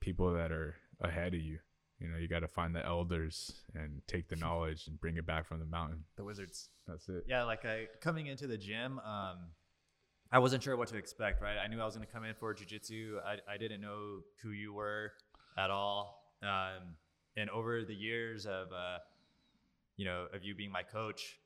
people 0.00 0.32
that 0.32 0.50
are 0.50 0.76
ahead 1.00 1.34
of 1.34 1.40
you 1.40 1.58
you 2.02 2.08
know, 2.08 2.18
you 2.18 2.26
got 2.28 2.40
to 2.40 2.48
find 2.48 2.74
the 2.74 2.84
elders 2.84 3.62
and 3.74 4.02
take 4.06 4.28
the 4.28 4.36
knowledge 4.44 4.86
and 4.88 5.00
bring 5.00 5.16
it 5.16 5.26
back 5.26 5.46
from 5.46 5.60
the 5.60 5.64
mountain. 5.64 6.04
The 6.16 6.24
wizards. 6.24 6.68
That's 6.86 7.08
it. 7.08 7.24
Yeah, 7.28 7.44
like 7.44 7.64
I 7.64 7.86
coming 8.00 8.26
into 8.26 8.46
the 8.46 8.58
gym, 8.58 8.98
um, 8.98 9.38
I 10.32 10.40
wasn't 10.40 10.62
sure 10.62 10.76
what 10.76 10.88
to 10.88 10.96
expect. 10.96 11.40
Right, 11.40 11.56
I 11.62 11.68
knew 11.68 11.80
I 11.80 11.84
was 11.84 11.94
going 11.94 12.06
to 12.06 12.12
come 12.12 12.24
in 12.24 12.34
for 12.34 12.54
jujitsu. 12.54 13.18
I 13.24 13.36
I 13.52 13.56
didn't 13.56 13.80
know 13.80 14.20
who 14.42 14.50
you 14.50 14.72
were 14.72 15.12
at 15.56 15.70
all. 15.70 16.18
Um, 16.42 16.96
and 17.36 17.48
over 17.50 17.84
the 17.84 17.94
years 17.94 18.46
of 18.46 18.72
uh, 18.72 18.98
you 19.96 20.04
know 20.04 20.26
of 20.34 20.42
you 20.42 20.54
being 20.56 20.72
my 20.72 20.82
coach, 20.82 21.38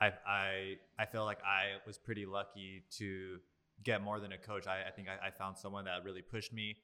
I 0.00 0.12
I 0.26 0.74
I 0.98 1.06
feel 1.06 1.24
like 1.24 1.38
I 1.44 1.86
was 1.86 1.98
pretty 1.98 2.26
lucky 2.26 2.82
to 2.98 3.38
get 3.84 4.02
more 4.02 4.18
than 4.18 4.32
a 4.32 4.38
coach. 4.38 4.66
I, 4.66 4.88
I 4.88 4.90
think 4.90 5.08
I, 5.08 5.28
I 5.28 5.30
found 5.30 5.56
someone 5.56 5.84
that 5.84 6.04
really 6.04 6.22
pushed 6.22 6.52
me 6.52 6.76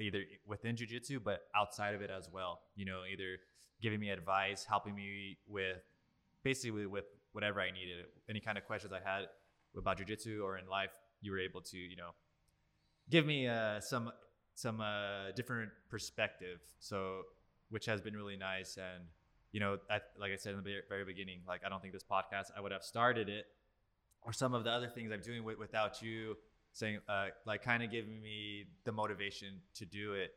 either 0.00 0.22
within 0.46 0.76
jujitsu, 0.76 1.22
but 1.22 1.42
outside 1.54 1.94
of 1.94 2.02
it 2.02 2.10
as 2.10 2.28
well. 2.32 2.60
You 2.74 2.84
know, 2.84 3.02
either 3.10 3.38
giving 3.82 4.00
me 4.00 4.10
advice, 4.10 4.64
helping 4.64 4.94
me 4.94 5.38
with 5.46 5.82
basically 6.42 6.86
with 6.86 7.04
whatever 7.32 7.60
I 7.60 7.70
needed. 7.70 8.06
Any 8.28 8.40
kind 8.40 8.56
of 8.58 8.64
questions 8.64 8.92
I 8.92 9.08
had 9.08 9.24
about 9.76 9.98
jujitsu 9.98 10.42
or 10.42 10.58
in 10.58 10.68
life, 10.68 10.90
you 11.20 11.32
were 11.32 11.38
able 11.38 11.60
to, 11.62 11.76
you 11.76 11.96
know, 11.96 12.10
give 13.10 13.26
me 13.26 13.48
uh, 13.48 13.80
some 13.80 14.10
some 14.54 14.80
uh, 14.80 15.32
different 15.34 15.70
perspective. 15.90 16.60
So, 16.78 17.22
which 17.70 17.86
has 17.86 18.00
been 18.00 18.14
really 18.14 18.36
nice. 18.36 18.76
And 18.76 19.04
you 19.52 19.60
know, 19.60 19.78
I, 19.90 20.00
like 20.18 20.32
I 20.32 20.36
said 20.36 20.54
in 20.54 20.62
the 20.62 20.80
very 20.88 21.04
beginning, 21.04 21.40
like 21.46 21.62
I 21.64 21.68
don't 21.68 21.80
think 21.80 21.92
this 21.92 22.04
podcast 22.04 22.46
I 22.56 22.60
would 22.60 22.72
have 22.72 22.82
started 22.82 23.28
it 23.28 23.46
or 24.22 24.32
some 24.32 24.54
of 24.54 24.64
the 24.64 24.70
other 24.70 24.88
things 24.88 25.12
I'm 25.12 25.20
doing 25.20 25.44
with, 25.44 25.58
without 25.58 26.02
you 26.02 26.36
saying 26.76 26.98
uh, 27.08 27.28
like 27.46 27.62
kind 27.62 27.82
of 27.82 27.90
giving 27.90 28.20
me 28.20 28.66
the 28.84 28.92
motivation 28.92 29.48
to 29.74 29.86
do 29.86 30.12
it. 30.12 30.34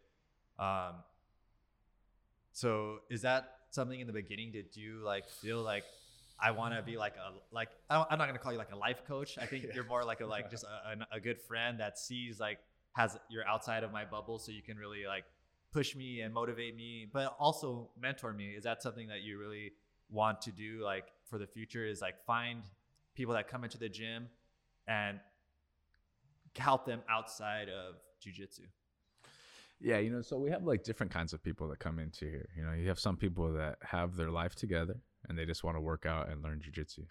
Um, 0.57 0.95
so 2.53 2.99
is 3.09 3.21
that 3.23 3.55
something 3.71 3.99
in 3.99 4.07
the 4.07 4.13
beginning 4.13 4.51
did 4.51 4.75
you 4.75 4.99
like 5.03 5.29
feel 5.29 5.61
like 5.61 5.83
i 6.41 6.49
want 6.49 6.73
to 6.73 6.81
be 6.81 6.97
like 6.97 7.13
a 7.15 7.33
like 7.53 7.69
i'm 7.89 8.17
not 8.17 8.25
going 8.25 8.33
to 8.33 8.39
call 8.39 8.51
you 8.51 8.57
like 8.57 8.71
a 8.71 8.75
life 8.75 9.03
coach. 9.07 9.37
I 9.39 9.45
think 9.45 9.63
yeah. 9.67 9.71
you're 9.75 9.85
more 9.85 10.03
like 10.03 10.21
a 10.21 10.25
like 10.25 10.49
just 10.55 10.63
a, 10.63 11.15
a, 11.15 11.19
good 11.19 11.39
friend 11.39 11.79
that 11.79 11.99
sees 11.99 12.39
like 12.39 12.57
has 12.93 13.17
you're 13.29 13.47
outside 13.47 13.83
of 13.83 13.91
my 13.91 14.05
bubble 14.05 14.39
so 14.39 14.51
you 14.51 14.63
can 14.63 14.77
really 14.77 15.05
like 15.07 15.25
push 15.71 15.95
me 15.95 16.21
and 16.21 16.33
motivate 16.33 16.75
me 16.75 17.05
but 17.11 17.35
also 17.37 17.89
mentor 18.01 18.33
me. 18.33 18.47
Is 18.47 18.63
that 18.63 18.81
something 18.81 19.07
that 19.09 19.21
you 19.21 19.37
really 19.37 19.73
want 20.09 20.41
to 20.41 20.51
do 20.51 20.81
like 20.83 21.05
for 21.29 21.37
the 21.37 21.45
future 21.45 21.85
is 21.85 22.01
like 22.01 22.15
find 22.25 22.63
people 23.13 23.35
that 23.35 23.47
come 23.47 23.63
into 23.63 23.77
the 23.77 23.89
gym 23.89 24.27
and 24.87 25.19
help 26.57 26.85
them 26.85 27.01
outside 27.09 27.69
of 27.69 27.95
jujitsu? 28.21 28.65
Yeah, 29.81 29.99
you 29.99 30.11
know, 30.11 30.21
so 30.21 30.37
we 30.37 30.49
have 30.49 30.63
like 30.63 30.83
different 30.83 31.11
kinds 31.11 31.31
of 31.31 31.41
people 31.41 31.69
that 31.69 31.79
come 31.79 31.99
into 31.99 32.25
here. 32.25 32.49
You 32.55 32.63
know, 32.63 32.73
you 32.73 32.89
have 32.89 32.99
some 32.99 33.15
people 33.15 33.53
that 33.53 33.77
have 33.81 34.15
their 34.15 34.29
life 34.29 34.55
together 34.55 34.95
and 35.27 35.37
they 35.37 35.45
just 35.45 35.63
want 35.63 35.77
to 35.77 35.81
work 35.81 36.05
out 36.05 36.29
and 36.29 36.43
learn 36.43 36.61
jujitsu. 36.61 37.05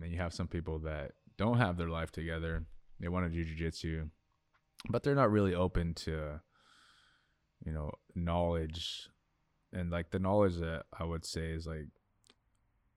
And 0.00 0.10
you 0.10 0.18
have 0.18 0.32
some 0.32 0.46
people 0.46 0.78
that 0.80 1.12
don't 1.36 1.58
have 1.58 1.76
their 1.76 1.88
life 1.88 2.12
together. 2.12 2.64
They 3.00 3.08
want 3.08 3.30
to 3.30 3.44
do 3.44 3.44
jujitsu, 3.44 4.08
but 4.88 5.02
they're 5.02 5.16
not 5.16 5.32
really 5.32 5.54
open 5.54 5.94
to, 5.94 6.40
you 7.64 7.72
know, 7.72 7.90
knowledge. 8.14 9.08
And 9.72 9.90
like 9.90 10.10
the 10.10 10.18
knowledge 10.20 10.56
that 10.58 10.84
I 10.96 11.04
would 11.04 11.24
say 11.24 11.50
is 11.50 11.66
like, 11.66 11.88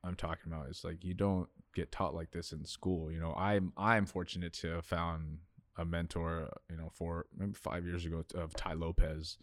I'm 0.04 0.16
talking 0.16 0.54
about 0.54 0.70
is 0.70 0.84
like 0.84 1.04
you 1.04 1.16
don't 1.16 1.50
get 1.74 1.92
taught 1.92 2.14
like 2.14 2.32
this 2.32 2.52
in 2.52 2.64
school. 2.66 3.12
You 3.12 3.20
know, 3.20 3.34
I'm 3.34 3.74
I'm 3.76 4.06
fortunate 4.06 4.54
to 4.54 4.68
have 4.76 4.86
found 4.86 5.40
a 5.78 5.86
mentor, 5.86 6.50
you 6.70 6.78
know, 6.78 6.90
for 6.94 7.26
maybe 7.38 7.54
five 7.54 7.86
years 7.86 8.06
ago 8.06 8.24
of 8.34 8.54
Tai 8.56 8.74
Lopez. 8.74 9.38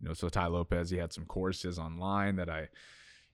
You 0.00 0.08
know, 0.08 0.14
so 0.14 0.28
Tai 0.28 0.46
Lopez, 0.48 0.90
he 0.90 0.98
had 0.98 1.12
some 1.12 1.24
courses 1.24 1.78
online 1.78 2.36
that 2.36 2.48
I, 2.48 2.68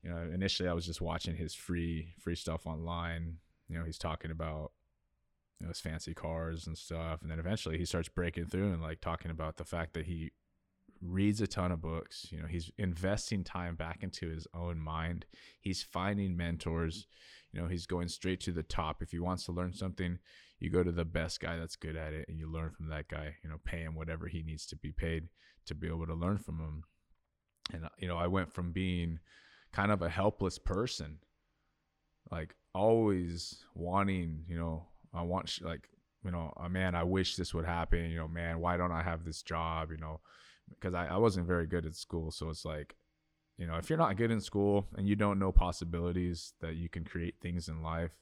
you 0.02 0.10
know, 0.10 0.18
initially 0.32 0.68
I 0.68 0.72
was 0.72 0.86
just 0.86 1.00
watching 1.00 1.36
his 1.36 1.54
free 1.54 2.14
free 2.18 2.36
stuff 2.36 2.66
online. 2.66 3.38
You 3.68 3.78
know, 3.78 3.84
he's 3.84 3.98
talking 3.98 4.30
about 4.30 4.72
you 5.58 5.66
know, 5.66 5.68
his 5.68 5.80
fancy 5.80 6.14
cars 6.14 6.66
and 6.66 6.76
stuff, 6.76 7.22
and 7.22 7.30
then 7.30 7.38
eventually 7.38 7.78
he 7.78 7.84
starts 7.84 8.08
breaking 8.08 8.46
through 8.46 8.72
and 8.72 8.82
like 8.82 9.00
talking 9.00 9.30
about 9.30 9.56
the 9.56 9.64
fact 9.64 9.94
that 9.94 10.06
he 10.06 10.32
reads 11.06 11.40
a 11.40 11.46
ton 11.46 11.70
of 11.70 11.82
books. 11.82 12.28
You 12.30 12.40
know, 12.40 12.46
he's 12.46 12.70
investing 12.78 13.44
time 13.44 13.76
back 13.76 14.02
into 14.02 14.28
his 14.28 14.46
own 14.54 14.78
mind. 14.78 15.26
He's 15.60 15.82
finding 15.82 16.36
mentors. 16.36 17.06
You 17.52 17.60
know, 17.60 17.68
he's 17.68 17.86
going 17.86 18.08
straight 18.08 18.40
to 18.40 18.52
the 18.52 18.62
top. 18.62 19.02
If 19.02 19.12
he 19.12 19.18
wants 19.18 19.44
to 19.44 19.52
learn 19.52 19.72
something, 19.72 20.18
you 20.64 20.70
go 20.70 20.82
to 20.82 20.92
the 20.92 21.04
best 21.04 21.40
guy 21.40 21.56
that's 21.56 21.76
good 21.76 21.94
at 21.96 22.14
it 22.14 22.26
and 22.28 22.38
you 22.38 22.50
learn 22.50 22.70
from 22.70 22.88
that 22.88 23.08
guy 23.08 23.34
you 23.42 23.50
know 23.50 23.58
pay 23.64 23.78
him 23.78 23.94
whatever 23.94 24.26
he 24.26 24.42
needs 24.42 24.66
to 24.66 24.76
be 24.76 24.92
paid 24.92 25.28
to 25.66 25.74
be 25.74 25.86
able 25.86 26.06
to 26.06 26.14
learn 26.14 26.38
from 26.38 26.58
him 26.58 26.84
and 27.72 27.84
uh, 27.84 27.88
you 27.98 28.08
know 28.08 28.16
i 28.16 28.26
went 28.26 28.52
from 28.52 28.72
being 28.72 29.18
kind 29.72 29.92
of 29.92 30.02
a 30.02 30.08
helpless 30.08 30.58
person 30.58 31.18
like 32.30 32.54
always 32.74 33.64
wanting 33.74 34.44
you 34.48 34.56
know 34.56 34.86
i 35.12 35.22
want 35.22 35.58
like 35.62 35.88
you 36.24 36.30
know 36.30 36.52
oh, 36.56 36.68
man 36.68 36.94
i 36.94 37.02
wish 37.02 37.36
this 37.36 37.52
would 37.52 37.66
happen 37.66 38.10
you 38.10 38.16
know 38.16 38.28
man 38.28 38.58
why 38.58 38.76
don't 38.76 38.92
i 38.92 39.02
have 39.02 39.24
this 39.24 39.42
job 39.42 39.90
you 39.90 39.98
know 39.98 40.20
because 40.70 40.94
I, 40.94 41.07
I 41.07 41.16
wasn't 41.16 41.46
very 41.46 41.66
good 41.66 41.87
at 41.87 41.94
school 41.94 42.31
so 42.31 42.48
it's 42.48 42.64
like 42.64 42.96
you 43.57 43.66
know 43.66 43.77
if 43.77 43.88
you're 43.88 43.98
not 43.98 44.16
good 44.16 44.31
in 44.31 44.40
school 44.40 44.87
and 44.96 45.09
you 45.09 45.16
don't 45.16 45.38
know 45.38 45.53
possibilities 45.53 46.55
that 46.61 46.74
you 46.77 46.88
can 46.88 47.05
create 47.05 47.37
things 47.40 47.68
in 47.68 47.83
life 47.83 48.12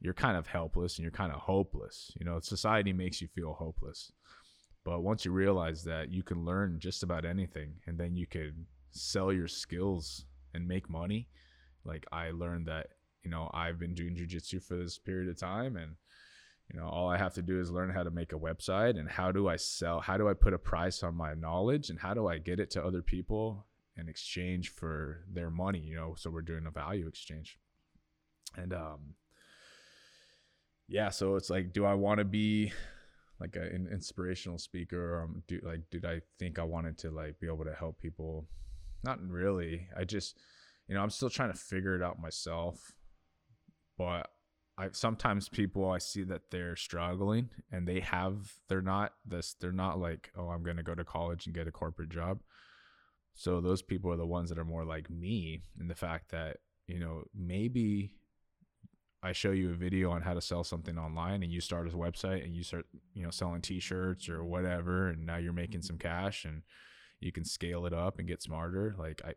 you're 0.00 0.14
kind 0.14 0.36
of 0.36 0.46
helpless 0.46 0.96
and 0.96 1.02
you're 1.02 1.12
kind 1.12 1.32
of 1.32 1.40
hopeless. 1.40 2.10
You 2.18 2.24
know, 2.24 2.40
society 2.40 2.92
makes 2.92 3.20
you 3.20 3.28
feel 3.28 3.52
hopeless. 3.52 4.10
But 4.82 5.02
once 5.02 5.24
you 5.24 5.30
realize 5.30 5.84
that 5.84 6.10
you 6.10 6.22
can 6.22 6.44
learn 6.44 6.78
just 6.78 7.02
about 7.02 7.26
anything 7.26 7.74
and 7.86 7.98
then 7.98 8.16
you 8.16 8.26
can 8.26 8.66
sell 8.92 9.30
your 9.30 9.46
skills 9.46 10.24
and 10.54 10.66
make 10.66 10.88
money, 10.88 11.28
like 11.84 12.06
I 12.10 12.30
learned 12.30 12.66
that, 12.66 12.88
you 13.22 13.30
know, 13.30 13.50
I've 13.52 13.78
been 13.78 13.94
doing 13.94 14.16
jujitsu 14.16 14.62
for 14.62 14.76
this 14.76 14.98
period 14.98 15.28
of 15.28 15.38
time 15.38 15.76
and 15.76 15.96
you 16.72 16.78
know, 16.78 16.86
all 16.86 17.08
I 17.08 17.16
have 17.16 17.34
to 17.34 17.42
do 17.42 17.60
is 17.60 17.70
learn 17.70 17.90
how 17.90 18.02
to 18.02 18.10
make 18.10 18.32
a 18.32 18.38
website 18.38 18.98
and 18.98 19.08
how 19.08 19.32
do 19.32 19.48
I 19.48 19.56
sell, 19.56 20.00
how 20.00 20.16
do 20.16 20.28
I 20.28 20.34
put 20.34 20.54
a 20.54 20.58
price 20.58 21.02
on 21.02 21.14
my 21.14 21.34
knowledge 21.34 21.90
and 21.90 21.98
how 21.98 22.14
do 22.14 22.28
I 22.28 22.38
get 22.38 22.60
it 22.60 22.70
to 22.72 22.84
other 22.84 23.02
people 23.02 23.66
in 23.96 24.08
exchange 24.08 24.70
for 24.70 25.24
their 25.30 25.50
money, 25.50 25.80
you 25.80 25.96
know, 25.96 26.14
so 26.16 26.30
we're 26.30 26.42
doing 26.42 26.66
a 26.66 26.70
value 26.70 27.06
exchange. 27.06 27.58
And 28.56 28.72
um 28.72 29.14
yeah, 30.90 31.10
so 31.10 31.36
it's 31.36 31.50
like, 31.50 31.72
do 31.72 31.84
I 31.84 31.94
want 31.94 32.18
to 32.18 32.24
be 32.24 32.72
like 33.40 33.54
an 33.56 33.88
inspirational 33.90 34.58
speaker, 34.58 35.14
or 35.14 35.22
um, 35.22 35.42
do 35.46 35.60
like, 35.62 35.88
did 35.90 36.04
I 36.04 36.20
think 36.38 36.58
I 36.58 36.64
wanted 36.64 36.98
to 36.98 37.10
like 37.10 37.38
be 37.38 37.46
able 37.46 37.64
to 37.64 37.72
help 37.72 38.00
people? 38.00 38.48
Not 39.04 39.20
really. 39.22 39.86
I 39.96 40.04
just, 40.04 40.36
you 40.88 40.94
know, 40.94 41.00
I'm 41.00 41.10
still 41.10 41.30
trying 41.30 41.52
to 41.52 41.58
figure 41.58 41.94
it 41.94 42.02
out 42.02 42.20
myself. 42.20 42.92
But 43.96 44.30
I 44.80 44.88
sometimes 44.92 45.48
people 45.48 45.90
I 45.90 45.98
see 45.98 46.22
that 46.24 46.50
they're 46.50 46.76
struggling 46.76 47.50
and 47.70 47.86
they 47.86 48.00
have 48.00 48.54
they're 48.68 48.80
not 48.80 49.12
this 49.26 49.54
they're 49.60 49.72
not 49.72 50.00
like 50.00 50.30
oh 50.38 50.48
I'm 50.48 50.62
gonna 50.62 50.82
go 50.82 50.94
to 50.94 51.04
college 51.04 51.44
and 51.46 51.54
get 51.54 51.68
a 51.68 51.72
corporate 51.72 52.08
job. 52.08 52.40
So 53.34 53.60
those 53.60 53.82
people 53.82 54.10
are 54.10 54.16
the 54.16 54.26
ones 54.26 54.48
that 54.48 54.58
are 54.58 54.64
more 54.64 54.84
like 54.84 55.10
me 55.10 55.62
in 55.78 55.88
the 55.88 55.94
fact 55.94 56.30
that 56.30 56.58
you 56.86 56.98
know 56.98 57.24
maybe 57.34 58.12
I 59.22 59.32
show 59.32 59.50
you 59.50 59.72
a 59.72 59.74
video 59.74 60.10
on 60.10 60.22
how 60.22 60.32
to 60.32 60.40
sell 60.40 60.64
something 60.64 60.96
online 60.96 61.42
and 61.42 61.52
you 61.52 61.60
start 61.60 61.86
a 61.86 61.90
website 61.90 62.42
and 62.42 62.54
you 62.54 62.62
start, 62.62 62.86
you 63.12 63.22
know, 63.22 63.30
selling 63.30 63.60
t-shirts 63.60 64.30
or 64.30 64.44
whatever 64.44 65.08
and 65.08 65.26
now 65.26 65.36
you're 65.36 65.52
making 65.52 65.82
some 65.82 65.98
cash 65.98 66.46
and 66.46 66.62
you 67.20 67.30
can 67.30 67.44
scale 67.44 67.84
it 67.84 67.92
up 67.92 68.18
and 68.18 68.26
get 68.26 68.40
smarter. 68.40 68.94
Like 68.98 69.20
I 69.24 69.34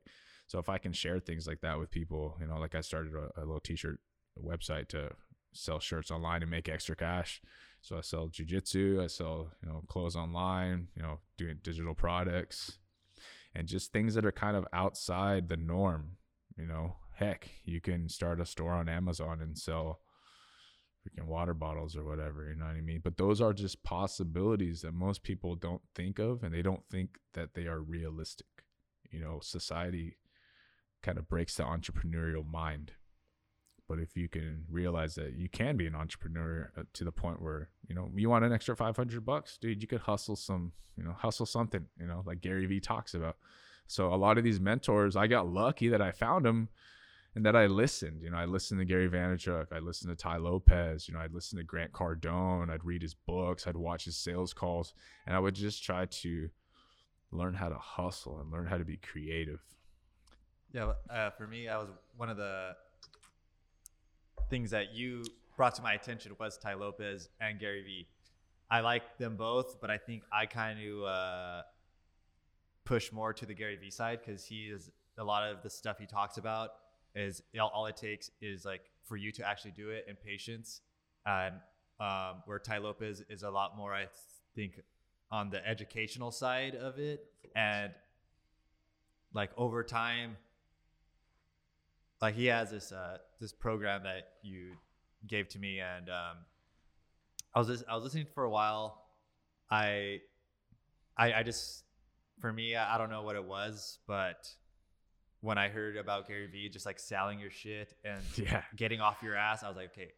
so 0.47 0.59
if 0.59 0.69
I 0.69 0.77
can 0.77 0.93
share 0.93 1.19
things 1.19 1.47
like 1.47 1.59
that 1.61 1.79
with 1.79 1.91
people, 1.91 2.37
you 2.39 2.47
know, 2.47 2.59
like 2.59 2.75
I 2.75 2.81
started 2.81 3.13
a, 3.13 3.41
a 3.41 3.41
little 3.41 3.59
t-shirt 3.59 3.99
website 4.41 4.87
to 4.89 5.09
sell 5.53 5.79
shirts 5.79 6.11
online 6.11 6.41
and 6.41 6.51
make 6.51 6.67
extra 6.67 6.95
cash. 6.95 7.41
So 7.81 7.97
I 7.97 8.01
sell 8.01 8.27
jujitsu, 8.27 9.03
I 9.03 9.07
sell, 9.07 9.51
you 9.61 9.69
know, 9.69 9.83
clothes 9.87 10.15
online, 10.15 10.87
you 10.95 11.03
know, 11.03 11.19
doing 11.37 11.59
digital 11.61 11.93
products 11.93 12.79
and 13.55 13.67
just 13.67 13.91
things 13.91 14.15
that 14.15 14.25
are 14.25 14.31
kind 14.31 14.57
of 14.57 14.65
outside 14.73 15.49
the 15.49 15.57
norm, 15.57 16.17
you 16.57 16.65
know, 16.65 16.95
heck, 17.15 17.49
you 17.65 17.81
can 17.81 18.09
start 18.09 18.39
a 18.41 18.45
store 18.45 18.73
on 18.73 18.89
Amazon 18.89 19.41
and 19.41 19.57
sell 19.57 19.99
freaking 21.03 21.27
water 21.27 21.53
bottles 21.53 21.95
or 21.95 22.03
whatever, 22.03 22.49
you 22.49 22.55
know 22.55 22.65
what 22.65 22.75
I 22.75 22.81
mean? 22.81 23.01
But 23.03 23.17
those 23.17 23.41
are 23.41 23.53
just 23.53 23.83
possibilities 23.83 24.81
that 24.81 24.93
most 24.93 25.21
people 25.23 25.55
don't 25.55 25.81
think 25.93 26.19
of 26.19 26.43
and 26.43 26.53
they 26.53 26.61
don't 26.61 26.85
think 26.89 27.17
that 27.33 27.53
they 27.53 27.67
are 27.67 27.81
realistic. 27.81 28.47
You 29.11 29.19
know, 29.19 29.39
society 29.41 30.17
kind 31.03 31.17
of 31.17 31.27
breaks 31.27 31.55
the 31.55 31.63
entrepreneurial 31.63 32.49
mind. 32.49 32.93
But 33.93 34.01
if 34.01 34.17
you 34.17 34.27
can 34.27 34.65
realize 34.71 35.13
that 35.15 35.33
you 35.33 35.47
can 35.49 35.77
be 35.77 35.85
an 35.85 35.93
entrepreneur 35.93 36.71
uh, 36.75 36.81
to 36.93 37.03
the 37.03 37.11
point 37.11 37.39
where 37.39 37.69
you 37.87 37.93
know 37.93 38.09
you 38.15 38.27
want 38.27 38.43
an 38.43 38.51
extra 38.51 38.75
500 38.75 39.23
bucks 39.23 39.59
dude 39.61 39.83
you 39.83 39.87
could 39.87 40.01
hustle 40.01 40.35
some 40.35 40.71
you 40.97 41.03
know 41.03 41.11
hustle 41.11 41.45
something 41.45 41.85
you 41.99 42.07
know 42.07 42.23
like 42.25 42.41
gary 42.41 42.65
vee 42.65 42.79
talks 42.79 43.13
about. 43.13 43.37
So 43.85 44.11
a 44.11 44.15
lot 44.15 44.39
of 44.39 44.43
these 44.43 44.59
mentors 44.59 45.15
i 45.15 45.27
got 45.27 45.47
lucky 45.47 45.89
that 45.89 46.01
i 46.01 46.09
found 46.09 46.43
them 46.43 46.69
and 47.35 47.45
that 47.45 47.55
i 47.55 47.67
listened. 47.67 48.23
You 48.23 48.31
know 48.31 48.37
i 48.37 48.45
listened 48.45 48.79
to 48.79 48.85
gary 48.85 49.07
vaynerchuk 49.07 49.67
i 49.71 49.77
listened 49.77 50.09
to 50.09 50.19
Tai 50.19 50.37
lopez 50.37 51.07
you 51.07 51.13
know 51.13 51.19
i'd 51.19 51.33
listen 51.35 51.59
to 51.59 51.63
grant 51.63 51.91
cardone 51.91 52.71
i'd 52.71 52.83
read 52.83 53.03
his 53.03 53.13
books 53.13 53.67
i'd 53.67 53.77
watch 53.77 54.05
his 54.05 54.17
sales 54.17 54.53
calls 54.53 54.95
and 55.27 55.35
i 55.35 55.39
would 55.39 55.53
just 55.53 55.83
try 55.83 56.07
to 56.07 56.49
learn 57.31 57.53
how 57.53 57.69
to 57.69 57.77
hustle 57.77 58.39
and 58.39 58.51
learn 58.51 58.65
how 58.65 58.77
to 58.77 58.85
be 58.85 58.97
creative. 58.97 59.61
Yeah, 60.71 60.93
uh, 61.09 61.29
for 61.31 61.45
me, 61.45 61.67
I 61.67 61.77
was 61.77 61.89
one 62.17 62.29
of 62.29 62.37
the 62.37 62.75
things 64.49 64.71
that 64.71 64.93
you 64.93 65.23
brought 65.55 65.75
to 65.75 65.81
my 65.81 65.93
attention 65.93 66.33
was 66.39 66.57
Tai 66.57 66.75
Lopez 66.75 67.29
and 67.39 67.59
Gary 67.59 67.83
Vee. 67.83 68.07
I 68.69 68.79
like 68.79 69.17
them 69.17 69.35
both, 69.35 69.79
but 69.79 69.91
I 69.91 69.97
think 69.97 70.23
I 70.31 70.45
kind 70.45 70.79
of 70.79 71.03
uh, 71.03 71.61
push 72.85 73.11
more 73.11 73.33
to 73.33 73.45
the 73.45 73.53
Gary 73.53 73.75
Vee 73.75 73.91
side 73.91 74.19
because 74.25 74.45
he 74.45 74.63
is 74.63 74.89
a 75.17 75.23
lot 75.23 75.49
of 75.49 75.61
the 75.61 75.69
stuff 75.69 75.99
he 75.99 76.05
talks 76.05 76.37
about 76.37 76.71
is 77.15 77.43
all, 77.59 77.71
all 77.73 77.85
it 77.85 77.95
takes 77.95 78.31
is 78.41 78.65
like 78.65 78.81
for 79.03 79.17
you 79.17 79.31
to 79.33 79.47
actually 79.47 79.71
do 79.71 79.89
it 79.89 80.05
and 80.07 80.19
patience, 80.19 80.81
and 81.25 81.55
um, 81.99 82.41
where 82.45 82.57
Tai 82.59 82.79
Lopez 82.79 83.23
is 83.29 83.43
a 83.43 83.49
lot 83.49 83.77
more, 83.77 83.93
I 83.93 84.07
think, 84.55 84.81
on 85.31 85.49
the 85.49 85.65
educational 85.67 86.31
side 86.31 86.75
of 86.75 86.97
it, 86.99 87.25
and 87.55 87.91
like 89.33 89.51
over 89.57 89.83
time 89.83 90.37
like 92.23 92.35
he 92.35 92.45
has 92.45 92.71
this 92.71 92.93
uh 92.93 93.17
this 93.41 93.51
program 93.51 94.03
that 94.03 94.29
you 94.41 94.71
gave 95.27 95.49
to 95.49 95.59
me 95.59 95.81
and 95.81 96.09
um 96.09 96.37
i 97.53 97.59
was 97.59 97.67
just, 97.67 97.83
i 97.89 97.95
was 97.95 98.03
listening 98.03 98.25
for 98.33 98.45
a 98.45 98.49
while. 98.49 99.03
I 99.69 100.21
i 101.17 101.33
i 101.33 101.43
just 101.43 101.83
for 102.39 102.51
me 102.51 102.75
i 102.75 102.95
I 102.95 102.97
don't 102.97 103.09
know 103.09 103.23
what 103.23 103.35
it 103.35 103.43
was 103.43 103.99
but 104.07 104.47
when 105.41 105.57
i 105.57 105.67
heard 105.67 105.97
about 105.97 106.27
gary 106.27 106.47
vee 106.47 106.69
just 106.69 106.85
like 106.85 106.99
selling 106.99 107.39
your 107.39 107.51
shit 107.51 107.93
and 108.05 108.23
yeah. 108.37 108.63
getting 108.75 109.01
off 109.01 109.17
your 109.21 109.35
ass 109.35 109.63
i 109.63 109.67
was 109.67 109.77
like 109.77 109.91
okay. 109.91 110.13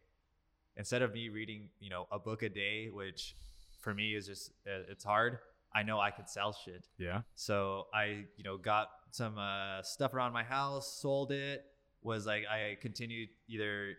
Instead 0.78 1.00
of 1.02 1.12
me 1.12 1.28
reading 1.30 1.70
you 1.80 1.90
know 1.90 2.06
a 2.12 2.18
book 2.18 2.42
a 2.42 2.48
day 2.48 2.88
which 2.92 3.34
for 3.80 3.92
me 3.94 4.14
is 4.14 4.26
just 4.26 4.50
uh, 4.66 4.92
it's 4.92 5.04
hard 5.04 5.38
i 5.74 5.82
know 5.82 5.98
i 5.98 6.10
could 6.10 6.28
sell 6.28 6.52
shit. 6.52 6.86
Yeah. 6.98 7.22
So 7.34 7.86
I, 7.92 8.26
you 8.36 8.44
know, 8.44 8.56
got 8.58 8.88
some 9.10 9.38
uh, 9.38 9.82
stuff 9.82 10.12
around 10.14 10.32
my 10.32 10.44
house, 10.44 10.98
sold 11.00 11.32
it. 11.32 11.64
Was 12.06 12.24
like 12.26 12.44
I 12.46 12.76
continued 12.80 13.28
either 13.48 13.94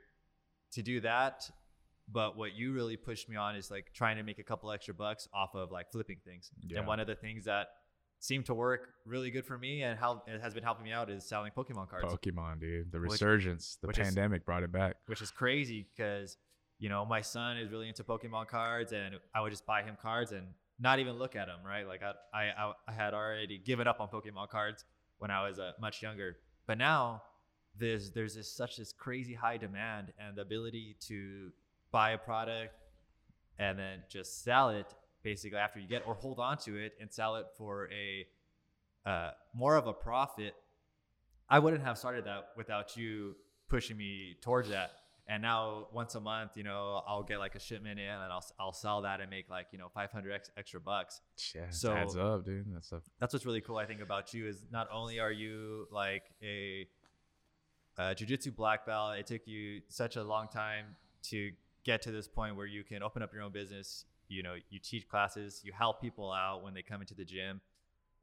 to 0.72 0.82
do 0.82 1.02
that, 1.02 1.50
but 2.08 2.38
what 2.38 2.54
you 2.56 2.72
really 2.74 2.96
pushed 2.98 3.28
me 3.30 3.36
on 3.36 3.56
is 3.56 3.70
like 3.70 3.88
trying 3.94 4.16
to 4.18 4.24
make 4.24 4.40
a 4.40 4.44
couple 4.44 4.72
extra 4.72 4.94
bucks 4.94 5.28
off 5.34 5.54
of 5.56 5.72
like 5.72 5.92
flipping 5.92 6.20
things. 6.26 6.50
Yeah. 6.66 6.80
And 6.80 6.88
one 6.88 7.00
of 7.02 7.08
the 7.08 7.16
things 7.16 7.46
that 7.46 7.68
seemed 8.20 8.46
to 8.46 8.54
work 8.54 8.88
really 9.06 9.30
good 9.30 9.46
for 9.46 9.58
me 9.58 9.84
and 9.84 10.00
how 10.00 10.24
it 10.26 10.42
has 10.42 10.54
been 10.54 10.64
helping 10.64 10.86
me 10.86 10.92
out 10.94 11.10
is 11.10 11.28
selling 11.28 11.52
Pokemon 11.56 11.90
cards, 11.90 12.06
Pokemon, 12.14 12.62
dude. 12.62 12.92
The 12.92 13.00
Which- 13.00 13.12
resurgence, 13.12 13.78
the 13.82 13.88
which 13.88 14.00
is- 14.00 14.08
pandemic 14.08 14.46
brought 14.46 14.64
it 14.64 14.72
back. 14.72 14.96
which 15.08 15.22
is 15.22 15.30
crazy 15.32 15.86
because 15.96 16.38
you 16.80 16.88
know 16.90 17.06
my 17.06 17.22
son 17.22 17.58
is 17.58 17.70
really 17.72 17.90
into 17.90 18.04
Pokemon 18.06 18.48
cards, 18.48 18.94
and 18.94 19.20
I 19.36 19.42
would 19.42 19.52
just 19.52 19.66
buy 19.66 19.84
him 19.84 19.98
cards 20.02 20.32
and 20.32 20.48
not 20.80 21.00
even 21.00 21.16
look 21.16 21.36
at 21.36 21.48
them, 21.48 21.60
right? 21.66 21.86
Like 21.86 22.02
I 22.04 22.14
I 22.34 22.44
I- 22.68 22.74
I 22.88 22.92
had 22.94 23.14
already 23.14 23.58
given 23.58 23.86
up 23.88 24.00
on 24.00 24.08
Pokemon 24.08 24.48
cards 24.50 24.86
when 25.18 25.30
I 25.30 25.48
was 25.48 25.60
uh, 25.60 25.74
much 25.80 26.02
younger, 26.02 26.38
but 26.68 26.78
now 26.78 27.24
there's 27.80 28.12
there's 28.12 28.36
this 28.36 28.52
such 28.52 28.78
this 28.78 28.92
crazy 28.94 29.34
high 29.34 29.58
demand 29.58 30.14
and 30.20 30.36
the 30.36 30.42
ability 30.42 30.96
to 31.02 31.52
buy 31.92 32.12
a 32.12 32.18
product 32.18 32.74
and 33.60 33.78
then 33.78 34.00
just 34.10 34.44
sell 34.44 34.70
it 34.70 34.94
basically 35.24 35.58
after 35.58 35.80
you 35.80 35.88
get 35.88 36.04
or 36.08 36.14
hold 36.14 36.40
on 36.40 36.58
to 36.58 36.78
it 36.78 36.94
and 37.02 37.12
sell 37.12 37.36
it 37.36 37.46
for 37.58 37.90
a 37.92 38.26
uh, 39.10 39.32
more 39.54 39.76
of 39.76 39.88
a 39.88 39.94
profit. 39.94 40.54
I 41.50 41.60
wouldn't 41.60 41.84
have 41.84 41.98
started 41.98 42.26
that 42.26 42.50
without 42.58 42.98
you 42.98 43.36
pushing 43.70 43.96
me 43.98 44.36
towards 44.42 44.70
that. 44.70 44.92
And 45.30 45.42
now 45.42 45.88
once 45.94 46.16
a 46.16 46.22
month, 46.22 46.52
you 46.56 46.64
know, 46.64 47.02
I'll 47.06 47.24
get 47.24 47.40
like 47.40 47.56
a 47.56 47.60
shipment 47.60 48.00
in 48.00 48.06
and 48.06 48.32
I'll 48.32 48.46
I'll 48.60 48.74
sell 48.74 49.02
that 49.02 49.20
and 49.20 49.30
make 49.30 49.50
like 49.50 49.68
you 49.72 49.78
know 49.78 49.90
500 49.94 50.32
ex- 50.32 50.52
extra 50.58 50.80
bucks. 50.80 51.20
Yeah, 51.54 51.70
So- 51.70 51.94
adds 51.94 52.16
up, 52.16 52.46
dude. 52.46 52.66
That's 52.74 52.92
a 52.94 53.02
That's 53.20 53.34
what's 53.34 53.46
really 53.46 53.60
cool. 53.62 53.78
I 53.78 53.86
think 53.86 54.02
about 54.02 54.34
you 54.34 54.48
is 54.48 54.66
not 54.72 54.88
only 54.92 55.20
are 55.20 55.32
you 55.32 55.88
like 55.92 56.24
a, 56.42 56.88
jiu-jitsu 58.00 58.52
black 58.52 58.86
belt, 58.86 59.18
it 59.18 59.26
took 59.26 59.48
you 59.48 59.82
such 59.88 60.16
a 60.16 60.24
long 60.24 60.48
time 60.48 60.86
to 61.24 61.52
get 61.84 62.02
to 62.04 62.12
this 62.12 62.28
point 62.28 62.56
where 62.56 62.66
you 62.66 62.84
can 62.84 63.02
open 63.02 63.24
up 63.24 63.34
your 63.34 63.42
own 63.42 63.52
business. 63.52 64.06
You 64.28 64.44
know, 64.44 64.56
you 64.70 64.80
teach 64.80 65.08
classes, 65.08 65.62
you 65.64 65.72
help 65.72 66.02
people 66.02 66.32
out 66.32 66.64
when 66.64 66.74
they 66.74 66.82
come 66.82 67.02
into 67.02 67.16
the 67.16 67.26
gym. 67.26 67.62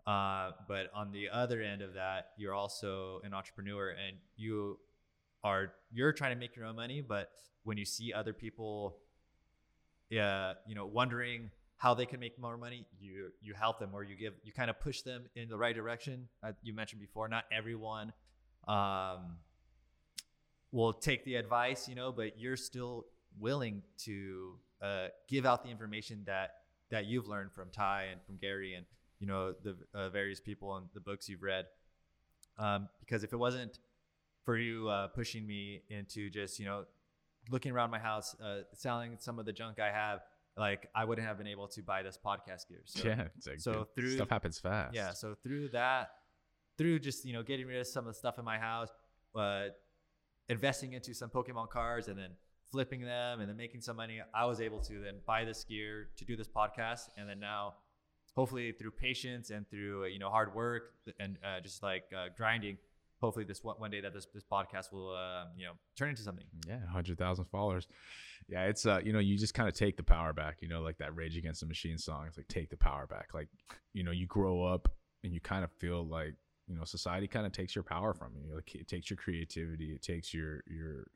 Uh, 0.07 0.51
but 0.68 0.91
on 0.95 1.11
the 1.12 1.31
other 1.31 1.62
end 1.62 1.81
of 1.81 1.95
that, 1.95 2.33
you're 2.37 2.53
also 2.53 3.20
an 3.25 3.33
entrepreneur 3.33 3.91
and 3.91 4.16
you 4.37 4.79
are 5.43 5.72
you're 5.93 6.12
trying 6.12 6.35
to 6.35 6.39
make 6.39 6.55
your 6.55 6.66
own 6.66 6.77
money. 6.77 7.01
But 7.01 7.31
when 7.64 7.79
you 7.79 7.87
see 7.87 8.12
other 8.12 8.35
people, 8.35 8.99
yeah, 10.11 10.55
you 10.66 10.75
know, 10.75 10.87
wondering 10.87 11.51
how 11.77 11.95
they 11.95 12.07
can 12.07 12.20
make 12.20 12.39
more 12.39 12.59
money, 12.59 12.87
you 13.01 13.31
you 13.41 13.55
help 13.55 13.79
them 13.79 13.91
or 13.95 14.05
you 14.05 14.14
give 14.14 14.35
you 14.45 14.53
kind 14.53 14.68
of 14.68 14.79
push 14.79 15.01
them 15.01 15.25
in 15.35 15.49
the 15.49 15.57
right 15.57 15.75
direction. 15.75 16.29
Uh, 16.43 16.53
you 16.62 16.75
mentioned 16.75 17.01
before, 17.01 17.27
not 17.29 17.45
everyone 17.51 18.12
um, 18.68 19.37
will 20.75 20.93
take 20.93 21.25
the 21.25 21.37
advice, 21.37 21.89
you 21.89 21.95
know, 21.95 22.11
but 22.11 22.39
you're 22.39 22.57
still 22.57 23.07
willing 23.39 23.81
to 23.97 24.59
uh, 24.83 25.07
give 25.29 25.47
out 25.47 25.62
the 25.62 25.70
information 25.70 26.22
that 26.27 26.51
that 26.91 27.07
you've 27.07 27.29
learned 27.29 27.53
from 27.53 27.70
Tai 27.70 28.05
and 28.12 28.20
from 28.25 28.37
Gary 28.37 28.75
and 28.75 28.85
you 29.20 29.27
know 29.27 29.55
the 29.62 29.77
uh, 29.95 30.11
various 30.11 30.41
people 30.41 30.77
and 30.77 30.87
the 30.93 31.01
books 31.01 31.29
you've 31.29 31.43
read. 31.43 31.66
Um, 32.59 32.89
because 33.01 33.22
if 33.25 33.33
it 33.33 33.37
wasn't 33.37 33.79
for 34.45 34.59
you 34.59 34.89
uh, 34.89 35.07
pushing 35.09 35.47
me 35.47 35.83
into 35.89 36.29
just 36.29 36.59
you 36.59 36.66
know 36.66 36.85
looking 37.51 37.70
around 37.72 37.91
my 37.91 38.01
house, 38.01 38.35
uh, 38.45 38.62
selling 38.75 39.16
some 39.20 39.39
of 39.39 39.47
the 39.47 39.53
junk 39.53 39.79
I 39.79 39.93
have, 39.93 40.20
like 40.57 40.89
I 40.95 41.05
wouldn't 41.05 41.27
have 41.27 41.39
been 41.39 41.47
able 41.47 41.68
to 41.68 41.83
buy 41.83 42.03
this 42.03 42.18
podcast 42.18 42.68
gear. 42.68 42.83
So, 42.85 43.09
yeah. 43.09 43.29
Like, 43.47 43.61
so 43.61 43.87
through- 43.95 44.16
stuff 44.16 44.29
happens 44.29 44.59
fast. 44.59 44.93
yeah. 44.95 45.12
So 45.12 45.37
through 45.41 45.68
that, 45.68 46.09
through 46.79 46.99
just 46.99 47.25
you 47.25 47.33
know 47.33 47.45
getting 47.45 47.66
rid 47.66 47.81
of 47.81 47.87
some 47.87 48.07
of 48.09 48.12
the 48.12 48.18
stuff 48.18 48.41
in 48.41 48.45
my 48.45 48.59
house, 48.59 48.89
uh, 49.37 49.66
investing 50.49 50.92
into 50.92 51.14
some 51.14 51.30
Pokemon 51.30 51.70
cards, 51.70 52.09
and 52.09 52.18
then 52.18 52.30
flipping 52.70 53.03
them, 53.03 53.40
and 53.40 53.49
then 53.49 53.57
making 53.57 53.80
some 53.80 53.97
money, 53.97 54.20
I 54.34 54.47
was 54.47 54.61
able 54.61 54.80
to 54.80 55.01
then 55.01 55.14
buy 55.26 55.45
this 55.45 55.64
gear 55.64 56.09
to 56.16 56.24
do 56.24 56.36
this 56.36 56.49
podcast, 56.49 57.09
and 57.16 57.28
then 57.28 57.38
now, 57.40 57.74
hopefully 58.34 58.72
through 58.72 58.90
patience 58.90 59.51
and 59.51 59.68
through 59.70 60.05
uh, 60.05 60.07
you 60.07 60.18
know 60.18 60.28
hard 60.28 60.55
work 60.55 60.95
and 61.20 61.38
uh, 61.45 61.61
just 61.61 61.82
like 61.82 62.05
uh, 62.16 62.26
grinding, 62.36 62.78
hopefully 63.20 63.45
this 63.45 63.62
one, 63.62 63.76
one 63.78 63.90
day 63.90 64.01
that 64.01 64.12
this 64.12 64.26
this 64.34 64.45
podcast 64.45 64.92
will 64.92 65.11
uh, 65.11 65.45
you 65.57 65.64
know 65.64 65.72
turn 65.97 66.11
into 66.11 66.22
something. 66.22 66.47
Yeah, 66.68 66.84
hundred 66.90 67.18
thousand 67.18 67.47
followers. 67.47 67.86
Yeah, 68.49 68.64
it's 68.64 68.86
uh, 68.86 69.01
you 69.03 69.12
know, 69.12 69.20
you 69.20 69.38
just 69.38 69.55
kind 69.55 69.68
of 69.68 69.74
take 69.74 69.97
the 69.97 70.03
power 70.03 70.32
back. 70.32 70.59
You 70.61 70.68
know, 70.68 70.82
like 70.82 70.99
that 70.99 71.14
Rage 71.14 71.36
Against 71.36 71.61
the 71.61 71.66
Machine 71.66 71.97
song. 71.99 72.26
It's 72.26 72.36
like 72.36 72.49
take 72.49 72.70
the 72.70 72.76
power 72.76 73.07
back. 73.07 73.28
Like, 73.32 73.49
you 73.92 74.05
know, 74.05 74.11
you 74.11 74.26
grow 74.26 74.64
up 74.64 74.88
and 75.22 75.32
you 75.32 75.40
kind 75.40 75.64
of 75.64 75.70
feel 75.72 76.07
like 76.07 76.34
you 76.69 76.77
know 76.77 76.85
society 76.85 77.27
kind 77.27 77.47
of 77.47 77.53
takes 77.53 77.75
your 77.75 77.85
power 77.85 78.15
from 78.15 78.33
you. 78.37 78.55
Like 78.55 78.75
it 78.75 78.89
takes 78.89 79.11
your 79.11 79.17
creativity. 79.17 79.93
It 79.93 80.03
takes 80.03 80.33
your 80.33 80.62
your 80.67 81.07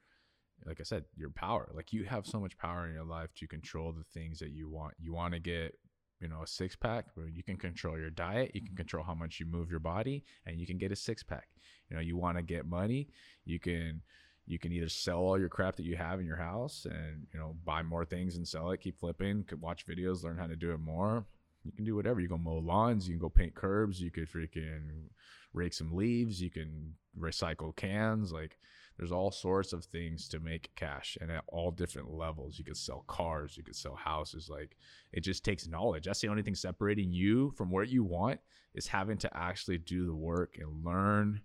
like 0.67 0.81
I 0.81 0.83
said, 0.83 1.05
your 1.17 1.31
power. 1.31 1.71
Like 1.73 1.93
you 1.93 2.05
have 2.05 2.27
so 2.27 2.41
much 2.41 2.59
power 2.59 2.87
in 2.87 2.95
your 2.95 3.05
life 3.05 3.33
to 3.37 3.47
control 3.47 3.93
the 3.93 4.05
things 4.13 4.41
that 4.41 4.51
you 4.51 4.69
want. 4.69 4.95
You 4.99 5.13
want 5.13 5.35
to 5.35 5.41
get 5.41 5.75
you 6.21 6.29
know 6.29 6.43
a 6.43 6.47
six 6.47 6.75
pack 6.77 7.07
where 7.15 7.29
you 7.29 7.43
can 7.43 7.57
control 7.57 7.99
your 7.99 8.11
diet 8.11 8.51
you 8.55 8.61
can 8.61 8.75
control 8.75 9.05
how 9.05 9.15
much 9.15 9.39
you 9.39 9.47
move 9.47 9.71
your 9.71 9.81
body 9.81 10.25
and 10.47 10.59
you 10.59 10.67
can 10.67 10.79
get 10.79 10.93
a 10.93 10.97
six 10.97 11.23
pack 11.23 11.49
you 11.89 11.97
know 11.97 12.03
you 12.03 12.17
want 12.17 12.37
to 12.37 12.43
get 12.43 12.67
money 12.67 13.09
you 13.45 13.59
can 13.59 14.01
you 14.47 14.59
can 14.59 14.73
either 14.73 14.89
sell 14.89 15.19
all 15.19 15.39
your 15.39 15.49
crap 15.49 15.77
that 15.77 15.85
you 15.85 15.97
have 15.97 16.21
in 16.21 16.27
your 16.27 16.37
house 16.37 16.87
and 16.91 17.27
you 17.33 17.39
know 17.39 17.55
buy 17.65 17.83
more 17.83 18.05
things 18.05 18.37
and 18.37 18.47
sell 18.47 18.71
it 18.71 18.81
keep 18.81 18.99
flipping 18.99 19.45
could 19.45 19.61
watch 19.61 19.87
videos 19.87 20.25
learn 20.25 20.39
how 20.39 20.47
to 20.47 20.57
do 20.57 20.73
it 20.73 20.81
more 20.81 21.25
you 21.65 21.73
can 21.73 21.85
do 21.85 21.95
whatever 21.95 22.21
you 22.21 22.29
can 22.29 22.43
mow 22.43 22.59
lawns 22.59 23.07
you 23.07 23.15
can 23.15 23.21
go 23.21 23.29
paint 23.29 23.55
curbs 23.55 24.01
you 24.01 24.11
could 24.11 24.29
freaking 24.29 25.09
rake 25.53 25.73
some 25.73 25.95
leaves 25.95 26.41
you 26.41 26.51
can 26.51 26.95
recycle 27.19 27.75
cans 27.75 28.33
like 28.33 28.59
there's 28.99 29.13
all 29.13 29.31
sorts 29.31 29.73
of 29.73 29.85
things 29.85 30.29
to 30.29 30.41
make 30.41 30.75
cash 30.75 31.17
and 31.21 31.31
at 31.31 31.45
all 31.47 31.71
different 31.71 32.11
levels. 32.11 32.59
You 32.59 32.65
could 32.65 32.77
sell 32.77 33.05
cars 33.07 33.57
you 33.57 33.63
could 33.63 33.77
sell 33.77 33.95
houses 33.95 34.49
like 34.51 34.77
it 35.13 35.21
just 35.21 35.45
takes 35.45 35.69
knowledge. 35.69 36.05
That's 36.05 36.21
the 36.21 36.29
only 36.29 36.43
thing 36.43 36.57
separating 36.57 37.13
you 37.13 37.53
from 37.57 37.71
what 37.71 37.89
you 37.89 38.03
want 38.03 38.41
is 38.75 38.89
having 38.89 39.17
to 39.19 39.37
actually 39.37 39.79
do 39.79 40.05
the 40.05 40.15
work 40.15 40.57
and 40.59 40.85
learn 40.85 41.41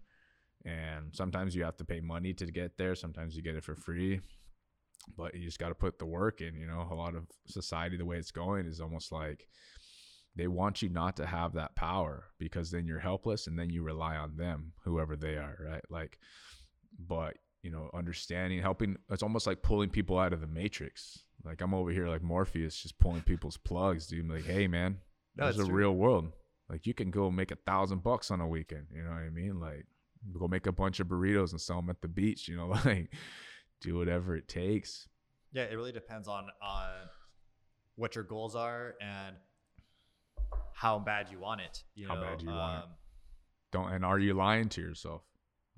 and 0.65 1.13
sometimes 1.13 1.55
you 1.55 1.63
have 1.63 1.77
to 1.77 1.85
pay 1.85 1.99
money 1.99 2.33
to 2.33 2.45
get 2.45 2.77
there 2.77 2.95
sometimes 2.95 3.35
you 3.35 3.43
get 3.43 3.55
it 3.55 3.63
for 3.63 3.75
free 3.75 4.19
but 5.17 5.35
you 5.35 5.43
just 5.43 5.59
got 5.59 5.69
to 5.69 5.75
put 5.75 5.99
the 5.99 6.05
work 6.05 6.41
in 6.41 6.55
you 6.55 6.65
know? 6.65 6.87
A 6.89 6.95
lot 6.95 7.15
of 7.15 7.27
society 7.45 7.97
the 7.97 8.05
way 8.05 8.17
it's 8.17 8.31
going 8.31 8.65
is 8.65 8.81
almost 8.81 9.11
like 9.11 9.47
they 10.35 10.47
want 10.47 10.81
you 10.81 10.89
not 10.89 11.15
to 11.17 11.25
have 11.25 11.53
that 11.53 11.75
power 11.75 12.25
because 12.39 12.71
then 12.71 12.87
you're 12.87 12.99
helpless 12.99 13.47
and 13.47 13.57
then 13.57 13.69
you 13.69 13.83
rely 13.83 14.15
on 14.15 14.35
them 14.35 14.73
whoever 14.83 15.15
they 15.15 15.35
are 15.35 15.57
right 15.63 15.83
like 15.89 16.17
but 17.07 17.35
you 17.63 17.71
know, 17.71 17.89
understanding, 17.93 18.61
helping. 18.61 18.97
It's 19.09 19.23
almost 19.23 19.47
like 19.47 19.63
pulling 19.63 19.89
people 19.89 20.19
out 20.19 20.33
of 20.33 20.41
the 20.41 20.47
matrix. 20.47 21.19
Like 21.43 21.61
I'm 21.61 21.73
over 21.73 21.91
here 21.91 22.07
like 22.07 22.21
Morpheus, 22.21 22.77
just 22.77 22.99
pulling 22.99 23.21
people's 23.21 23.57
plugs, 23.57 24.05
dude. 24.05 24.25
I'm 24.25 24.29
like, 24.29 24.45
hey 24.45 24.67
man, 24.67 24.97
No, 25.35 25.45
there's 25.45 25.67
a 25.67 25.71
real 25.71 25.95
world. 25.95 26.31
Like 26.69 26.85
you 26.85 26.93
can 26.93 27.09
go 27.09 27.31
make 27.31 27.51
a 27.51 27.57
thousand 27.65 28.03
bucks 28.03 28.31
on 28.31 28.41
a 28.41 28.47
weekend. 28.47 28.87
You 28.93 29.03
know 29.03 29.11
what 29.11 29.19
I 29.19 29.29
mean? 29.29 29.59
Like 29.59 29.85
go 30.37 30.47
make 30.47 30.67
a 30.67 30.71
bunch 30.71 30.99
of 30.99 31.07
burritos 31.07 31.51
and 31.51 31.59
sell 31.59 31.77
them 31.77 31.89
at 31.89 32.01
the 32.01 32.07
beach. 32.07 32.47
You 32.47 32.57
know, 32.57 32.67
like 32.85 33.13
do 33.81 33.95
whatever 33.95 34.35
it 34.35 34.47
takes. 34.47 35.07
Yeah, 35.53 35.63
it 35.63 35.75
really 35.75 35.91
depends 35.93 36.27
on 36.27 36.47
on 36.61 36.89
what 37.95 38.15
your 38.15 38.23
goals 38.25 38.55
are 38.55 38.95
and 39.01 39.35
how 40.73 40.99
bad 40.99 41.29
you 41.31 41.39
want 41.39 41.61
it. 41.61 41.83
You 41.95 42.07
How 42.07 42.15
know, 42.15 42.21
bad 42.21 42.41
you 42.41 42.49
want 42.49 42.77
it. 42.79 42.83
um, 42.83 42.89
Don't 43.71 43.91
and 43.93 44.05
are 44.05 44.19
you 44.19 44.33
lying 44.33 44.69
to 44.69 44.81
yourself? 44.81 45.21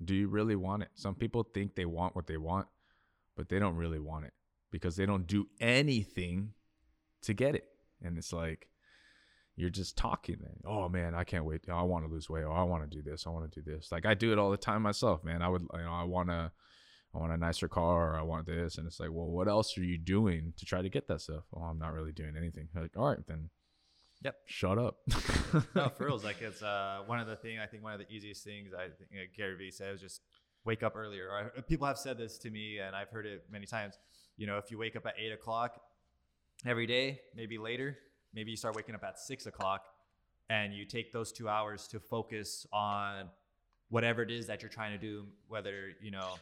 Do 0.04 0.14
you 0.14 0.28
really 0.28 0.56
want 0.56 0.82
it? 0.82 0.88
Some 0.94 1.14
people 1.14 1.42
think 1.42 1.74
they 1.74 1.86
want 1.86 2.14
what 2.14 2.26
they 2.26 2.36
want, 2.36 2.66
but 3.36 3.48
they 3.48 3.58
don't 3.58 3.76
really 3.76 3.98
want 4.00 4.26
it 4.26 4.32
because 4.70 4.96
they 4.96 5.06
don't 5.06 5.26
do 5.26 5.46
anything 5.60 6.52
to 7.22 7.32
get 7.34 7.54
it. 7.54 7.68
And 8.02 8.18
it's 8.18 8.32
like 8.32 8.68
you're 9.56 9.70
just 9.70 9.96
talking 9.96 10.36
then. 10.40 10.56
Oh 10.66 10.88
man, 10.88 11.14
I 11.14 11.24
can't 11.24 11.46
wait. 11.46 11.62
I 11.70 11.82
want 11.82 12.04
to 12.06 12.12
lose 12.12 12.28
weight. 12.28 12.44
Oh, 12.44 12.52
I 12.52 12.62
want 12.64 12.88
to 12.88 12.94
do 12.94 13.02
this. 13.02 13.26
I 13.26 13.30
want 13.30 13.50
to 13.50 13.60
do 13.62 13.70
this. 13.70 13.90
Like 13.90 14.04
I 14.04 14.12
do 14.14 14.32
it 14.32 14.38
all 14.38 14.50
the 14.50 14.56
time 14.58 14.82
myself, 14.82 15.24
man. 15.24 15.40
I 15.40 15.48
would 15.48 15.62
you 15.62 15.78
know, 15.80 15.92
I 15.92 16.04
want 16.04 16.28
to 16.28 16.52
I 17.14 17.18
want 17.18 17.32
a 17.32 17.38
nicer 17.38 17.68
car 17.68 18.12
or 18.12 18.18
I 18.18 18.22
want 18.22 18.44
this 18.46 18.76
and 18.76 18.86
it's 18.86 19.00
like, 19.00 19.08
"Well, 19.10 19.26
what 19.28 19.48
else 19.48 19.78
are 19.78 19.82
you 19.84 19.96
doing 19.96 20.52
to 20.58 20.66
try 20.66 20.82
to 20.82 20.90
get 20.90 21.08
that 21.08 21.22
stuff?" 21.22 21.44
"Oh, 21.54 21.62
I'm 21.62 21.78
not 21.78 21.94
really 21.94 22.12
doing 22.12 22.34
anything." 22.36 22.68
Like, 22.74 22.94
"All 22.98 23.08
right, 23.08 23.26
then 23.26 23.48
Yep. 24.26 24.36
shut 24.46 24.76
up." 24.76 24.98
no, 25.76 25.88
for 25.96 26.06
real. 26.06 26.18
Like 26.18 26.42
it's 26.42 26.60
uh, 26.60 27.02
one 27.06 27.20
of 27.20 27.28
the 27.28 27.36
thing. 27.36 27.60
I 27.60 27.66
think 27.66 27.84
one 27.84 27.92
of 27.92 28.00
the 28.00 28.10
easiest 28.12 28.42
things 28.42 28.72
I 28.76 28.88
think 28.88 29.10
uh, 29.12 29.26
Gary 29.36 29.56
Vee 29.56 29.70
says 29.70 30.00
just 30.00 30.20
wake 30.64 30.82
up 30.82 30.96
earlier. 30.96 31.52
I, 31.56 31.60
people 31.60 31.86
have 31.86 31.96
said 31.96 32.18
this 32.18 32.36
to 32.38 32.50
me, 32.50 32.78
and 32.78 32.96
I've 32.96 33.08
heard 33.08 33.24
it 33.24 33.44
many 33.48 33.66
times. 33.66 33.98
You 34.36 34.48
know, 34.48 34.58
if 34.58 34.68
you 34.72 34.78
wake 34.78 34.96
up 34.96 35.06
at 35.06 35.14
eight 35.16 35.30
o'clock 35.30 35.80
every 36.66 36.88
day, 36.88 37.20
maybe 37.36 37.56
later, 37.56 37.98
maybe 38.34 38.50
you 38.50 38.56
start 38.56 38.74
waking 38.74 38.96
up 38.96 39.04
at 39.04 39.20
six 39.20 39.46
o'clock, 39.46 39.84
and 40.50 40.74
you 40.74 40.84
take 40.84 41.12
those 41.12 41.30
two 41.30 41.48
hours 41.48 41.86
to 41.88 42.00
focus 42.00 42.66
on 42.72 43.28
whatever 43.90 44.22
it 44.22 44.30
is 44.32 44.48
that 44.48 44.60
you're 44.60 44.68
trying 44.68 44.90
to 44.90 44.98
do. 44.98 45.26
Whether 45.46 45.92
you 46.02 46.10
know, 46.10 46.34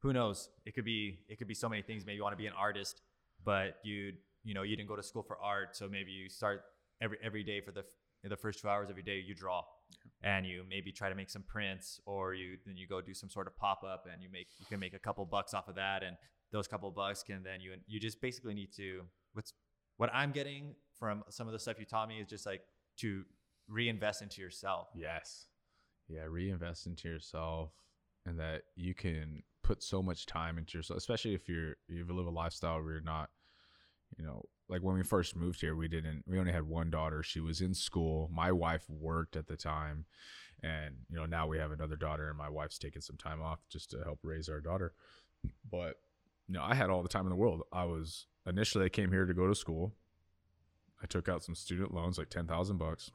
who 0.00 0.14
knows? 0.14 0.48
It 0.64 0.74
could 0.74 0.86
be 0.86 1.18
it 1.28 1.36
could 1.36 1.48
be 1.48 1.54
so 1.54 1.68
many 1.68 1.82
things. 1.82 2.06
Maybe 2.06 2.16
you 2.16 2.22
want 2.22 2.32
to 2.32 2.38
be 2.38 2.46
an 2.46 2.54
artist, 2.58 3.02
but 3.44 3.76
you 3.82 4.14
you 4.42 4.54
know 4.54 4.62
you 4.62 4.74
didn't 4.74 4.88
go 4.88 4.96
to 4.96 5.02
school 5.02 5.22
for 5.22 5.36
art, 5.36 5.76
so 5.76 5.86
maybe 5.86 6.12
you 6.12 6.30
start 6.30 6.62
every 7.00 7.18
every 7.22 7.44
day 7.44 7.60
for 7.60 7.72
the 7.72 7.84
the 8.24 8.36
first 8.36 8.60
two 8.60 8.68
hours 8.68 8.88
every 8.90 9.02
day 9.02 9.22
you 9.24 9.34
draw. 9.34 9.62
And 10.22 10.44
you 10.44 10.64
maybe 10.68 10.90
try 10.90 11.08
to 11.08 11.14
make 11.14 11.30
some 11.30 11.44
prints 11.46 12.00
or 12.04 12.34
you 12.34 12.58
then 12.66 12.76
you 12.76 12.86
go 12.86 13.00
do 13.00 13.14
some 13.14 13.30
sort 13.30 13.46
of 13.46 13.56
pop-up 13.56 14.06
and 14.12 14.22
you 14.22 14.28
make 14.30 14.48
you 14.58 14.66
can 14.66 14.80
make 14.80 14.92
a 14.94 14.98
couple 14.98 15.24
bucks 15.24 15.54
off 15.54 15.68
of 15.68 15.76
that. 15.76 16.02
And 16.02 16.16
those 16.52 16.66
couple 16.66 16.90
bucks 16.90 17.22
can 17.22 17.42
then 17.42 17.60
you 17.60 17.72
you 17.86 18.00
just 18.00 18.20
basically 18.20 18.54
need 18.54 18.72
to 18.76 19.02
what's 19.34 19.52
what 19.98 20.10
i'm 20.14 20.32
getting 20.32 20.74
from 20.98 21.22
some 21.28 21.46
of 21.46 21.52
the 21.52 21.58
stuff 21.58 21.78
you 21.78 21.84
taught 21.84 22.08
me 22.08 22.20
is 22.20 22.26
just 22.26 22.46
like 22.46 22.62
to 22.98 23.24
reinvest 23.68 24.22
into 24.22 24.40
yourself. 24.40 24.88
Yes. 24.94 25.46
Yeah, 26.08 26.22
reinvest 26.28 26.86
into 26.86 27.08
yourself 27.08 27.70
and 28.26 28.38
that 28.40 28.62
you 28.76 28.94
can 28.94 29.42
put 29.62 29.82
so 29.82 30.02
much 30.02 30.26
time 30.26 30.58
into 30.58 30.78
yourself, 30.78 30.98
especially 30.98 31.34
if 31.34 31.48
you're 31.48 31.76
you 31.88 32.04
live 32.08 32.26
a 32.26 32.30
lifestyle 32.30 32.82
where 32.82 32.92
you're 32.92 33.00
not, 33.02 33.30
you 34.18 34.24
know, 34.24 34.42
like 34.68 34.82
when 34.82 34.96
we 34.96 35.02
first 35.02 35.36
moved 35.36 35.60
here, 35.60 35.74
we 35.74 35.88
didn't 35.88 36.24
we 36.26 36.38
only 36.38 36.52
had 36.52 36.64
one 36.64 36.90
daughter. 36.90 37.22
She 37.22 37.40
was 37.40 37.60
in 37.60 37.74
school. 37.74 38.28
My 38.32 38.52
wife 38.52 38.84
worked 38.88 39.36
at 39.36 39.46
the 39.46 39.56
time. 39.56 40.04
And, 40.62 40.96
you 41.08 41.16
know, 41.16 41.24
now 41.24 41.46
we 41.46 41.58
have 41.58 41.70
another 41.70 41.94
daughter 41.94 42.28
and 42.28 42.36
my 42.36 42.48
wife's 42.48 42.78
taking 42.78 43.00
some 43.00 43.16
time 43.16 43.40
off 43.40 43.60
just 43.70 43.90
to 43.92 44.02
help 44.02 44.18
raise 44.24 44.48
our 44.48 44.60
daughter. 44.60 44.92
But, 45.70 46.00
you 46.48 46.54
know, 46.54 46.64
I 46.64 46.74
had 46.74 46.90
all 46.90 47.04
the 47.04 47.08
time 47.08 47.26
in 47.26 47.30
the 47.30 47.36
world. 47.36 47.62
I 47.72 47.84
was 47.84 48.26
initially 48.44 48.84
I 48.84 48.88
came 48.88 49.12
here 49.12 49.24
to 49.24 49.34
go 49.34 49.46
to 49.46 49.54
school. 49.54 49.94
I 51.00 51.06
took 51.06 51.28
out 51.28 51.44
some 51.44 51.54
student 51.54 51.94
loans, 51.94 52.18
like 52.18 52.28
ten 52.28 52.48
thousand 52.48 52.78
bucks 52.78 53.12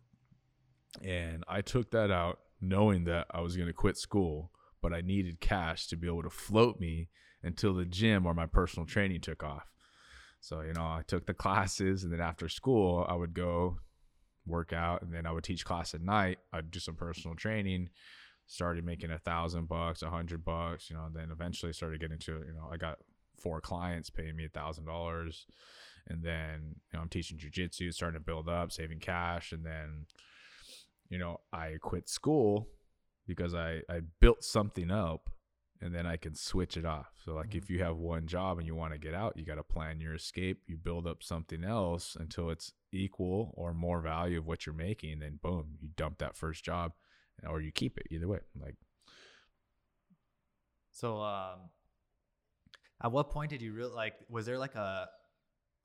and 1.01 1.43
I 1.47 1.61
took 1.61 1.91
that 1.91 2.11
out 2.11 2.39
knowing 2.61 3.05
that 3.05 3.27
I 3.31 3.41
was 3.41 3.55
going 3.55 3.67
to 3.67 3.73
quit 3.73 3.97
school, 3.97 4.51
but 4.81 4.93
I 4.93 5.01
needed 5.01 5.39
cash 5.39 5.87
to 5.87 5.97
be 5.97 6.07
able 6.07 6.23
to 6.23 6.29
float 6.29 6.79
me 6.79 7.09
until 7.41 7.73
the 7.73 7.85
gym 7.85 8.25
or 8.25 8.33
my 8.33 8.45
personal 8.45 8.85
training 8.85 9.21
took 9.21 9.43
off. 9.43 9.71
So, 10.43 10.59
you 10.59 10.73
know, 10.73 10.81
I 10.81 11.03
took 11.07 11.25
the 11.25 11.33
classes 11.33 12.03
and 12.03 12.11
then 12.11 12.19
after 12.19 12.49
school, 12.49 13.05
I 13.07 13.15
would 13.15 13.33
go 13.33 13.77
work 14.45 14.73
out 14.73 15.01
and 15.01 15.13
then 15.13 15.25
I 15.25 15.31
would 15.31 15.45
teach 15.45 15.63
class 15.63 15.93
at 15.93 16.01
night. 16.01 16.39
I'd 16.51 16.69
do 16.69 16.79
some 16.79 16.95
personal 16.95 17.33
training, 17.33 17.87
started 18.45 18.83
making 18.83 19.11
a 19.11 19.17
thousand 19.17 19.69
bucks, 19.69 20.01
a 20.01 20.09
hundred 20.09 20.43
bucks, 20.43 20.89
you 20.89 20.97
know, 20.97 21.05
and 21.05 21.15
then 21.15 21.31
eventually 21.31 21.71
started 21.71 22.01
getting 22.01 22.19
to, 22.19 22.43
you 22.45 22.53
know, 22.53 22.67
I 22.69 22.75
got 22.75 22.97
four 23.39 23.61
clients 23.61 24.09
paying 24.09 24.35
me 24.35 24.43
a 24.43 24.49
thousand 24.49 24.83
dollars. 24.83 25.45
And 26.09 26.21
then, 26.21 26.75
you 26.91 26.97
know, 26.97 27.03
I'm 27.03 27.07
teaching 27.07 27.37
jujitsu, 27.37 27.93
starting 27.93 28.19
to 28.19 28.25
build 28.25 28.49
up, 28.49 28.73
saving 28.73 28.99
cash. 28.99 29.53
And 29.53 29.65
then, 29.65 30.07
you 31.07 31.19
know, 31.19 31.39
I 31.53 31.77
quit 31.79 32.09
school 32.09 32.67
because 33.25 33.55
I, 33.55 33.79
I 33.89 34.01
built 34.19 34.43
something 34.43 34.91
up 34.91 35.29
and 35.83 35.93
then 35.93 36.05
I 36.07 36.15
can 36.17 36.33
switch 36.33 36.77
it 36.77 36.85
off. 36.85 37.07
So 37.25 37.33
like 37.33 37.53
if 37.55 37.69
you 37.69 37.83
have 37.83 37.97
one 37.97 38.25
job 38.25 38.57
and 38.57 38.65
you 38.65 38.73
want 38.75 38.93
to 38.93 38.97
get 38.99 39.13
out, 39.13 39.35
you 39.35 39.45
got 39.45 39.55
to 39.55 39.63
plan 39.63 39.99
your 39.99 40.15
escape. 40.15 40.61
You 40.65 40.77
build 40.77 41.05
up 41.05 41.21
something 41.21 41.63
else 41.63 42.15
until 42.19 42.49
it's 42.49 42.71
equal 42.91 43.51
or 43.55 43.73
more 43.73 43.99
value 44.01 44.39
of 44.39 44.45
what 44.47 44.65
you're 44.65 44.75
making. 44.75 45.19
Then 45.19 45.39
boom, 45.41 45.77
you 45.81 45.89
dump 45.97 46.19
that 46.19 46.37
first 46.37 46.63
job 46.63 46.93
or 47.47 47.59
you 47.61 47.71
keep 47.71 47.97
it 47.97 48.07
either 48.11 48.27
way. 48.27 48.39
Like 48.59 48.75
so 50.91 51.19
um 51.21 51.59
at 53.03 53.11
what 53.11 53.29
point 53.29 53.49
did 53.49 53.61
you 53.61 53.73
really 53.73 53.91
like 53.93 54.13
was 54.29 54.45
there 54.45 54.57
like 54.59 54.75
a 54.75 55.07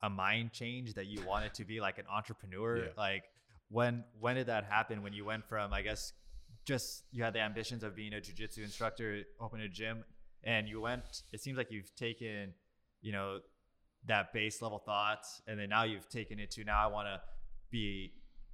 a 0.01 0.09
mind 0.09 0.51
change 0.53 0.93
that 0.93 1.07
you 1.07 1.25
wanted 1.25 1.53
to 1.53 1.65
be 1.65 1.81
like 1.81 1.97
an 1.97 2.05
entrepreneur 2.11 2.77
Yeah. 2.77 2.89
like 2.95 3.23
when 3.69 4.03
when 4.19 4.35
did 4.35 4.47
that 4.47 4.63
happen 4.65 5.01
when 5.03 5.13
you 5.13 5.25
went 5.25 5.45
from 5.45 5.73
i 5.73 5.81
guess 5.81 6.13
just 6.65 7.03
you 7.11 7.23
had 7.23 7.33
the 7.33 7.39
ambitions 7.39 7.83
of 7.83 7.95
being 7.95 8.13
a 8.13 8.21
jiu-jitsu 8.21 8.61
instructor 8.63 9.23
open 9.39 9.61
a 9.61 9.67
gym 9.67 10.03
and 10.43 10.67
you 10.67 10.79
went 10.79 11.23
it 11.31 11.41
seems 11.41 11.57
like 11.57 11.71
you've 11.71 11.93
taken 11.95 12.53
you 13.01 13.11
know 13.11 13.39
that 14.05 14.31
base 14.33 14.61
level 14.61 14.79
thoughts 14.79 15.41
and 15.47 15.59
then 15.59 15.69
now 15.69 15.83
you've 15.83 16.07
taken 16.09 16.39
it 16.39 16.51
to 16.51 16.63
now 16.63 16.83
i 16.83 16.87
want 16.87 17.07
to 17.07 17.19
be 17.71 18.13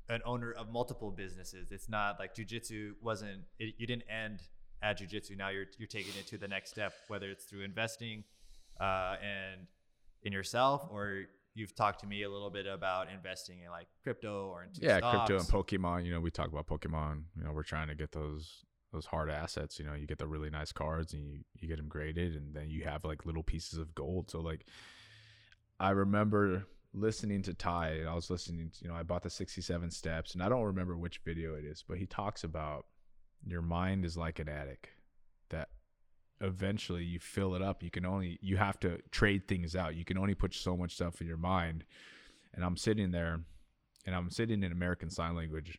an 0.10 0.22
owner 0.26 0.52
of 0.52 0.70
multiple 0.72 1.12
businesses. 1.12 1.72
It's 1.72 1.90
not 1.90 2.20
like 2.20 2.36
jiu-jitsu 2.36 2.96
wasn't 3.02 3.42
it, 3.60 3.76
you 3.78 3.88
didn't 3.88 4.10
end 4.10 4.42
at 4.82 4.98
jiu-jitsu. 4.98 5.36
Now 5.36 5.50
you're 5.50 5.66
you're 5.78 5.88
taking 5.88 6.14
it 6.20 6.28
to 6.28 6.38
the 6.38 6.48
next 6.48 6.70
step 6.72 6.94
whether 7.08 7.30
it's 7.30 7.46
through 7.46 7.64
investing 7.64 8.24
uh, 8.80 9.16
and 9.22 9.68
in 10.24 10.32
yourself 10.34 10.88
or 10.92 11.24
you've 11.56 11.74
talked 11.74 12.02
to 12.02 12.08
me 12.08 12.24
a 12.24 12.30
little 12.30 12.52
bit 12.52 12.68
about 12.68 13.10
investing 13.10 13.62
in 13.64 13.72
like 13.72 13.88
crypto 14.04 14.50
or 14.50 14.64
into 14.64 14.82
yeah, 14.82 15.00
crypto 15.00 15.38
and. 15.38 15.48
Pokemon. 15.48 16.06
You 16.06 16.14
know, 16.14 16.20
we 16.20 16.30
talk 16.30 16.50
about 16.50 16.68
Pokemon. 16.68 17.24
You 17.38 17.46
know, 17.46 17.52
we're 17.54 17.64
trying 17.64 17.88
to 17.88 17.96
get 17.96 18.12
those 18.12 18.66
those 18.92 19.06
hard 19.06 19.32
assets. 19.32 19.80
You 19.80 19.86
know, 19.86 19.94
you 19.94 20.06
get 20.06 20.20
the 20.20 20.28
really 20.28 20.50
nice 20.50 20.72
cards 20.72 21.14
and 21.14 21.26
you 21.26 21.40
you 21.60 21.68
get 21.68 21.78
them 21.78 21.88
graded, 21.88 22.36
and 22.36 22.54
then 22.54 22.70
you 22.70 22.84
have 22.84 23.04
like 23.04 23.26
little 23.26 23.44
pieces 23.44 23.80
of 23.80 23.96
gold. 23.96 24.30
So 24.30 24.42
like, 24.42 24.66
I 25.80 25.92
remember 25.92 26.68
listening 26.94 27.42
to 27.44 27.54
Tai. 27.54 28.04
I 28.08 28.14
was 28.14 28.30
listening. 28.30 28.70
To, 28.70 28.84
you 28.84 28.90
know, 28.90 28.96
I 28.96 29.04
bought 29.04 29.24
the 29.24 29.30
sixty 29.30 29.62
seven 29.62 29.90
steps, 29.90 30.34
and 30.34 30.44
I 30.44 30.50
don't 30.50 30.64
remember 30.64 30.98
which 30.98 31.22
video 31.26 31.56
it 31.56 31.66
is, 31.66 31.84
but 31.88 31.98
he 31.98 32.06
talks 32.06 32.44
about 32.44 32.86
your 33.48 33.62
mind 33.62 34.06
is 34.06 34.18
like 34.18 34.40
an 34.40 34.50
attic 34.50 34.90
eventually 36.42 37.04
you 37.04 37.20
fill 37.20 37.56
it 37.56 37.62
up 37.62 37.82
you 37.82 37.90
can 37.90 38.06
only 38.06 38.38
you 38.42 38.58
have 38.58 38.80
to 38.80 39.00
trade 39.12 39.48
things 39.48 39.76
out. 39.76 39.96
You 39.96 40.06
can 40.06 40.18
only 40.18 40.36
put 40.36 40.54
so 40.54 40.76
much 40.76 40.96
stuff 40.96 41.22
in 41.22 41.28
your 41.28 41.38
mind. 41.38 41.86
And 42.54 42.64
i'm 42.64 42.78
sitting 42.78 43.12
there 43.12 43.42
and 44.06 44.16
i'm 44.16 44.30
sitting 44.30 44.64
in 44.64 44.72
american 44.72 45.10
sign 45.10 45.36
language 45.36 45.78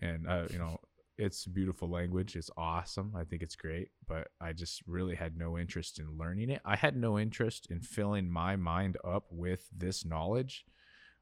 and 0.00 0.28
uh, 0.28 0.46
you 0.50 0.58
know 0.58 0.78
it's 1.18 1.46
a 1.46 1.50
beautiful 1.50 1.88
language. 1.88 2.36
It's 2.36 2.50
awesome. 2.58 3.14
I 3.16 3.24
think 3.24 3.42
it's 3.42 3.56
great 3.56 3.88
but 4.06 4.28
i 4.40 4.52
just 4.52 4.82
really 4.86 5.14
had 5.14 5.36
no 5.36 5.58
interest 5.58 5.98
in 5.98 6.18
learning 6.18 6.50
it. 6.50 6.60
I 6.64 6.76
had 6.76 6.96
no 6.96 7.18
interest 7.18 7.68
in 7.70 7.80
filling 7.80 8.30
my 8.30 8.56
mind 8.56 8.98
up 9.04 9.24
with 9.30 9.68
this 9.76 10.04
knowledge 10.04 10.64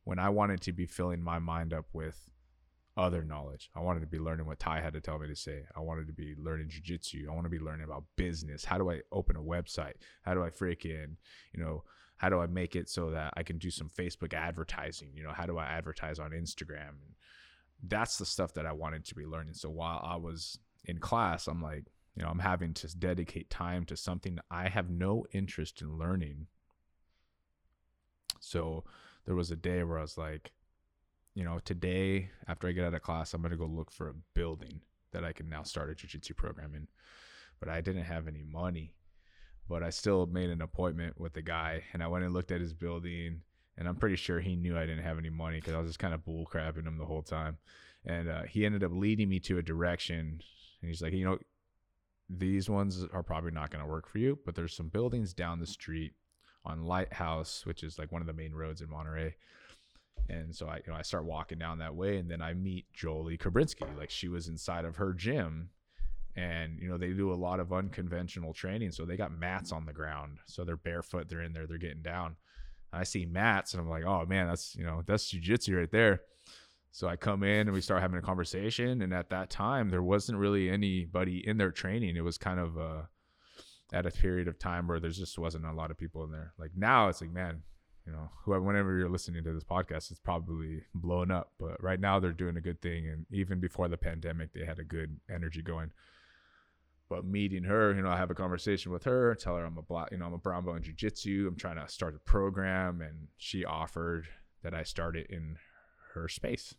when 0.04 0.18
i 0.18 0.28
wanted 0.28 0.60
to 0.60 0.72
be 0.72 0.86
filling 0.86 1.22
my 1.22 1.38
mind 1.38 1.72
up 1.72 1.86
with 1.92 2.30
other 2.96 3.24
knowledge. 3.24 3.70
I 3.74 3.80
wanted 3.80 4.00
to 4.00 4.06
be 4.06 4.18
learning 4.18 4.46
what 4.46 4.60
Tai 4.60 4.80
had 4.80 4.92
to 4.92 5.00
tell 5.00 5.18
me 5.18 5.26
to 5.26 5.36
say. 5.36 5.64
I 5.76 5.80
wanted 5.80 6.06
to 6.06 6.12
be 6.12 6.34
learning 6.38 6.68
jujitsu. 6.68 7.28
I 7.28 7.32
want 7.32 7.44
to 7.44 7.50
be 7.50 7.58
learning 7.58 7.84
about 7.84 8.04
business. 8.16 8.64
How 8.64 8.78
do 8.78 8.90
I 8.90 9.00
open 9.10 9.36
a 9.36 9.42
website? 9.42 9.94
How 10.22 10.34
do 10.34 10.44
I 10.44 10.50
freaking, 10.50 11.16
you 11.52 11.62
know, 11.62 11.82
how 12.16 12.28
do 12.28 12.40
I 12.40 12.46
make 12.46 12.76
it 12.76 12.88
so 12.88 13.10
that 13.10 13.34
I 13.36 13.42
can 13.42 13.58
do 13.58 13.70
some 13.70 13.88
Facebook 13.88 14.32
advertising? 14.32 15.10
You 15.14 15.24
know, 15.24 15.32
how 15.32 15.46
do 15.46 15.58
I 15.58 15.64
advertise 15.64 16.18
on 16.18 16.30
Instagram? 16.30 16.90
And 16.90 17.14
that's 17.82 18.16
the 18.16 18.24
stuff 18.24 18.54
that 18.54 18.66
I 18.66 18.72
wanted 18.72 19.04
to 19.06 19.14
be 19.14 19.26
learning. 19.26 19.54
So 19.54 19.68
while 19.70 20.00
I 20.04 20.16
was 20.16 20.58
in 20.84 20.98
class, 20.98 21.48
I'm 21.48 21.60
like, 21.60 21.84
you 22.14 22.22
know, 22.22 22.28
I'm 22.28 22.38
having 22.38 22.72
to 22.74 22.96
dedicate 22.96 23.50
time 23.50 23.84
to 23.86 23.96
something 23.96 24.38
I 24.50 24.68
have 24.68 24.88
no 24.88 25.26
interest 25.32 25.82
in 25.82 25.98
learning. 25.98 26.46
So 28.38 28.84
there 29.26 29.34
was 29.34 29.50
a 29.50 29.56
day 29.56 29.82
where 29.82 29.98
I 29.98 30.02
was 30.02 30.16
like, 30.16 30.52
you 31.34 31.44
know, 31.44 31.58
today 31.64 32.30
after 32.48 32.68
I 32.68 32.72
get 32.72 32.84
out 32.84 32.94
of 32.94 33.02
class, 33.02 33.34
I'm 33.34 33.42
gonna 33.42 33.56
go 33.56 33.66
look 33.66 33.90
for 33.90 34.08
a 34.08 34.14
building 34.34 34.80
that 35.12 35.24
I 35.24 35.32
can 35.32 35.48
now 35.48 35.62
start 35.62 35.90
a 35.90 35.94
jiu-jitsu 35.94 36.34
program 36.34 36.74
in. 36.74 36.88
But 37.60 37.68
I 37.68 37.80
didn't 37.80 38.04
have 38.04 38.26
any 38.28 38.42
money. 38.42 38.94
but 39.68 39.82
I 39.82 39.90
still 39.90 40.26
made 40.26 40.50
an 40.50 40.60
appointment 40.60 41.18
with 41.18 41.32
the 41.32 41.42
guy, 41.42 41.84
and 41.92 42.02
I 42.02 42.06
went 42.08 42.24
and 42.24 42.34
looked 42.34 42.52
at 42.52 42.60
his 42.60 42.74
building, 42.74 43.40
and 43.78 43.88
I'm 43.88 43.96
pretty 43.96 44.16
sure 44.16 44.40
he 44.40 44.56
knew 44.56 44.76
I 44.76 44.86
didn't 44.86 45.04
have 45.04 45.18
any 45.18 45.30
money 45.30 45.58
because 45.58 45.74
I 45.74 45.78
was 45.78 45.88
just 45.88 45.98
kind 45.98 46.14
of 46.14 46.24
bull 46.24 46.46
crapping 46.50 46.86
him 46.86 46.98
the 46.98 47.06
whole 47.06 47.22
time, 47.22 47.58
and 48.04 48.28
uh, 48.28 48.42
he 48.42 48.66
ended 48.66 48.84
up 48.84 48.92
leading 48.92 49.28
me 49.28 49.40
to 49.40 49.58
a 49.58 49.62
direction, 49.62 50.40
and 50.80 50.88
he's 50.88 51.00
like, 51.02 51.12
you 51.12 51.24
know, 51.24 51.38
these 52.28 52.68
ones 52.68 53.04
are 53.12 53.22
probably 53.22 53.50
not 53.50 53.70
going 53.70 53.82
to 53.82 53.90
work 53.90 54.08
for 54.08 54.18
you, 54.18 54.38
but 54.44 54.54
there's 54.54 54.76
some 54.76 54.88
buildings 54.88 55.32
down 55.32 55.60
the 55.60 55.66
street 55.66 56.12
on 56.64 56.84
Lighthouse, 56.84 57.64
which 57.66 57.82
is 57.82 57.98
like 57.98 58.12
one 58.12 58.22
of 58.22 58.26
the 58.26 58.32
main 58.32 58.52
roads 58.52 58.80
in 58.80 58.90
Monterey. 58.90 59.34
And 60.28 60.54
so 60.54 60.66
I, 60.66 60.76
you 60.76 60.92
know, 60.92 60.94
I 60.94 61.02
start 61.02 61.24
walking 61.24 61.58
down 61.58 61.78
that 61.78 61.94
way, 61.94 62.16
and 62.16 62.30
then 62.30 62.40
I 62.40 62.54
meet 62.54 62.86
Jolie 62.92 63.38
Kabrinsky. 63.38 63.84
Like 63.96 64.10
she 64.10 64.28
was 64.28 64.48
inside 64.48 64.84
of 64.84 64.96
her 64.96 65.12
gym, 65.12 65.70
and 66.34 66.78
you 66.80 66.88
know 66.88 66.96
they 66.96 67.12
do 67.12 67.32
a 67.32 67.34
lot 67.34 67.60
of 67.60 67.72
unconventional 67.72 68.54
training. 68.54 68.92
So 68.92 69.04
they 69.04 69.16
got 69.16 69.38
mats 69.38 69.70
on 69.72 69.86
the 69.86 69.92
ground, 69.92 70.38
so 70.46 70.64
they're 70.64 70.76
barefoot, 70.76 71.28
they're 71.28 71.42
in 71.42 71.52
there, 71.52 71.66
they're 71.66 71.78
getting 71.78 72.02
down. 72.02 72.36
I 72.92 73.04
see 73.04 73.26
mats, 73.26 73.74
and 73.74 73.82
I'm 73.82 73.90
like, 73.90 74.04
oh 74.04 74.24
man, 74.26 74.48
that's 74.48 74.74
you 74.76 74.84
know 74.84 75.02
that's 75.06 75.32
jujitsu 75.32 75.78
right 75.78 75.90
there. 75.90 76.22
So 76.94 77.08
I 77.08 77.16
come 77.16 77.42
in 77.42 77.66
and 77.66 77.72
we 77.72 77.80
start 77.80 78.02
having 78.02 78.18
a 78.18 78.22
conversation. 78.22 79.02
And 79.02 79.12
at 79.12 79.30
that 79.30 79.50
time, 79.50 79.90
there 79.90 80.00
wasn't 80.00 80.38
really 80.38 80.70
anybody 80.70 81.44
in 81.44 81.58
their 81.58 81.72
training. 81.72 82.14
It 82.14 82.22
was 82.22 82.38
kind 82.38 82.60
of 82.60 82.78
uh, 82.78 83.02
at 83.92 84.06
a 84.06 84.12
period 84.12 84.46
of 84.46 84.60
time 84.60 84.86
where 84.86 85.00
there 85.00 85.10
just 85.10 85.36
wasn't 85.36 85.66
a 85.66 85.72
lot 85.72 85.90
of 85.90 85.98
people 85.98 86.22
in 86.22 86.30
there. 86.30 86.52
Like 86.56 86.70
now, 86.76 87.08
it's 87.08 87.20
like, 87.20 87.32
man, 87.32 87.64
you 88.06 88.12
know, 88.12 88.30
whoever, 88.44 88.62
whenever 88.62 88.98
you're 88.98 89.08
listening 89.08 89.44
to 89.44 89.52
this 89.52 89.64
podcast, 89.64 90.10
it's 90.10 90.20
probably 90.20 90.82
blown 90.94 91.30
up. 91.30 91.52
But 91.58 91.82
right 91.82 91.98
now, 91.98 92.20
they're 92.20 92.32
doing 92.32 92.56
a 92.56 92.60
good 92.60 92.82
thing. 92.82 93.08
And 93.08 93.26
even 93.30 93.60
before 93.60 93.88
the 93.88 93.96
pandemic, 93.96 94.52
they 94.52 94.64
had 94.64 94.78
a 94.78 94.84
good 94.84 95.20
energy 95.30 95.62
going. 95.62 95.92
But 97.08 97.24
meeting 97.24 97.64
her, 97.64 97.94
you 97.94 98.02
know, 98.02 98.08
I 98.08 98.16
have 98.16 98.30
a 98.30 98.34
conversation 98.34 98.90
with 98.90 99.04
her, 99.04 99.34
tell 99.34 99.56
her 99.56 99.64
I'm 99.64 99.78
a 99.78 99.82
black, 99.82 100.10
you 100.10 100.18
know, 100.18 100.26
I'm 100.26 100.32
a 100.32 100.38
brown 100.38 100.64
belt 100.64 100.78
in 100.78 100.82
jiu-jitsu. 100.82 101.46
I'm 101.48 101.56
trying 101.56 101.76
to 101.76 101.86
start 101.86 102.14
a 102.14 102.18
program, 102.18 103.00
and 103.00 103.28
she 103.36 103.64
offered 103.64 104.26
that 104.62 104.74
I 104.74 104.82
start 104.84 105.16
it 105.16 105.26
in 105.28 105.56
her 106.14 106.28
space. 106.28 106.74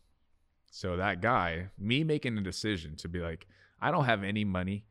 So 0.70 0.96
that 0.96 1.22
guy, 1.22 1.68
me 1.78 2.04
making 2.04 2.36
a 2.36 2.42
decision 2.42 2.96
to 2.96 3.08
be 3.08 3.20
like, 3.20 3.46
I 3.80 3.90
don't 3.90 4.04
have 4.04 4.24
any 4.24 4.44
money. 4.44 4.86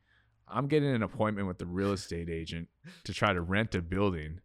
I'm 0.48 0.68
getting 0.68 0.94
an 0.94 1.02
appointment 1.02 1.48
with 1.48 1.58
the 1.58 1.66
real 1.66 1.92
estate 1.92 2.30
agent 2.30 2.68
to 3.04 3.12
try 3.12 3.32
to 3.32 3.40
rent 3.40 3.74
a 3.74 3.82
building. 3.82 4.40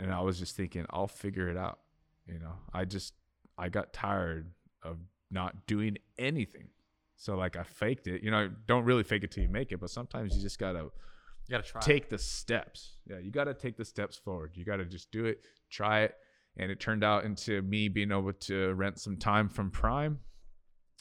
And 0.00 0.12
I 0.12 0.20
was 0.20 0.38
just 0.38 0.56
thinking, 0.56 0.86
I'll 0.90 1.08
figure 1.08 1.48
it 1.48 1.56
out. 1.56 1.78
You 2.26 2.38
know, 2.38 2.54
I 2.72 2.84
just, 2.84 3.14
I 3.58 3.68
got 3.68 3.92
tired 3.92 4.50
of 4.82 4.98
not 5.30 5.66
doing 5.66 5.98
anything. 6.18 6.68
So 7.16 7.36
like 7.36 7.56
I 7.56 7.62
faked 7.62 8.06
it. 8.06 8.22
You 8.22 8.30
know, 8.30 8.50
don't 8.66 8.84
really 8.84 9.04
fake 9.04 9.24
it 9.24 9.30
till 9.30 9.42
you 9.42 9.48
make 9.48 9.72
it, 9.72 9.80
but 9.80 9.90
sometimes 9.90 10.34
you 10.34 10.42
just 10.42 10.58
gotta, 10.58 10.80
you 10.80 11.50
gotta 11.50 11.62
try. 11.62 11.80
Take 11.80 12.08
the 12.08 12.18
steps. 12.18 12.96
Yeah, 13.06 13.18
you 13.18 13.30
gotta 13.30 13.54
take 13.54 13.76
the 13.76 13.84
steps 13.84 14.16
forward. 14.16 14.52
You 14.54 14.64
gotta 14.64 14.84
just 14.84 15.10
do 15.10 15.26
it, 15.26 15.42
try 15.70 16.00
it, 16.02 16.14
and 16.56 16.70
it 16.70 16.80
turned 16.80 17.04
out 17.04 17.24
into 17.24 17.62
me 17.62 17.88
being 17.88 18.10
able 18.10 18.32
to 18.32 18.74
rent 18.74 18.98
some 18.98 19.16
time 19.16 19.48
from 19.48 19.70
Prime, 19.70 20.18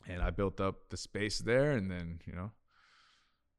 and 0.07 0.21
I 0.21 0.29
built 0.29 0.59
up 0.59 0.89
the 0.89 0.97
space 0.97 1.39
there, 1.39 1.71
and 1.71 1.89
then 1.89 2.19
you 2.25 2.33
know 2.33 2.51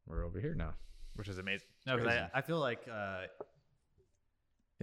we're 0.07 0.25
over 0.25 0.39
here 0.39 0.55
now, 0.55 0.75
which 1.15 1.29
is 1.29 1.39
amazing. 1.39 1.69
No, 1.87 1.97
because 1.97 2.13
I, 2.13 2.31
I 2.35 2.41
feel 2.43 2.59
like 2.61 2.87
uh, 2.91 3.23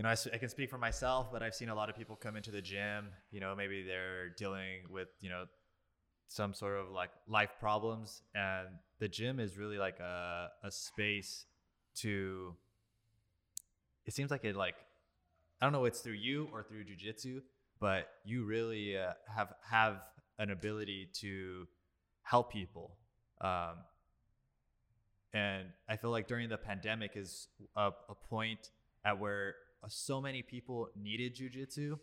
you 0.01 0.03
know 0.03 0.09
I, 0.09 0.15
I 0.33 0.37
can 0.39 0.49
speak 0.49 0.71
for 0.71 0.79
myself, 0.79 1.31
but 1.31 1.43
I've 1.43 1.53
seen 1.53 1.69
a 1.69 1.75
lot 1.75 1.87
of 1.87 1.95
people 1.95 2.15
come 2.15 2.35
into 2.35 2.49
the 2.49 2.61
gym. 2.61 3.09
You 3.29 3.39
know, 3.39 3.53
maybe 3.55 3.83
they're 3.83 4.29
dealing 4.29 4.79
with 4.89 5.09
you 5.19 5.29
know 5.29 5.43
some 6.27 6.55
sort 6.55 6.79
of 6.79 6.89
like 6.89 7.11
life 7.27 7.51
problems, 7.59 8.23
and 8.33 8.67
the 8.97 9.07
gym 9.07 9.39
is 9.39 9.59
really 9.59 9.77
like 9.77 9.99
a 9.99 10.47
a 10.63 10.71
space 10.71 11.45
to. 11.97 12.55
It 14.07 14.15
seems 14.15 14.31
like 14.31 14.43
it 14.43 14.55
like 14.55 14.73
I 15.61 15.67
don't 15.67 15.71
know 15.71 15.85
it's 15.85 15.99
through 15.99 16.13
you 16.13 16.49
or 16.51 16.63
through 16.63 16.85
jujitsu, 16.85 17.43
but 17.79 18.07
you 18.25 18.43
really 18.43 18.97
uh, 18.97 19.13
have 19.27 19.53
have 19.69 19.97
an 20.39 20.49
ability 20.49 21.09
to 21.19 21.67
help 22.23 22.51
people. 22.51 22.97
Um, 23.39 23.75
and 25.31 25.67
I 25.87 25.95
feel 25.95 26.09
like 26.09 26.27
during 26.27 26.49
the 26.49 26.57
pandemic 26.57 27.11
is 27.15 27.49
a, 27.75 27.91
a 28.09 28.15
point 28.15 28.71
at 29.05 29.19
where 29.19 29.53
so 29.87 30.21
many 30.21 30.41
people 30.41 30.89
needed 30.95 31.35
jujitsu 31.35 31.97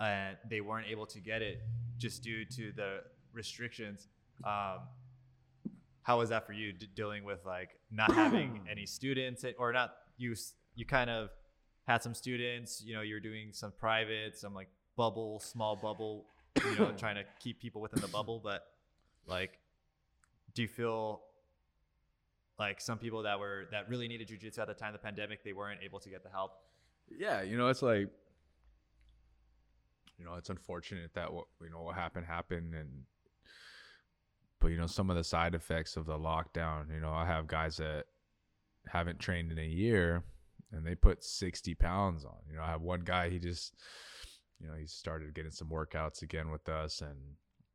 and 0.00 0.36
they 0.48 0.60
weren't 0.60 0.86
able 0.88 1.06
to 1.06 1.20
get 1.20 1.42
it 1.42 1.62
just 1.98 2.22
due 2.22 2.44
to 2.44 2.72
the 2.72 3.00
restrictions. 3.32 4.08
Um, 4.44 4.80
how 6.02 6.18
was 6.18 6.28
that 6.28 6.46
for 6.46 6.52
you 6.52 6.72
d- 6.72 6.88
dealing 6.94 7.24
with 7.24 7.44
like 7.44 7.78
not 7.90 8.12
having 8.22 8.60
any 8.70 8.86
students 8.86 9.44
or 9.58 9.72
not 9.72 9.94
you 10.18 10.34
you 10.74 10.84
kind 10.84 11.10
of 11.10 11.30
had 11.86 12.02
some 12.02 12.14
students, 12.14 12.82
you 12.84 12.94
know, 12.94 13.02
you're 13.02 13.20
doing 13.20 13.50
some 13.52 13.72
private, 13.72 14.36
some 14.36 14.54
like 14.54 14.68
bubble, 14.96 15.40
small 15.40 15.76
bubble, 15.76 16.26
you 16.56 16.78
know, 16.78 16.92
trying 16.96 17.16
to 17.16 17.24
keep 17.40 17.60
people 17.60 17.80
within 17.80 18.00
the 18.00 18.08
bubble. 18.08 18.40
But 18.42 18.64
like, 19.26 19.58
do 20.54 20.62
you 20.62 20.68
feel 20.68 21.22
like 22.58 22.80
some 22.80 22.98
people 22.98 23.22
that 23.22 23.38
were 23.38 23.66
that 23.70 23.88
really 23.88 24.08
needed 24.08 24.28
jujitsu 24.28 24.58
at 24.58 24.66
the 24.66 24.74
time 24.74 24.94
of 24.94 25.00
the 25.00 25.04
pandemic, 25.04 25.44
they 25.44 25.52
weren't 25.52 25.80
able 25.84 26.00
to 26.00 26.10
get 26.10 26.22
the 26.22 26.30
help? 26.30 26.52
Yeah, 27.08 27.42
you 27.42 27.56
know, 27.56 27.68
it's 27.68 27.82
like, 27.82 28.08
you 30.18 30.24
know, 30.24 30.34
it's 30.34 30.50
unfortunate 30.50 31.12
that 31.14 31.32
what 31.32 31.46
you 31.62 31.70
know 31.70 31.82
what 31.82 31.94
happened 31.94 32.26
happened, 32.26 32.74
and 32.74 33.04
but 34.60 34.68
you 34.68 34.78
know 34.78 34.86
some 34.86 35.10
of 35.10 35.16
the 35.16 35.24
side 35.24 35.54
effects 35.54 35.96
of 35.96 36.06
the 36.06 36.18
lockdown. 36.18 36.92
You 36.92 37.00
know, 37.00 37.12
I 37.12 37.26
have 37.26 37.46
guys 37.46 37.76
that 37.76 38.04
haven't 38.88 39.18
trained 39.18 39.52
in 39.52 39.58
a 39.58 39.66
year 39.66 40.22
and 40.72 40.86
they 40.86 40.94
put 40.94 41.24
60 41.24 41.74
pounds 41.74 42.24
on. 42.24 42.36
You 42.50 42.56
know, 42.56 42.62
I 42.62 42.70
have 42.70 42.82
one 42.82 43.00
guy, 43.00 43.30
he 43.30 43.38
just, 43.38 43.74
you 44.60 44.66
know, 44.66 44.74
he 44.74 44.86
started 44.86 45.34
getting 45.34 45.50
some 45.50 45.68
workouts 45.68 46.22
again 46.22 46.50
with 46.50 46.68
us 46.68 47.00
and, 47.00 47.16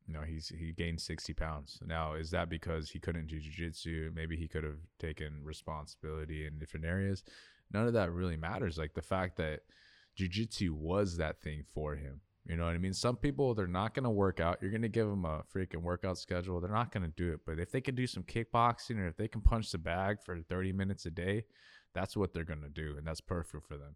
you 0.07 0.13
know, 0.13 0.21
he's, 0.21 0.49
he 0.49 0.73
gained 0.73 0.99
60 0.99 1.33
pounds. 1.33 1.79
Now, 1.85 2.13
is 2.13 2.31
that 2.31 2.49
because 2.49 2.89
he 2.89 2.99
couldn't 2.99 3.27
do 3.27 3.39
jujitsu? 3.39 4.13
Maybe 4.13 4.35
he 4.35 4.47
could 4.47 4.63
have 4.63 4.79
taken 4.99 5.43
responsibility 5.43 6.45
in 6.45 6.59
different 6.59 6.85
areas. 6.85 7.23
None 7.73 7.87
of 7.87 7.93
that 7.93 8.11
really 8.11 8.37
matters. 8.37 8.77
Like 8.77 8.93
the 8.93 9.01
fact 9.01 9.37
that 9.37 9.61
jujitsu 10.19 10.71
was 10.71 11.17
that 11.17 11.41
thing 11.41 11.63
for 11.73 11.95
him. 11.95 12.21
You 12.47 12.57
know 12.57 12.65
what 12.65 12.73
I 12.73 12.79
mean? 12.79 12.93
Some 12.93 13.17
people, 13.17 13.53
they're 13.53 13.67
not 13.67 13.93
to 13.93 14.09
work 14.09 14.39
out. 14.39 14.57
You're 14.61 14.71
to 14.71 14.89
give 14.89 15.07
them 15.07 15.25
a 15.25 15.43
freaking 15.55 15.83
workout 15.83 16.17
schedule. 16.17 16.59
They're 16.59 16.71
not 16.71 16.91
to 16.91 17.13
do 17.15 17.33
it. 17.33 17.41
But 17.45 17.59
if 17.59 17.71
they 17.71 17.81
can 17.81 17.93
do 17.93 18.07
some 18.07 18.23
kickboxing 18.23 18.97
or 18.97 19.07
if 19.07 19.15
they 19.15 19.27
can 19.27 19.41
punch 19.41 19.71
the 19.71 19.77
bag 19.77 20.17
for 20.23 20.41
30 20.41 20.73
minutes 20.73 21.05
a 21.05 21.11
day, 21.11 21.43
that's 21.93 22.15
what 22.15 22.33
they're 22.33 22.43
gonna 22.43 22.69
do, 22.69 22.95
and 22.97 23.05
that's 23.05 23.21
perfect 23.21 23.67
for 23.67 23.77
them. 23.77 23.95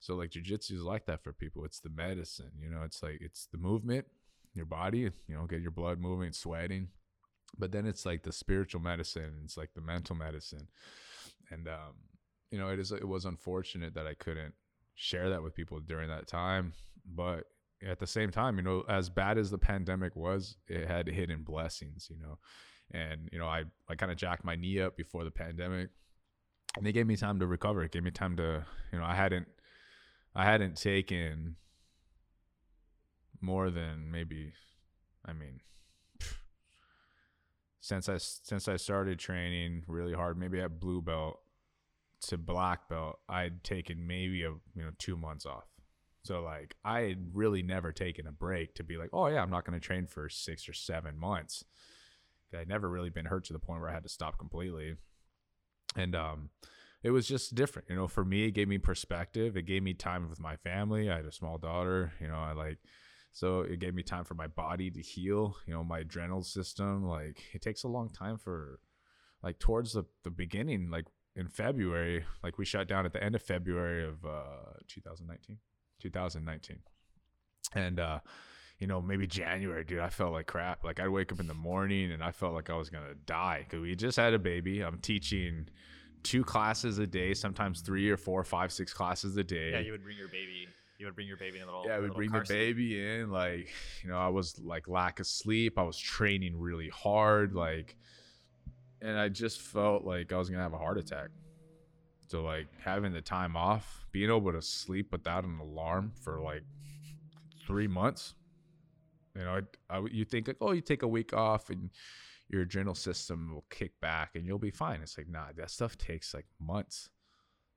So 0.00 0.14
like 0.14 0.30
jujitsu 0.30 0.72
is 0.72 0.82
like 0.82 1.06
that 1.06 1.22
for 1.22 1.32
people. 1.32 1.64
It's 1.64 1.80
the 1.80 1.90
medicine, 1.90 2.52
you 2.60 2.70
know. 2.70 2.82
It's 2.82 3.02
like 3.02 3.18
it's 3.20 3.46
the 3.46 3.58
movement, 3.58 4.06
your 4.54 4.66
body, 4.66 4.98
you 4.98 5.34
know, 5.34 5.46
get 5.46 5.60
your 5.60 5.70
blood 5.70 6.00
moving, 6.00 6.32
sweating, 6.32 6.88
but 7.58 7.72
then 7.72 7.86
it's 7.86 8.06
like 8.06 8.22
the 8.22 8.32
spiritual 8.32 8.80
medicine. 8.80 9.40
It's 9.44 9.56
like 9.56 9.74
the 9.74 9.80
mental 9.80 10.16
medicine, 10.16 10.68
and 11.50 11.68
um, 11.68 11.94
you 12.52 12.58
know, 12.58 12.68
it 12.68 12.78
is. 12.78 12.92
It 12.92 13.08
was 13.08 13.24
unfortunate 13.24 13.94
that 13.94 14.06
I 14.06 14.14
couldn't 14.14 14.54
share 14.94 15.30
that 15.30 15.42
with 15.42 15.54
people 15.54 15.80
during 15.80 16.08
that 16.10 16.28
time, 16.28 16.74
but 17.04 17.46
at 17.84 17.98
the 17.98 18.06
same 18.06 18.30
time, 18.30 18.58
you 18.58 18.62
know, 18.62 18.84
as 18.88 19.08
bad 19.08 19.38
as 19.38 19.50
the 19.50 19.58
pandemic 19.58 20.14
was, 20.14 20.56
it 20.68 20.86
had 20.86 21.08
hidden 21.08 21.42
blessings, 21.42 22.08
you 22.10 22.18
know. 22.20 22.38
And, 22.92 23.28
you 23.32 23.38
know, 23.38 23.46
I, 23.46 23.64
I 23.88 23.94
kind 23.94 24.12
of 24.12 24.18
jacked 24.18 24.44
my 24.44 24.54
knee 24.54 24.80
up 24.80 24.96
before 24.96 25.24
the 25.24 25.30
pandemic 25.30 25.88
and 26.76 26.86
they 26.86 26.92
gave 26.92 27.06
me 27.06 27.16
time 27.16 27.40
to 27.40 27.46
recover. 27.46 27.82
It 27.82 27.90
gave 27.90 28.02
me 28.02 28.10
time 28.10 28.36
to, 28.36 28.64
you 28.92 28.98
know, 28.98 29.04
I 29.04 29.14
hadn't, 29.14 29.48
I 30.34 30.44
hadn't 30.44 30.76
taken 30.76 31.56
more 33.40 33.70
than 33.70 34.10
maybe, 34.10 34.52
I 35.24 35.32
mean, 35.32 35.60
since 37.80 38.08
I 38.08 38.18
since 38.18 38.68
I 38.68 38.76
started 38.76 39.18
training 39.18 39.82
really 39.88 40.14
hard, 40.14 40.38
maybe 40.38 40.60
at 40.60 40.78
blue 40.78 41.02
belt 41.02 41.40
to 42.28 42.38
black 42.38 42.88
belt, 42.88 43.18
I'd 43.28 43.64
taken 43.64 44.06
maybe 44.06 44.42
a 44.42 44.50
you 44.50 44.60
know 44.76 44.90
two 44.98 45.16
months 45.16 45.46
off. 45.46 45.66
So 46.24 46.42
like 46.42 46.76
I 46.84 47.00
had 47.00 47.30
really 47.32 47.62
never 47.62 47.92
taken 47.92 48.26
a 48.26 48.32
break 48.32 48.74
to 48.76 48.84
be 48.84 48.96
like, 48.96 49.10
oh 49.12 49.26
yeah, 49.26 49.42
I'm 49.42 49.50
not 49.50 49.64
going 49.64 49.78
to 49.78 49.84
train 49.84 50.06
for 50.06 50.28
six 50.28 50.68
or 50.68 50.72
seven 50.72 51.18
months. 51.18 51.64
I'd 52.56 52.68
never 52.68 52.88
really 52.88 53.10
been 53.10 53.24
hurt 53.24 53.44
to 53.44 53.54
the 53.54 53.58
point 53.58 53.80
where 53.80 53.88
I 53.88 53.94
had 53.94 54.02
to 54.02 54.10
stop 54.10 54.38
completely 54.38 54.96
and 55.96 56.14
um, 56.14 56.50
it 57.02 57.10
was 57.10 57.26
just 57.26 57.54
different. 57.54 57.88
You 57.90 57.96
know, 57.96 58.08
for 58.08 58.24
me, 58.24 58.44
it 58.44 58.52
gave 58.52 58.68
me 58.68 58.78
perspective. 58.78 59.56
It 59.56 59.66
gave 59.66 59.82
me 59.82 59.94
time 59.94 60.28
with 60.28 60.40
my 60.40 60.56
family. 60.56 61.10
I 61.10 61.16
had 61.16 61.26
a 61.26 61.32
small 61.32 61.58
daughter. 61.58 62.12
You 62.20 62.28
know, 62.28 62.36
I 62.36 62.52
like 62.52 62.78
so 63.32 63.60
it 63.60 63.80
gave 63.80 63.94
me 63.94 64.02
time 64.02 64.24
for 64.24 64.34
my 64.34 64.46
body 64.46 64.90
to 64.90 65.00
heal. 65.00 65.56
You 65.66 65.74
know, 65.74 65.84
my 65.84 66.00
adrenal 66.00 66.42
system. 66.42 67.06
Like 67.06 67.42
it 67.52 67.62
takes 67.62 67.82
a 67.82 67.88
long 67.88 68.10
time 68.10 68.38
for, 68.38 68.80
like 69.42 69.58
towards 69.58 69.92
the 69.92 70.04
the 70.24 70.30
beginning, 70.30 70.90
like 70.90 71.06
in 71.36 71.48
February, 71.48 72.24
like 72.42 72.58
we 72.58 72.64
shut 72.64 72.88
down 72.88 73.06
at 73.06 73.12
the 73.12 73.22
end 73.22 73.34
of 73.34 73.42
February 73.42 74.04
of 74.04 74.24
uh 74.24 74.74
2019, 74.88 75.58
2019, 76.00 76.78
and 77.74 78.00
uh 78.00 78.18
you 78.78 78.88
know, 78.88 79.00
maybe 79.00 79.28
January, 79.28 79.84
dude, 79.84 80.00
I 80.00 80.08
felt 80.08 80.32
like 80.32 80.48
crap. 80.48 80.82
Like 80.82 80.98
I'd 80.98 81.08
wake 81.08 81.30
up 81.30 81.38
in 81.38 81.46
the 81.46 81.54
morning 81.54 82.10
and 82.10 82.20
I 82.20 82.32
felt 82.32 82.52
like 82.52 82.68
I 82.68 82.74
was 82.74 82.90
gonna 82.90 83.14
die 83.26 83.64
because 83.64 83.80
we 83.80 83.94
just 83.94 84.16
had 84.16 84.34
a 84.34 84.40
baby. 84.40 84.80
I'm 84.80 84.98
teaching 84.98 85.68
two 86.24 86.42
classes 86.44 86.98
a 86.98 87.06
day, 87.06 87.34
sometimes 87.34 87.80
three 87.80 88.10
or 88.10 88.16
four, 88.16 88.42
five, 88.44 88.72
six 88.72 88.92
classes 88.92 89.36
a 89.36 89.44
day. 89.44 89.70
Yeah, 89.70 89.78
you 89.80 89.92
would 89.92 90.02
bring 90.02 90.16
your 90.18 90.28
baby. 90.28 90.66
You 90.98 91.06
would 91.06 91.14
bring 91.14 91.26
your 91.26 91.36
baby 91.36 91.58
in 91.58 91.64
a 91.64 91.66
little. 91.66 91.84
yeah, 91.86 91.96
a 91.96 91.96
we 91.96 92.02
little 92.02 92.16
bring 92.16 92.30
the 92.32 92.44
baby 92.48 93.04
in. 93.04 93.30
Like, 93.30 93.68
you 94.02 94.10
know, 94.10 94.16
I 94.16 94.28
was 94.28 94.58
like 94.60 94.88
lack 94.88 95.20
of 95.20 95.26
sleep. 95.26 95.78
I 95.78 95.82
was 95.82 95.98
training 95.98 96.58
really 96.58 96.88
hard. 96.88 97.54
Like, 97.54 97.96
and 99.02 99.18
I 99.18 99.28
just 99.28 99.60
felt 99.60 100.04
like 100.04 100.32
I 100.32 100.38
was 100.38 100.48
gonna 100.48 100.62
have 100.62 100.72
a 100.72 100.78
heart 100.78 100.96
attack. 100.96 101.28
So 102.28 102.42
like 102.42 102.68
having 102.82 103.12
the 103.12 103.20
time 103.20 103.56
off, 103.56 104.06
being 104.12 104.30
able 104.30 104.52
to 104.52 104.62
sleep 104.62 105.12
without 105.12 105.44
an 105.44 105.58
alarm 105.58 106.12
for 106.22 106.40
like 106.40 106.62
three 107.66 107.88
months. 107.88 108.34
You 109.36 109.44
know, 109.44 109.60
I, 109.90 109.98
I, 109.98 110.04
you 110.10 110.24
think 110.24 110.46
like, 110.46 110.56
oh, 110.60 110.72
you 110.72 110.80
take 110.80 111.02
a 111.02 111.08
week 111.08 111.34
off 111.34 111.68
and 111.68 111.90
your 112.48 112.62
adrenal 112.62 112.94
system 112.94 113.52
will 113.52 113.64
kick 113.70 114.00
back 114.00 114.30
and 114.34 114.46
you'll 114.46 114.58
be 114.58 114.70
fine. 114.70 115.00
It's 115.02 115.18
like, 115.18 115.28
nah, 115.28 115.46
that 115.56 115.70
stuff 115.70 115.98
takes 115.98 116.32
like 116.32 116.46
months. 116.60 117.10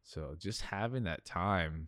So 0.03 0.35
just 0.37 0.61
having 0.61 1.03
that 1.05 1.25
time, 1.25 1.87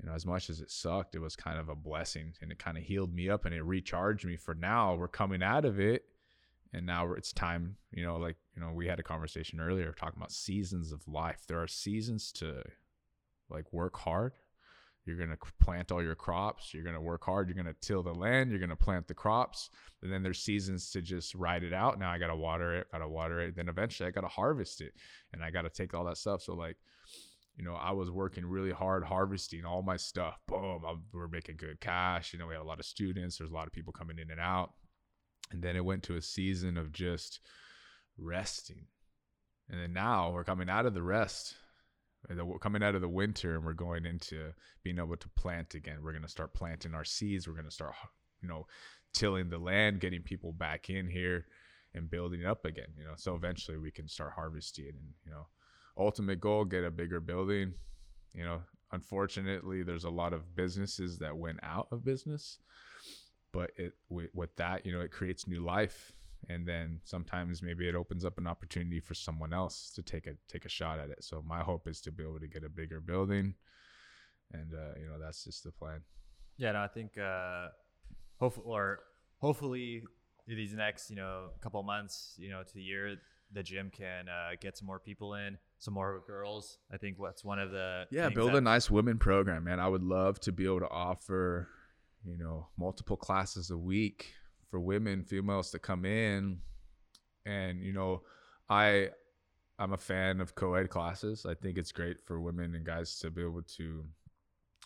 you 0.00 0.08
know, 0.08 0.14
as 0.14 0.26
much 0.26 0.50
as 0.50 0.60
it 0.60 0.70
sucked, 0.70 1.14
it 1.14 1.20
was 1.20 1.36
kind 1.36 1.58
of 1.58 1.68
a 1.68 1.74
blessing 1.74 2.34
and 2.42 2.52
it 2.52 2.58
kind 2.58 2.76
of 2.76 2.84
healed 2.84 3.14
me 3.14 3.30
up 3.30 3.44
and 3.44 3.54
it 3.54 3.62
recharged 3.62 4.26
me 4.26 4.36
for 4.36 4.54
now. 4.54 4.94
We're 4.94 5.08
coming 5.08 5.42
out 5.42 5.64
of 5.64 5.80
it 5.80 6.04
and 6.72 6.86
now 6.86 7.12
it's 7.12 7.32
time, 7.32 7.76
you 7.90 8.04
know, 8.04 8.16
like, 8.16 8.36
you 8.54 8.62
know, 8.62 8.72
we 8.72 8.86
had 8.86 9.00
a 9.00 9.04
conversation 9.04 9.60
earlier 9.60 9.92
talking 9.92 10.18
about 10.18 10.32
seasons 10.32 10.92
of 10.92 11.06
life. 11.08 11.42
There 11.48 11.60
are 11.60 11.66
seasons 11.66 12.30
to 12.32 12.62
like 13.48 13.72
work 13.72 13.96
hard. 13.96 14.32
You're 15.04 15.16
going 15.16 15.30
to 15.30 15.38
plant 15.60 15.90
all 15.90 16.02
your 16.02 16.14
crops. 16.14 16.72
You're 16.72 16.84
going 16.84 16.94
to 16.94 17.00
work 17.00 17.24
hard. 17.24 17.48
You're 17.48 17.60
going 17.60 17.74
to 17.74 17.80
till 17.80 18.02
the 18.02 18.14
land. 18.14 18.50
You're 18.50 18.60
going 18.60 18.70
to 18.70 18.76
plant 18.76 19.08
the 19.08 19.14
crops. 19.14 19.70
And 20.02 20.12
then 20.12 20.22
there's 20.22 20.38
seasons 20.38 20.90
to 20.90 21.02
just 21.02 21.34
ride 21.34 21.64
it 21.64 21.72
out. 21.72 21.98
Now 21.98 22.10
I 22.10 22.18
got 22.18 22.28
to 22.28 22.36
water 22.36 22.74
it, 22.74 22.92
got 22.92 22.98
to 22.98 23.08
water 23.08 23.40
it. 23.40 23.56
Then 23.56 23.68
eventually 23.68 24.06
I 24.06 24.12
got 24.12 24.20
to 24.20 24.28
harvest 24.28 24.80
it 24.80 24.92
and 25.32 25.42
I 25.42 25.50
got 25.50 25.62
to 25.62 25.70
take 25.70 25.94
all 25.94 26.04
that 26.04 26.18
stuff. 26.18 26.42
So, 26.42 26.54
like, 26.54 26.76
you 27.56 27.64
know, 27.64 27.74
I 27.74 27.90
was 27.92 28.10
working 28.10 28.46
really 28.46 28.70
hard 28.70 29.04
harvesting 29.04 29.64
all 29.64 29.82
my 29.82 29.96
stuff. 29.96 30.38
Boom, 30.46 30.82
I'm, 30.86 31.02
we're 31.12 31.28
making 31.28 31.56
good 31.56 31.80
cash. 31.80 32.32
You 32.32 32.38
know, 32.38 32.46
we 32.46 32.54
had 32.54 32.62
a 32.62 32.64
lot 32.64 32.78
of 32.78 32.86
students. 32.86 33.38
There's 33.38 33.50
a 33.50 33.54
lot 33.54 33.66
of 33.66 33.72
people 33.72 33.92
coming 33.92 34.18
in 34.18 34.30
and 34.30 34.40
out. 34.40 34.72
And 35.50 35.62
then 35.62 35.76
it 35.76 35.84
went 35.84 36.02
to 36.04 36.16
a 36.16 36.22
season 36.22 36.76
of 36.76 36.92
just 36.92 37.40
resting. 38.16 38.86
And 39.68 39.80
then 39.80 39.92
now 39.92 40.30
we're 40.32 40.44
coming 40.44 40.68
out 40.68 40.86
of 40.86 40.94
the 40.94 41.02
rest. 41.02 41.56
Uh, 42.30 42.44
we're 42.44 42.58
coming 42.58 42.82
out 42.82 42.94
of 42.94 43.00
the 43.00 43.08
winter 43.08 43.56
and 43.56 43.64
we're 43.64 43.72
going 43.72 44.04
into 44.04 44.52
being 44.82 44.98
able 44.98 45.16
to 45.16 45.28
plant 45.30 45.74
again. 45.74 45.98
We're 46.02 46.12
going 46.12 46.22
to 46.22 46.28
start 46.28 46.54
planting 46.54 46.94
our 46.94 47.04
seeds. 47.04 47.46
We're 47.46 47.54
going 47.54 47.64
to 47.64 47.70
start, 47.70 47.94
you 48.42 48.48
know, 48.48 48.66
tilling 49.12 49.48
the 49.48 49.58
land, 49.58 50.00
getting 50.00 50.22
people 50.22 50.52
back 50.52 50.90
in 50.90 51.08
here 51.08 51.46
and 51.94 52.10
building 52.10 52.40
it 52.40 52.46
up 52.46 52.64
again, 52.64 52.92
you 52.96 53.04
know. 53.04 53.14
So 53.16 53.34
eventually 53.34 53.78
we 53.78 53.90
can 53.90 54.06
start 54.06 54.32
harvesting 54.34 54.88
and, 54.88 55.14
you 55.24 55.30
know, 55.30 55.46
ultimate 55.98 56.40
goal 56.40 56.64
get 56.64 56.84
a 56.84 56.90
bigger 56.90 57.20
building 57.20 57.74
you 58.32 58.44
know 58.44 58.60
unfortunately 58.92 59.82
there's 59.82 60.04
a 60.04 60.10
lot 60.10 60.32
of 60.32 60.54
businesses 60.56 61.18
that 61.18 61.36
went 61.36 61.58
out 61.62 61.88
of 61.92 62.04
business 62.04 62.58
but 63.52 63.70
it 63.76 63.92
with, 64.08 64.30
with 64.34 64.54
that 64.56 64.84
you 64.86 64.92
know 64.92 65.00
it 65.00 65.10
creates 65.10 65.46
new 65.46 65.62
life. 65.64 66.12
And 66.48 66.66
then 66.66 67.00
sometimes 67.04 67.62
maybe 67.62 67.86
it 67.86 67.94
opens 67.94 68.24
up 68.24 68.38
an 68.38 68.46
opportunity 68.46 68.98
for 68.98 69.12
someone 69.12 69.52
else 69.52 69.90
to 69.94 70.02
take 70.02 70.26
a 70.26 70.32
take 70.48 70.64
a 70.64 70.70
shot 70.70 70.98
at 70.98 71.10
it. 71.10 71.22
So 71.22 71.42
my 71.46 71.60
hope 71.60 71.86
is 71.86 72.00
to 72.02 72.10
be 72.12 72.22
able 72.22 72.40
to 72.40 72.48
get 72.48 72.64
a 72.64 72.68
bigger 72.70 73.00
building. 73.00 73.54
And 74.52 74.72
uh, 74.74 74.98
you 74.98 75.06
know 75.06 75.18
that's 75.20 75.44
just 75.44 75.64
the 75.64 75.70
plan. 75.70 76.00
Yeah, 76.56 76.72
no, 76.72 76.80
I 76.80 76.88
think 76.88 77.18
uh, 77.18 77.68
hopefully 78.38 78.66
or 78.66 79.00
hopefully 79.38 80.02
these 80.46 80.72
next 80.72 81.10
you 81.10 81.16
know 81.16 81.50
couple 81.60 81.82
months, 81.82 82.34
you 82.38 82.50
know, 82.50 82.62
to 82.62 82.74
the 82.74 82.82
year, 82.82 83.16
the 83.52 83.62
gym 83.62 83.90
can 83.90 84.28
uh, 84.28 84.52
get 84.60 84.76
some 84.78 84.86
more 84.86 84.98
people 84.98 85.34
in, 85.34 85.58
some 85.78 85.94
more 85.94 86.22
girls. 86.26 86.78
I 86.92 86.96
think 86.96 87.18
what's 87.18 87.44
one 87.44 87.58
of 87.58 87.70
the 87.70 88.06
yeah 88.10 88.30
build 88.30 88.52
that- 88.52 88.56
a 88.56 88.60
nice 88.62 88.90
women 88.90 89.18
program 89.18 89.64
man. 89.64 89.78
I 89.78 89.88
would 89.88 90.02
love 90.02 90.40
to 90.40 90.52
be 90.52 90.64
able 90.64 90.80
to 90.80 90.88
offer 90.90 91.68
you 92.24 92.36
know 92.36 92.68
multiple 92.78 93.16
classes 93.16 93.70
a 93.70 93.78
week 93.78 94.34
for 94.70 94.80
women 94.80 95.24
females 95.24 95.70
to 95.70 95.78
come 95.78 96.04
in. 96.04 96.58
And 97.46 97.82
you 97.82 97.92
know 97.92 98.22
i 98.68 99.08
i'm 99.78 99.92
a 99.92 99.98
fan 99.98 100.40
of 100.40 100.54
co-ed 100.54 100.90
classes. 100.90 101.46
I 101.46 101.54
think 101.54 101.78
it's 101.78 101.92
great 101.92 102.20
for 102.20 102.40
women 102.40 102.74
and 102.74 102.84
guys 102.84 103.18
to 103.20 103.30
be 103.30 103.42
able 103.42 103.62
to 103.76 104.04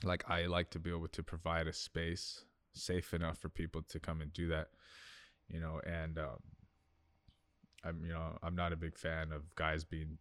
like 0.03 0.28
i 0.28 0.47
like 0.47 0.70
to 0.70 0.78
be 0.78 0.91
able 0.91 1.09
to 1.09 1.22
provide 1.22 1.66
a 1.66 1.72
space 1.72 2.45
safe 2.72 3.14
enough 3.14 3.39
for 3.39 3.49
people 3.49 3.82
to 3.82 4.01
come 4.01 4.20
and 4.20 4.32
do 4.32 4.49
that 4.49 4.68
you 5.49 5.61
know 5.61 5.80
and 5.87 6.18
um 6.18 6.39
i'm 7.85 8.05
you 8.05 8.12
know 8.12 8.37
i'm 8.43 8.57
not 8.57 8.72
a 8.72 8.76
big 8.76 8.99
fan 8.99 9.30
of 9.32 9.55
guys 9.55 9.85
being 9.85 10.18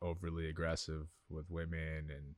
overly 0.00 0.48
aggressive 0.48 1.06
with 1.28 1.50
women 1.50 2.08
and 2.10 2.34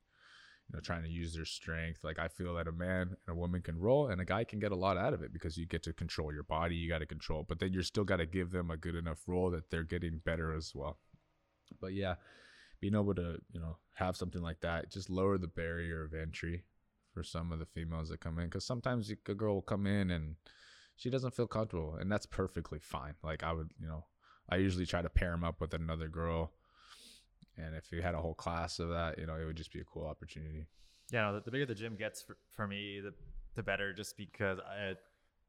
know 0.73 0.81
trying 0.81 1.03
to 1.03 1.09
use 1.09 1.35
their 1.35 1.45
strength 1.45 2.01
like 2.03 2.19
i 2.19 2.29
feel 2.29 2.55
that 2.55 2.69
a 2.69 2.73
man 2.73 3.09
and 3.27 3.29
a 3.29 3.35
woman 3.35 3.61
can 3.61 3.79
roll 3.79 4.09
and 4.09 4.21
a 4.21 4.25
guy 4.25 4.45
can 4.45 4.59
get 4.59 4.73
a 4.73 4.77
lot 4.77 4.97
out 4.97 5.13
of 5.13 5.23
it 5.23 5.33
because 5.33 5.57
you 5.57 5.67
get 5.67 5.83
to 5.83 5.93
control 5.93 6.33
your 6.33 6.43
body 6.45 6.75
you 6.75 6.89
got 6.89 6.99
to 6.99 7.07
control 7.07 7.45
but 7.49 7.59
then 7.59 7.73
you're 7.73 7.83
still 7.83 8.05
got 8.05 8.17
to 8.17 8.27
give 8.27 8.51
them 8.51 8.71
a 8.71 8.77
good 8.77 8.95
enough 8.95 9.23
role 9.27 9.51
that 9.51 9.71
they're 9.71 9.83
getting 9.83 10.21
better 10.25 10.55
as 10.55 10.73
well. 10.75 10.99
But 11.81 11.95
yeah 11.95 12.15
being 12.81 12.95
able 12.95 13.15
to 13.15 13.39
you 13.53 13.61
know 13.61 13.77
have 13.95 14.17
something 14.17 14.43
like 14.43 14.61
that 14.61 14.91
just 14.91 15.09
lower 15.09 15.39
the 15.39 15.47
barrier 15.47 16.05
of 16.05 16.13
entry 16.13 16.65
for 17.15 17.23
some 17.23 17.53
of 17.53 17.59
the 17.59 17.67
females 17.67 18.09
that 18.09 18.21
come 18.21 18.39
in 18.39 18.47
because 18.47 18.65
sometimes 18.65 19.11
a 19.11 19.35
girl 19.35 19.55
will 19.55 19.63
come 19.63 19.87
in 19.87 20.11
and 20.11 20.35
she 20.97 21.09
doesn't 21.09 21.35
feel 21.35 21.47
comfortable 21.47 21.97
and 22.01 22.11
that's 22.11 22.27
perfectly 22.27 22.79
fine. 22.81 23.15
Like 23.23 23.43
i 23.43 23.53
would 23.53 23.71
you 23.79 23.87
know 23.87 24.05
i 24.49 24.57
usually 24.57 24.87
try 24.87 25.03
to 25.03 25.09
pair 25.09 25.31
them 25.31 25.45
up 25.45 25.61
with 25.61 25.75
another 25.75 26.09
girl 26.09 26.53
and 27.57 27.75
if 27.75 27.93
you 27.93 28.03
had 28.03 28.15
a 28.15 28.21
whole 28.21 28.35
class 28.35 28.79
of 28.79 28.89
that, 28.91 29.19
you 29.19 29.27
know, 29.27 29.37
it 29.37 29.45
would 29.45 29.57
just 29.57 29.73
be 29.73 29.81
a 29.81 29.85
cool 29.85 30.07
opportunity. 30.07 30.67
Yeah, 31.11 31.27
no, 31.27 31.35
the, 31.35 31.41
the 31.41 31.51
bigger 31.51 31.67
the 31.67 31.75
gym 31.75 31.97
gets 31.97 32.23
for, 32.23 32.37
for 32.51 32.67
me, 32.67 33.01
the 33.01 33.13
the 33.55 33.63
better. 33.63 33.93
Just 33.93 34.17
because 34.17 34.59
I, 34.61 34.95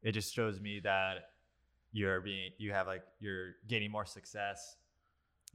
it 0.01 0.11
just 0.11 0.33
shows 0.33 0.59
me 0.59 0.81
that 0.81 1.29
you're 1.91 2.19
being, 2.21 2.51
you 2.57 2.71
have 2.73 2.87
like 2.87 3.03
you're 3.19 3.53
gaining 3.67 3.91
more 3.91 4.05
success, 4.05 4.75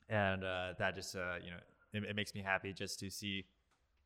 and 0.09 0.44
uh, 0.44 0.72
that 0.78 0.94
just 0.94 1.14
uh, 1.14 1.34
you 1.44 1.51
know 1.51 1.59
it, 1.92 2.11
it 2.11 2.16
makes 2.16 2.34
me 2.34 2.42
happy 2.42 2.72
just 2.72 2.99
to 3.01 3.11
see 3.11 3.44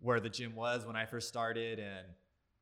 where 0.00 0.18
the 0.18 0.28
gym 0.28 0.56
was 0.56 0.84
when 0.84 0.96
I 0.96 1.06
first 1.06 1.28
started 1.28 1.78
and 1.78 2.06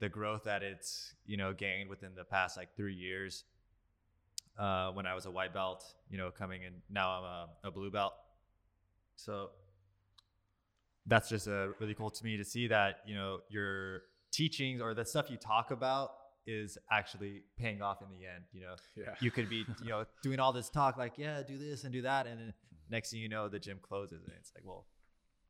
the 0.00 0.08
growth 0.08 0.44
that 0.44 0.62
it's 0.62 1.14
you 1.24 1.36
know 1.36 1.54
gained 1.54 1.88
within 1.88 2.10
the 2.14 2.24
past 2.24 2.56
like 2.56 2.76
three 2.76 2.94
years. 2.94 3.44
Uh, 4.58 4.90
when 4.90 5.06
I 5.06 5.14
was 5.14 5.24
a 5.24 5.30
white 5.30 5.54
belt, 5.54 5.82
you 6.10 6.18
know, 6.18 6.30
coming 6.30 6.64
in 6.64 6.74
now 6.90 7.10
I'm 7.12 7.24
a, 7.24 7.48
a 7.68 7.70
blue 7.70 7.90
belt. 7.90 8.12
So 9.16 9.50
that's 11.06 11.28
just 11.28 11.48
uh, 11.48 11.68
really 11.80 11.94
cool 11.94 12.10
to 12.10 12.24
me 12.24 12.36
to 12.36 12.44
see 12.44 12.66
that 12.68 12.96
you 13.06 13.14
know 13.14 13.38
your 13.48 14.02
teachings 14.32 14.80
or 14.80 14.94
the 14.94 15.04
stuff 15.04 15.30
you 15.30 15.36
talk 15.36 15.70
about 15.70 16.10
is 16.46 16.78
actually 16.90 17.42
paying 17.58 17.82
off 17.82 17.98
in 18.02 18.08
the 18.10 18.24
end 18.26 18.44
you 18.52 18.60
know 18.60 18.74
Yeah. 18.96 19.14
you 19.20 19.30
could 19.30 19.48
be 19.48 19.64
you 19.82 19.88
know 19.90 20.04
doing 20.22 20.40
all 20.40 20.52
this 20.52 20.68
talk 20.70 20.96
like 20.96 21.14
yeah 21.18 21.42
do 21.46 21.58
this 21.58 21.84
and 21.84 21.92
do 21.92 22.02
that 22.02 22.26
and 22.26 22.40
then 22.40 22.54
next 22.90 23.10
thing 23.10 23.20
you 23.20 23.28
know 23.28 23.48
the 23.48 23.58
gym 23.58 23.78
closes 23.80 24.24
and 24.24 24.32
it's 24.38 24.52
like 24.54 24.64
well 24.64 24.86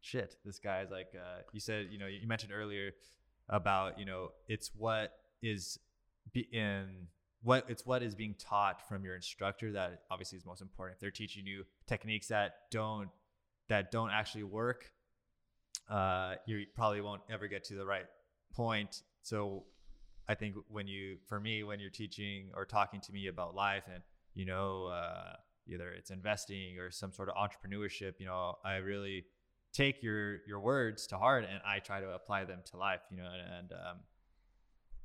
shit 0.00 0.36
this 0.44 0.58
guy's 0.58 0.90
like 0.90 1.08
uh, 1.14 1.42
you 1.52 1.60
said 1.60 1.88
you 1.90 1.98
know 1.98 2.06
you 2.06 2.26
mentioned 2.26 2.52
earlier 2.52 2.90
about 3.48 3.98
you 3.98 4.04
know 4.04 4.30
it's 4.48 4.70
what 4.76 5.12
is 5.42 5.78
be 6.32 6.46
in 6.52 7.06
what 7.42 7.64
it's 7.68 7.86
what 7.86 8.02
is 8.02 8.14
being 8.14 8.34
taught 8.38 8.86
from 8.88 9.04
your 9.04 9.14
instructor 9.16 9.72
that 9.72 10.02
obviously 10.10 10.36
is 10.38 10.44
most 10.44 10.60
important 10.62 10.96
if 10.96 11.00
they're 11.00 11.10
teaching 11.10 11.46
you 11.46 11.64
techniques 11.86 12.28
that 12.28 12.52
don't 12.70 13.08
that 13.68 13.90
don't 13.90 14.10
actually 14.10 14.42
work 14.44 14.90
uh, 15.90 16.34
you 16.46 16.64
probably 16.74 17.00
won't 17.00 17.22
ever 17.30 17.48
get 17.48 17.64
to 17.64 17.74
the 17.74 17.84
right 17.84 18.06
point. 18.54 19.02
So 19.22 19.64
I 20.28 20.34
think 20.34 20.54
when 20.68 20.86
you, 20.86 21.16
for 21.26 21.40
me, 21.40 21.64
when 21.64 21.80
you're 21.80 21.90
teaching 21.90 22.50
or 22.54 22.64
talking 22.64 23.00
to 23.00 23.12
me 23.12 23.26
about 23.26 23.54
life 23.54 23.84
and, 23.92 24.02
you 24.34 24.46
know, 24.46 24.86
uh, 24.86 25.34
either 25.66 25.90
it's 25.90 26.10
investing 26.10 26.78
or 26.78 26.90
some 26.90 27.12
sort 27.12 27.28
of 27.28 27.34
entrepreneurship, 27.34 28.14
you 28.18 28.26
know, 28.26 28.56
I 28.64 28.76
really 28.76 29.24
take 29.72 30.02
your, 30.02 30.38
your 30.46 30.60
words 30.60 31.06
to 31.08 31.16
heart 31.16 31.44
and 31.50 31.60
I 31.66 31.80
try 31.80 32.00
to 32.00 32.10
apply 32.10 32.44
them 32.44 32.60
to 32.70 32.76
life, 32.76 33.00
you 33.10 33.18
know, 33.18 33.24
and, 33.24 33.54
and 33.58 33.72
um, 33.72 33.96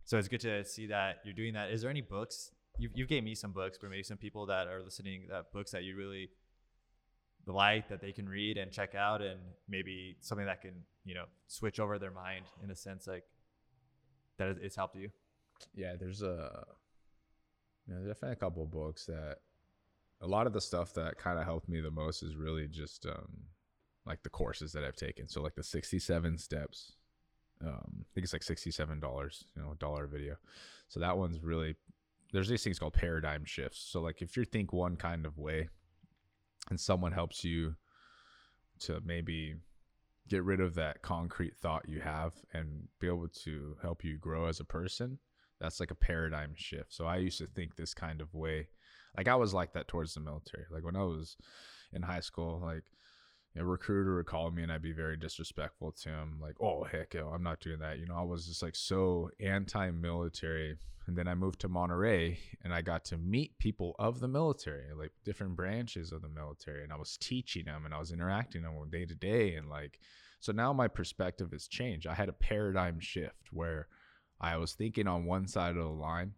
so 0.05 0.17
it's 0.19 0.27
good 0.27 0.41
to 0.41 0.63
see 0.65 0.87
that 0.87 1.17
you're 1.25 1.33
doing 1.33 1.53
that. 1.53 1.71
Is 1.71 1.81
there 1.81 1.89
any 1.89 2.01
books? 2.01 2.51
You, 2.77 2.89
you 2.93 3.07
gave 3.07 3.23
me 3.23 3.35
some 3.35 3.51
books, 3.51 3.77
but 3.81 3.89
maybe 3.89 4.03
some 4.03 4.17
people 4.17 4.45
that 4.47 4.67
are 4.67 4.83
listening, 4.83 5.27
that 5.29 5.51
books 5.51 5.71
that 5.71 5.83
you 5.83 5.95
really 5.95 6.29
like 7.47 7.87
that 7.89 8.01
they 8.01 8.11
can 8.11 8.27
read 8.27 8.57
and 8.57 8.71
check 8.71 8.95
out 8.95 9.21
and 9.21 9.39
maybe 9.69 10.15
something 10.21 10.45
that 10.47 10.61
can 10.61 10.73
you 11.03 11.13
know 11.13 11.25
switch 11.47 11.79
over 11.79 11.99
their 11.99 12.11
mind 12.11 12.45
in 12.63 12.71
a 12.71 12.75
sense 12.75 13.07
like 13.07 13.23
that 14.37 14.57
it's 14.61 14.75
helped 14.75 14.95
you 14.95 15.09
Yeah, 15.73 15.95
there's 15.99 16.21
a 16.21 16.65
you 17.87 17.93
know, 17.93 17.99
definitely 18.01 18.31
a 18.33 18.35
couple 18.35 18.65
books 18.65 19.05
that 19.05 19.37
a 20.21 20.27
lot 20.27 20.47
of 20.47 20.53
the 20.53 20.61
stuff 20.61 20.93
that 20.95 21.17
kind 21.17 21.37
of 21.37 21.45
helped 21.45 21.69
me 21.69 21.81
the 21.81 21.91
most 21.91 22.23
is 22.23 22.35
really 22.35 22.67
just 22.67 23.05
um 23.05 23.43
like 24.05 24.21
the 24.23 24.29
courses 24.29 24.71
that 24.73 24.83
I've 24.83 24.95
taken. 24.95 25.27
So 25.27 25.41
like 25.41 25.55
the 25.55 25.63
67 25.63 26.37
steps. 26.37 26.93
Um 27.61 28.01
I 28.01 28.05
think 28.13 28.23
it's 28.23 28.33
like 28.33 28.41
$67, 28.43 29.45
you 29.55 29.61
know, 29.61 29.71
a 29.71 29.75
dollar 29.75 30.07
video. 30.07 30.35
So 30.87 30.99
that 30.99 31.17
one's 31.17 31.41
really 31.43 31.75
there's 32.33 32.49
these 32.49 32.63
things 32.63 32.79
called 32.79 32.93
paradigm 32.93 33.45
shifts. 33.45 33.79
So 33.79 34.01
like 34.01 34.21
if 34.21 34.35
you 34.35 34.45
think 34.45 34.73
one 34.73 34.95
kind 34.95 35.25
of 35.25 35.37
way 35.37 35.69
and 36.69 36.79
someone 36.79 37.11
helps 37.11 37.43
you 37.43 37.75
to 38.79 39.01
maybe 39.05 39.55
get 40.27 40.43
rid 40.43 40.59
of 40.59 40.75
that 40.75 41.01
concrete 41.01 41.55
thought 41.55 41.87
you 41.87 42.01
have 42.01 42.33
and 42.53 42.87
be 42.99 43.07
able 43.07 43.27
to 43.27 43.77
help 43.81 44.03
you 44.03 44.17
grow 44.17 44.47
as 44.47 44.59
a 44.59 44.65
person 44.65 45.19
that's 45.59 45.79
like 45.79 45.91
a 45.91 45.95
paradigm 45.95 46.53
shift. 46.55 46.93
So 46.93 47.05
i 47.05 47.17
used 47.17 47.37
to 47.39 47.47
think 47.47 47.75
this 47.75 47.93
kind 47.93 48.21
of 48.21 48.33
way. 48.33 48.67
Like 49.17 49.27
i 49.27 49.35
was 49.35 49.53
like 49.53 49.73
that 49.73 49.87
towards 49.87 50.13
the 50.13 50.19
military. 50.19 50.65
Like 50.69 50.83
when 50.83 50.95
i 50.95 51.03
was 51.03 51.37
in 51.93 52.01
high 52.01 52.19
school 52.19 52.61
like 52.63 52.83
a 53.57 53.65
recruiter 53.65 54.15
would 54.15 54.25
call 54.25 54.51
me 54.51 54.63
and 54.63 54.71
I'd 54.71 54.81
be 54.81 54.91
very 54.91 55.17
disrespectful 55.17 55.93
to 56.03 56.09
him, 56.09 56.39
like, 56.41 56.55
oh 56.59 56.83
heck, 56.83 57.13
yo, 57.13 57.29
I'm 57.29 57.43
not 57.43 57.61
doing 57.61 57.79
that. 57.79 57.99
You 57.99 58.05
know, 58.05 58.15
I 58.15 58.23
was 58.23 58.47
just 58.47 58.61
like 58.61 58.75
so 58.75 59.29
anti-military. 59.39 60.77
And 61.07 61.15
then 61.15 61.27
I 61.27 61.35
moved 61.35 61.61
to 61.61 61.69
Monterey 61.69 62.39
and 62.63 62.73
I 62.73 62.81
got 62.81 63.05
to 63.05 63.17
meet 63.17 63.57
people 63.59 63.95
of 63.99 64.19
the 64.19 64.27
military, 64.27 64.93
like 64.97 65.11
different 65.23 65.55
branches 65.55 66.11
of 66.11 66.23
the 66.23 66.29
military. 66.29 66.83
And 66.83 66.91
I 66.91 66.97
was 66.97 67.15
teaching 67.17 67.65
them 67.65 67.85
and 67.85 67.93
I 67.93 67.99
was 67.99 68.11
interacting 68.11 68.63
with 68.63 68.71
them 68.71 68.89
day 68.89 69.05
to 69.05 69.15
day. 69.15 69.53
And 69.53 69.69
like, 69.69 69.99
so 70.39 70.51
now 70.51 70.73
my 70.73 70.87
perspective 70.87 71.51
has 71.51 71.67
changed. 71.67 72.07
I 72.07 72.15
had 72.15 72.29
a 72.29 72.33
paradigm 72.33 72.99
shift 72.99 73.51
where 73.51 73.87
I 74.41 74.57
was 74.57 74.73
thinking 74.73 75.07
on 75.07 75.25
one 75.25 75.47
side 75.47 75.77
of 75.77 75.83
the 75.83 75.89
line 75.89 76.33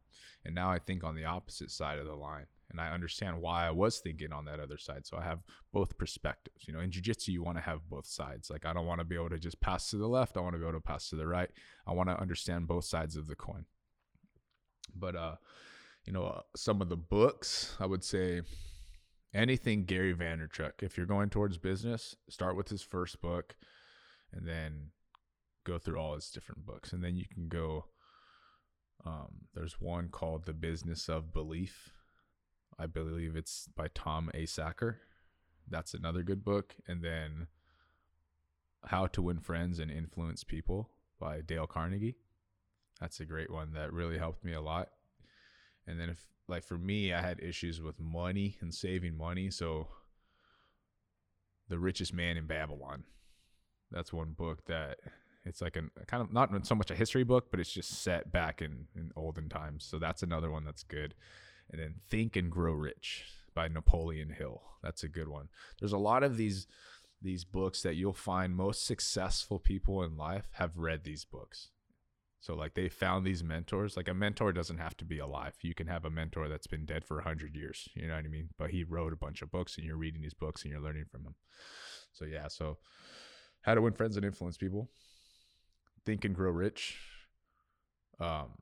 and 0.45 0.53
now 0.53 0.69
I 0.69 0.79
think 0.79 1.03
on 1.03 1.15
the 1.15 1.25
opposite 1.25 1.71
side 1.71 1.97
of 1.97 2.05
the 2.05 2.15
line 2.15 2.45
and 2.69 2.81
I 2.81 2.91
understand 2.91 3.41
why 3.41 3.65
I 3.65 3.71
was 3.71 3.99
thinking 3.99 4.33
on 4.33 4.45
that 4.45 4.59
other 4.59 4.77
side. 4.77 5.05
So 5.05 5.17
I 5.17 5.23
have 5.23 5.39
both 5.71 5.97
perspectives. 5.97 6.67
You 6.67 6.73
know, 6.73 6.79
in 6.79 6.91
jiu-jitsu 6.91 7.31
you 7.31 7.43
want 7.43 7.57
to 7.57 7.63
have 7.63 7.89
both 7.89 8.05
sides. 8.05 8.49
Like 8.49 8.65
I 8.65 8.73
don't 8.73 8.85
want 8.85 8.99
to 8.99 9.05
be 9.05 9.15
able 9.15 9.29
to 9.29 9.39
just 9.39 9.61
pass 9.61 9.89
to 9.89 9.97
the 9.97 10.07
left, 10.07 10.37
I 10.37 10.41
want 10.41 10.53
to 10.53 10.59
be 10.59 10.65
able 10.65 10.79
to 10.79 10.81
pass 10.81 11.09
to 11.09 11.15
the 11.15 11.27
right. 11.27 11.49
I 11.85 11.93
want 11.93 12.09
to 12.09 12.19
understand 12.19 12.67
both 12.67 12.85
sides 12.85 13.15
of 13.15 13.27
the 13.27 13.35
coin. 13.35 13.65
But 14.95 15.15
uh 15.15 15.35
you 16.05 16.13
know, 16.13 16.23
uh, 16.23 16.41
some 16.55 16.81
of 16.81 16.87
the 16.87 16.95
books, 16.95 17.75
I 17.81 17.85
would 17.85 18.01
say 18.01 18.41
anything 19.33 19.83
Gary 19.83 20.13
Vaynerchuk. 20.13 20.81
If 20.81 20.95
you're 20.95 21.05
going 21.05 21.29
towards 21.29 21.57
business, 21.57 22.15
start 22.29 22.55
with 22.55 22.69
his 22.69 22.81
first 22.81 23.21
book 23.21 23.57
and 24.31 24.47
then 24.47 24.91
go 25.65 25.77
through 25.77 25.99
all 25.99 26.15
his 26.15 26.29
different 26.29 26.65
books 26.65 26.93
and 26.93 27.03
then 27.03 27.17
you 27.17 27.25
can 27.29 27.49
go 27.49 27.85
um, 29.05 29.47
there's 29.53 29.79
one 29.79 30.09
called 30.09 30.45
The 30.45 30.53
Business 30.53 31.07
of 31.07 31.33
Belief 31.33 31.91
I 32.79 32.85
believe 32.85 33.35
it's 33.35 33.67
by 33.75 33.87
Tom 33.93 34.29
Asacker. 34.35 34.95
That's 35.69 35.93
another 35.93 36.23
good 36.23 36.43
book. 36.43 36.75
And 36.87 37.03
then 37.03 37.47
How 38.85 39.07
to 39.07 39.21
Win 39.21 39.39
Friends 39.39 39.79
and 39.79 39.89
Influence 39.91 40.43
People 40.43 40.89
by 41.19 41.41
Dale 41.41 41.67
Carnegie. 41.67 42.17
That's 43.01 43.19
a 43.19 43.25
great 43.25 43.51
one 43.51 43.73
that 43.73 43.93
really 43.93 44.17
helped 44.17 44.43
me 44.43 44.53
a 44.53 44.61
lot. 44.61 44.89
And 45.87 45.99
then 45.99 46.09
if 46.09 46.27
like 46.47 46.63
for 46.63 46.77
me, 46.77 47.13
I 47.13 47.21
had 47.21 47.39
issues 47.39 47.81
with 47.81 47.99
money 47.99 48.57
and 48.61 48.73
saving 48.73 49.17
money, 49.17 49.49
so 49.49 49.87
The 51.69 51.79
Richest 51.79 52.13
Man 52.13 52.37
in 52.37 52.45
Babylon. 52.45 53.03
That's 53.91 54.13
one 54.13 54.31
book 54.31 54.65
that 54.67 54.99
it's 55.45 55.61
like 55.61 55.77
a 55.77 56.05
kind 56.05 56.21
of 56.21 56.31
not 56.31 56.65
so 56.65 56.75
much 56.75 56.91
a 56.91 56.95
history 56.95 57.23
book, 57.23 57.47
but 57.51 57.59
it's 57.59 57.71
just 57.71 58.01
set 58.01 58.31
back 58.31 58.61
in, 58.61 58.87
in 58.95 59.11
olden 59.15 59.49
times. 59.49 59.83
So 59.83 59.99
that's 59.99 60.23
another 60.23 60.51
one 60.51 60.65
that's 60.65 60.83
good 60.83 61.15
and 61.71 61.81
then 61.81 61.95
Think 62.09 62.35
and 62.35 62.51
Grow 62.51 62.73
Rich 62.73 63.25
by 63.53 63.67
Napoleon 63.67 64.29
Hill. 64.29 64.61
That's 64.83 65.03
a 65.03 65.07
good 65.07 65.27
one. 65.27 65.49
There's 65.79 65.93
a 65.93 65.97
lot 65.97 66.23
of 66.23 66.37
these 66.37 66.67
these 67.19 67.43
books 67.43 67.81
that 67.81 67.95
you'll 67.95 68.13
find 68.13 68.55
most 68.55 68.85
successful 68.85 69.57
people 69.57 70.03
in 70.03 70.15
life 70.15 70.49
have 70.53 70.77
read 70.77 71.03
these 71.03 71.25
books. 71.25 71.69
So 72.39 72.53
like 72.53 72.75
they 72.75 72.89
found 72.89 73.25
these 73.25 73.43
mentors. 73.43 73.97
Like 73.97 74.07
a 74.07 74.13
mentor 74.13 74.53
doesn't 74.53 74.77
have 74.77 74.95
to 74.97 75.05
be 75.05 75.17
alive. 75.17 75.55
You 75.61 75.73
can 75.73 75.87
have 75.87 76.05
a 76.05 76.11
mentor 76.11 76.47
that's 76.47 76.67
been 76.67 76.85
dead 76.85 77.03
for 77.03 77.15
a 77.15 77.23
100 77.23 77.55
years, 77.55 77.89
you 77.95 78.07
know 78.07 78.15
what 78.15 78.25
I 78.25 78.27
mean? 78.27 78.49
But 78.57 78.69
he 78.69 78.83
wrote 78.83 79.13
a 79.13 79.17
bunch 79.17 79.41
of 79.41 79.51
books 79.51 79.77
and 79.77 79.85
you're 79.85 79.97
reading 79.97 80.21
these 80.21 80.35
books 80.35 80.61
and 80.61 80.71
you're 80.71 80.81
learning 80.81 81.05
from 81.11 81.23
him. 81.23 81.35
So 82.13 82.25
yeah, 82.25 82.47
so 82.47 82.77
how 83.61 83.73
to 83.73 83.81
win 83.81 83.93
friends 83.93 84.15
and 84.15 84.25
influence 84.25 84.57
people. 84.57 84.89
Think 86.05 86.23
and 86.23 86.35
grow 86.35 86.51
rich. 86.51 86.99
Um, 88.19 88.53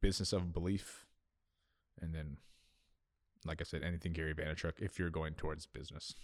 business 0.00 0.32
of 0.32 0.52
belief 0.52 1.06
and 2.00 2.14
then 2.14 2.36
like 3.46 3.60
I 3.60 3.64
said, 3.64 3.82
anything 3.82 4.12
Gary 4.12 4.34
Vaynerchuk 4.34 4.74
if 4.78 4.98
you're 4.98 5.10
going 5.10 5.34
towards 5.34 5.66
business. 5.66 6.14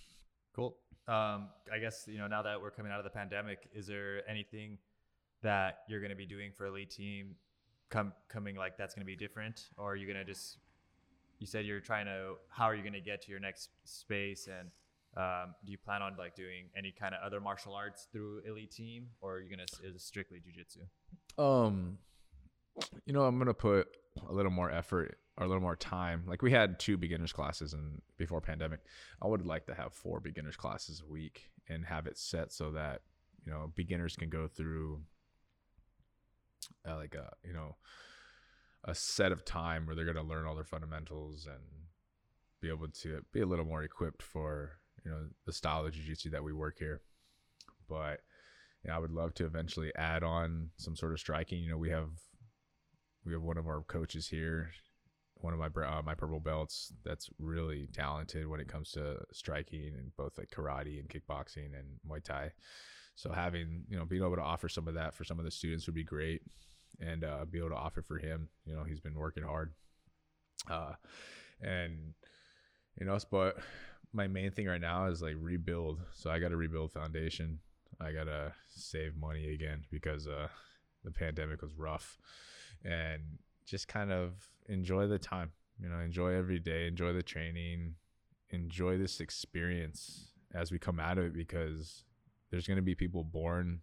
Cool. 0.54 0.76
Um, 1.08 1.48
I 1.72 1.78
guess 1.80 2.04
you 2.06 2.18
know 2.18 2.26
now 2.26 2.42
that 2.42 2.60
we're 2.60 2.70
coming 2.70 2.92
out 2.92 2.98
of 2.98 3.04
the 3.04 3.10
pandemic, 3.10 3.68
is 3.74 3.86
there 3.86 4.28
anything 4.28 4.78
that 5.42 5.80
you're 5.88 6.00
going 6.00 6.10
to 6.10 6.16
be 6.16 6.26
doing 6.26 6.52
for 6.52 6.66
Elite 6.66 6.90
Team 6.90 7.34
come 7.90 8.12
coming 8.28 8.56
like 8.56 8.76
that's 8.76 8.94
going 8.94 9.02
to 9.02 9.06
be 9.06 9.16
different, 9.16 9.68
or 9.76 9.92
are 9.92 9.96
you 9.96 10.06
going 10.06 10.18
to 10.18 10.24
just 10.24 10.58
you 11.42 11.46
said 11.46 11.66
you're 11.66 11.80
trying 11.80 12.06
to 12.06 12.34
how 12.48 12.66
are 12.66 12.74
you 12.74 12.82
going 12.82 12.92
to 12.92 13.00
get 13.00 13.20
to 13.20 13.30
your 13.30 13.40
next 13.40 13.70
space 13.84 14.46
and 14.46 14.70
um, 15.14 15.54
do 15.66 15.72
you 15.72 15.76
plan 15.76 16.00
on 16.00 16.14
like 16.16 16.36
doing 16.36 16.70
any 16.76 16.92
kind 16.92 17.14
of 17.14 17.20
other 17.22 17.40
martial 17.40 17.74
arts 17.74 18.06
through 18.12 18.40
elite 18.46 18.70
team 18.70 19.08
or 19.20 19.34
are 19.34 19.40
you 19.40 19.50
gonna 19.50 19.66
is 19.84 19.96
it 19.96 20.00
strictly 20.00 20.40
jiu-jitsu 20.40 20.80
um 21.36 21.98
you 23.04 23.12
know 23.12 23.24
i'm 23.24 23.38
gonna 23.38 23.52
put 23.52 23.88
a 24.28 24.32
little 24.32 24.52
more 24.52 24.70
effort 24.70 25.18
or 25.38 25.44
a 25.44 25.48
little 25.48 25.62
more 25.62 25.76
time. 25.76 26.24
Like 26.26 26.42
we 26.42 26.50
had 26.50 26.78
two 26.78 26.96
beginners 26.96 27.32
classes 27.32 27.72
and 27.72 28.02
before 28.18 28.40
pandemic, 28.40 28.80
I 29.20 29.26
would 29.26 29.46
like 29.46 29.66
to 29.66 29.74
have 29.74 29.92
four 29.92 30.20
beginners 30.20 30.56
classes 30.56 31.02
a 31.06 31.10
week 31.10 31.50
and 31.68 31.84
have 31.84 32.06
it 32.06 32.18
set 32.18 32.52
so 32.52 32.72
that 32.72 33.02
you 33.44 33.52
know 33.52 33.72
beginners 33.74 34.16
can 34.16 34.28
go 34.28 34.46
through 34.46 35.00
uh, 36.88 36.96
like 36.96 37.14
a 37.14 37.30
you 37.46 37.52
know 37.52 37.76
a 38.84 38.94
set 38.94 39.32
of 39.32 39.44
time 39.44 39.86
where 39.86 39.94
they're 39.94 40.04
going 40.04 40.16
to 40.16 40.22
learn 40.22 40.44
all 40.44 40.54
their 40.54 40.64
fundamentals 40.64 41.46
and 41.46 41.62
be 42.60 42.68
able 42.68 42.88
to 42.88 43.20
be 43.32 43.40
a 43.40 43.46
little 43.46 43.64
more 43.64 43.82
equipped 43.82 44.22
for 44.22 44.72
you 45.04 45.10
know 45.10 45.28
the 45.46 45.52
style 45.52 45.86
of 45.86 45.92
jiu-jitsu 45.92 46.30
that 46.30 46.44
we 46.44 46.52
work 46.52 46.76
here. 46.78 47.00
But 47.88 48.20
you 48.84 48.90
know, 48.90 48.96
I 48.96 48.98
would 48.98 49.12
love 49.12 49.34
to 49.34 49.46
eventually 49.46 49.92
add 49.96 50.22
on 50.22 50.70
some 50.76 50.96
sort 50.96 51.12
of 51.12 51.20
striking. 51.20 51.62
You 51.62 51.70
know 51.70 51.78
we 51.78 51.90
have 51.90 52.10
we 53.24 53.32
have 53.32 53.42
one 53.42 53.58
of 53.58 53.66
our 53.66 53.82
coaches 53.82 54.28
here, 54.28 54.70
one 55.42 55.52
of 55.52 55.58
my 55.58 55.66
uh, 55.84 56.02
my 56.02 56.14
purple 56.14 56.40
belts 56.40 56.92
that's 57.04 57.28
really 57.38 57.88
talented 57.92 58.48
when 58.48 58.60
it 58.60 58.68
comes 58.68 58.92
to 58.92 59.16
striking 59.32 59.92
and 59.98 60.14
both 60.16 60.38
like 60.38 60.50
karate 60.50 61.00
and 61.00 61.08
kickboxing 61.08 61.70
and 61.78 61.98
Muay 62.08 62.22
Thai. 62.22 62.52
So 63.14 63.30
having 63.30 63.84
you 63.88 63.98
know 63.98 64.04
being 64.04 64.22
able 64.22 64.36
to 64.36 64.42
offer 64.42 64.68
some 64.68 64.88
of 64.88 64.94
that 64.94 65.14
for 65.14 65.24
some 65.24 65.38
of 65.38 65.44
the 65.44 65.50
students 65.50 65.86
would 65.86 65.94
be 65.94 66.04
great, 66.04 66.42
and 67.00 67.24
uh, 67.24 67.44
be 67.50 67.58
able 67.58 67.70
to 67.70 67.76
offer 67.76 68.02
for 68.02 68.18
him. 68.18 68.48
You 68.64 68.74
know 68.74 68.84
he's 68.84 69.00
been 69.00 69.14
working 69.14 69.42
hard, 69.42 69.72
uh, 70.70 70.92
and 71.60 72.14
you 72.98 73.06
know 73.06 73.18
but 73.30 73.58
my 74.12 74.28
main 74.28 74.52
thing 74.52 74.66
right 74.66 74.80
now 74.80 75.06
is 75.06 75.22
like 75.22 75.36
rebuild. 75.38 76.00
So 76.14 76.30
I 76.30 76.38
got 76.38 76.48
to 76.48 76.56
rebuild 76.56 76.92
foundation. 76.92 77.58
I 78.00 78.12
gotta 78.12 78.52
save 78.68 79.16
money 79.16 79.54
again 79.54 79.84
because 79.90 80.26
uh, 80.26 80.48
the 81.04 81.10
pandemic 81.10 81.62
was 81.62 81.74
rough 81.76 82.18
and 82.84 83.22
just 83.66 83.88
kind 83.88 84.12
of 84.12 84.32
enjoy 84.68 85.06
the 85.06 85.18
time. 85.18 85.52
You 85.80 85.88
know, 85.88 85.98
enjoy 85.98 86.34
every 86.34 86.58
day, 86.58 86.86
enjoy 86.86 87.12
the 87.12 87.22
training, 87.22 87.94
enjoy 88.50 88.98
this 88.98 89.20
experience 89.20 90.32
as 90.54 90.70
we 90.70 90.78
come 90.78 91.00
out 91.00 91.18
of 91.18 91.24
it 91.24 91.34
because 91.34 92.04
there's 92.50 92.66
going 92.66 92.76
to 92.76 92.82
be 92.82 92.94
people 92.94 93.24
born 93.24 93.80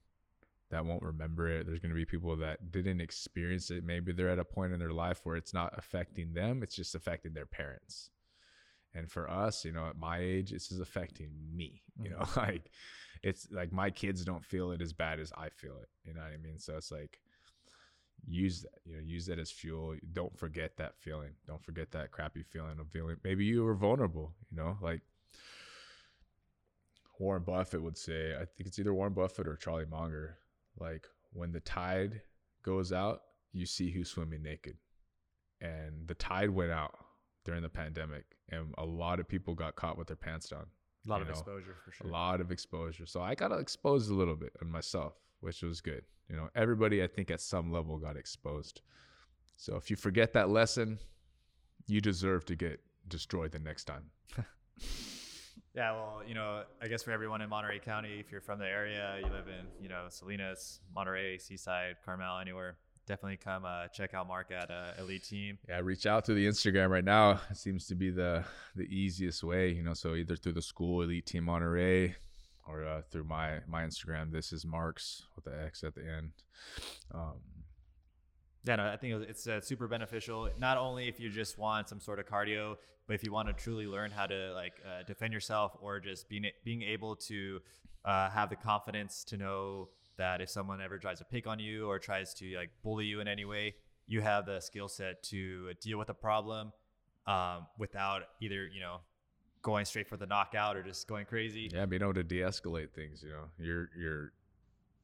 that 0.70 0.86
won't 0.86 1.02
remember 1.02 1.48
it. 1.48 1.66
There's 1.66 1.80
going 1.80 1.90
to 1.90 1.96
be 1.96 2.06
people 2.06 2.36
that 2.38 2.72
didn't 2.72 3.02
experience 3.02 3.72
it. 3.72 3.84
Maybe 3.84 4.12
they're 4.12 4.30
at 4.30 4.40
a 4.40 4.46
point 4.46 4.72
in 4.72 4.80
their 4.80 4.94
life 4.94 5.22
where 5.24 5.36
it's 5.36 5.54
not 5.54 5.74
affecting 5.78 6.34
them, 6.34 6.62
it's 6.62 6.76
just 6.76 6.96
affecting 6.96 7.34
their 7.34 7.48
parents. 7.48 8.12
And 8.94 9.12
for 9.12 9.30
us, 9.30 9.66
you 9.66 9.72
know, 9.72 9.88
at 9.88 9.98
my 9.98 10.20
age, 10.20 10.52
this 10.52 10.72
is 10.72 10.80
affecting 10.80 11.32
me. 11.54 11.82
You 12.02 12.12
know, 12.12 12.18
mm-hmm. 12.20 12.40
like 12.40 12.72
it's 13.24 13.48
like 13.52 13.72
my 13.72 13.90
kids 13.90 14.24
don't 14.24 14.46
feel 14.46 14.72
it 14.72 14.82
as 14.82 14.94
bad 14.94 15.20
as 15.20 15.34
I 15.36 15.50
feel 15.50 15.78
it. 15.82 15.90
You 16.04 16.14
know 16.14 16.22
what 16.22 16.32
I 16.32 16.38
mean? 16.38 16.60
So 16.60 16.78
it's 16.78 16.92
like 16.92 17.20
use 18.28 18.62
that 18.62 18.80
you 18.86 18.96
know 18.96 19.02
use 19.04 19.26
that 19.28 19.40
as 19.40 19.52
fuel. 19.52 19.96
Don't 20.14 20.38
forget 20.38 20.78
that 20.78 20.98
feeling. 20.98 21.32
Don't 21.48 21.64
forget 21.64 21.92
that 21.92 22.12
crappy 22.12 22.44
feeling 22.44 22.80
of 22.80 22.90
feeling 22.90 23.18
maybe 23.24 23.46
you 23.46 23.64
were 23.64 23.76
vulnerable 23.76 24.34
you 24.52 24.58
know 24.58 24.78
like 24.82 25.02
warren 27.20 27.44
buffett 27.44 27.82
would 27.82 27.98
say 27.98 28.34
i 28.34 28.46
think 28.46 28.66
it's 28.66 28.80
either 28.80 28.94
warren 28.94 29.12
buffett 29.12 29.46
or 29.46 29.58
charlie 29.58 29.86
munger 29.86 30.38
like 30.80 31.06
when 31.34 31.52
the 31.52 31.60
tide 31.60 32.22
goes 32.64 32.94
out 32.94 33.24
you 33.54 33.66
see 33.66 33.92
who's 33.92 34.10
swimming 34.10 34.44
naked. 34.44 34.78
And 35.62 36.08
the 36.08 36.16
tide 36.16 36.50
went 36.50 36.72
out 36.72 36.96
during 37.46 37.62
the 37.62 37.70
pandemic 37.70 38.26
and 38.50 38.74
a 38.78 38.86
lot 38.86 39.20
of 39.20 39.28
people 39.28 39.54
got 39.54 39.76
caught 39.76 39.98
with 39.98 40.08
their 40.08 40.16
pants 40.16 40.50
down 40.50 40.66
a 41.06 41.10
lot 41.10 41.22
of 41.22 41.28
know? 41.28 41.32
exposure 41.32 41.76
for 41.84 41.92
sure. 41.92 42.08
a 42.08 42.12
lot 42.12 42.42
of 42.42 42.52
exposure. 42.52 43.06
So 43.06 43.22
i 43.22 43.36
got 43.36 43.52
exposed 43.52 44.10
a 44.10 44.14
little 44.14 44.36
bit 44.36 44.54
on 44.62 44.70
myself 44.70 45.14
which 45.42 45.62
was 45.62 45.82
good. 45.82 46.04
You 46.30 46.36
know, 46.36 46.50
everybody 46.56 47.04
I 47.04 47.08
think 47.08 47.32
at 47.32 47.42
some 47.42 47.72
level 47.72 47.98
got 47.98 48.18
exposed. 48.18 48.82
So 49.58 49.76
if 49.76 49.90
you 49.90 49.96
forget 49.96 50.34
that 50.34 50.50
lesson, 50.50 51.00
you 51.88 52.02
deserve 52.02 52.46
to 52.46 52.56
get 52.56 52.80
destroyed 53.08 53.52
the 53.52 53.60
next 53.60 53.86
time. 53.86 54.06
yeah, 55.74 55.92
well, 55.92 56.22
you 56.26 56.36
know, 56.36 56.64
I 56.82 56.88
guess 56.88 57.04
for 57.04 57.12
everyone 57.12 57.42
in 57.42 57.50
Monterey 57.50 57.80
County, 57.80 58.20
if 58.20 58.32
you're 58.32 58.42
from 58.42 58.60
the 58.60 58.68
area, 58.68 59.18
you 59.18 59.26
live 59.26 59.48
in, 59.48 59.66
you 59.82 59.90
know, 59.90 60.06
Salinas, 60.10 60.82
Monterey, 60.94 61.38
Seaside, 61.40 61.96
Carmel, 62.06 62.40
anywhere, 62.40 62.78
definitely 63.10 63.38
come 63.38 63.66
uh, 63.66 63.88
check 63.88 64.14
out 64.14 64.28
Mark 64.28 64.52
at 64.52 64.70
uh, 64.70 64.92
Elite 65.00 65.24
Team. 65.24 65.58
Yeah, 65.68 65.82
reach 65.84 66.06
out 66.06 66.26
to 66.26 66.34
the 66.34 66.48
Instagram 66.48 66.90
right 66.90 67.04
now. 67.04 67.42
It 67.50 67.58
seems 67.58 67.88
to 67.88 67.96
be 67.96 68.12
the 68.12 68.46
the 68.76 68.84
easiest 68.84 69.44
way, 69.44 69.72
you 69.72 69.84
know. 69.84 69.94
So 69.94 70.16
either 70.16 70.36
through 70.36 70.54
the 70.54 70.62
school 70.62 71.02
Elite 71.02 71.26
Team 71.26 71.46
Monterey, 71.46 72.16
or 72.70 72.86
uh, 72.86 73.02
through 73.10 73.24
my 73.24 73.60
my 73.68 73.84
Instagram. 73.84 74.32
This 74.32 74.54
is 74.54 74.66
Marks 74.66 75.24
with 75.36 75.46
the 75.46 75.64
X 75.64 75.84
at 75.84 75.96
the 75.96 76.02
end. 76.02 76.32
Um, 77.14 77.40
yeah, 78.66 78.76
no, 78.76 78.88
I 78.88 78.98
think 78.98 79.14
it's 79.28 79.48
uh, 79.48 79.62
super 79.62 79.88
beneficial. 79.88 80.50
Not 80.60 80.78
only 80.78 81.08
if 81.08 81.20
you 81.20 81.30
just 81.30 81.58
want 81.58 81.90
some 81.90 82.00
sort 82.00 82.20
of 82.20 82.26
cardio, 82.26 82.76
but 83.08 83.14
if 83.14 83.24
you 83.24 83.32
want 83.32 83.48
to 83.48 83.54
truly 83.54 83.88
learn 83.88 84.12
how 84.12 84.26
to 84.26 84.54
like 84.54 84.74
uh, 84.86 85.04
defend 85.04 85.34
yourself, 85.34 85.78
or 85.82 86.00
just 86.00 86.30
being 86.30 86.46
being 86.64 86.84
able 86.84 87.16
to 87.16 87.60
uh, 88.06 88.30
have 88.30 88.50
the 88.50 88.56
confidence 88.56 89.24
to 89.26 89.38
know 89.38 89.90
that 90.18 90.42
if 90.42 90.50
someone 90.50 90.82
ever 90.82 90.98
tries 90.98 91.20
to 91.20 91.26
pick 91.26 91.48
on 91.48 91.60
you 91.60 91.88
or 91.88 91.98
tries 91.98 92.34
to 92.36 92.56
like 92.58 92.70
bully 92.84 93.06
you 93.06 93.22
in 93.22 93.28
any 93.28 93.46
way, 93.46 93.76
you 94.08 94.22
have 94.22 94.46
the 94.46 94.60
skill 94.60 94.90
set 94.90 95.24
to 95.24 95.72
deal 95.82 95.98
with 95.98 96.08
the 96.08 96.14
problem 96.14 96.74
um, 97.26 97.68
without 97.78 98.24
either 98.42 98.68
you 98.68 98.82
know 98.82 98.98
going 99.62 99.86
straight 99.86 100.08
for 100.08 100.18
the 100.18 100.26
knockout 100.26 100.78
or 100.78 100.84
just 100.84 101.08
going 101.08 101.26
crazy. 101.26 101.70
Yeah, 101.74 101.86
being 101.86 102.02
able 102.02 102.14
to 102.14 102.24
de-escalate 102.24 102.92
things. 102.92 103.24
You 103.24 103.30
know, 103.30 103.46
you're 103.58 103.90
you're 103.98 104.32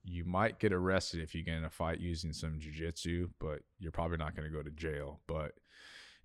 you 0.04 0.24
might 0.24 0.60
get 0.60 0.72
arrested 0.72 1.22
if 1.22 1.34
you 1.34 1.44
get 1.44 1.56
in 1.56 1.66
a 1.66 1.70
fight 1.70 2.00
using 2.00 2.32
some 2.32 2.60
jujitsu, 2.60 3.30
but 3.40 3.62
you're 3.80 3.92
probably 3.92 4.18
not 4.18 4.36
going 4.36 4.50
to 4.50 4.56
go 4.56 4.62
to 4.62 4.70
jail. 4.72 5.20
But 5.28 5.54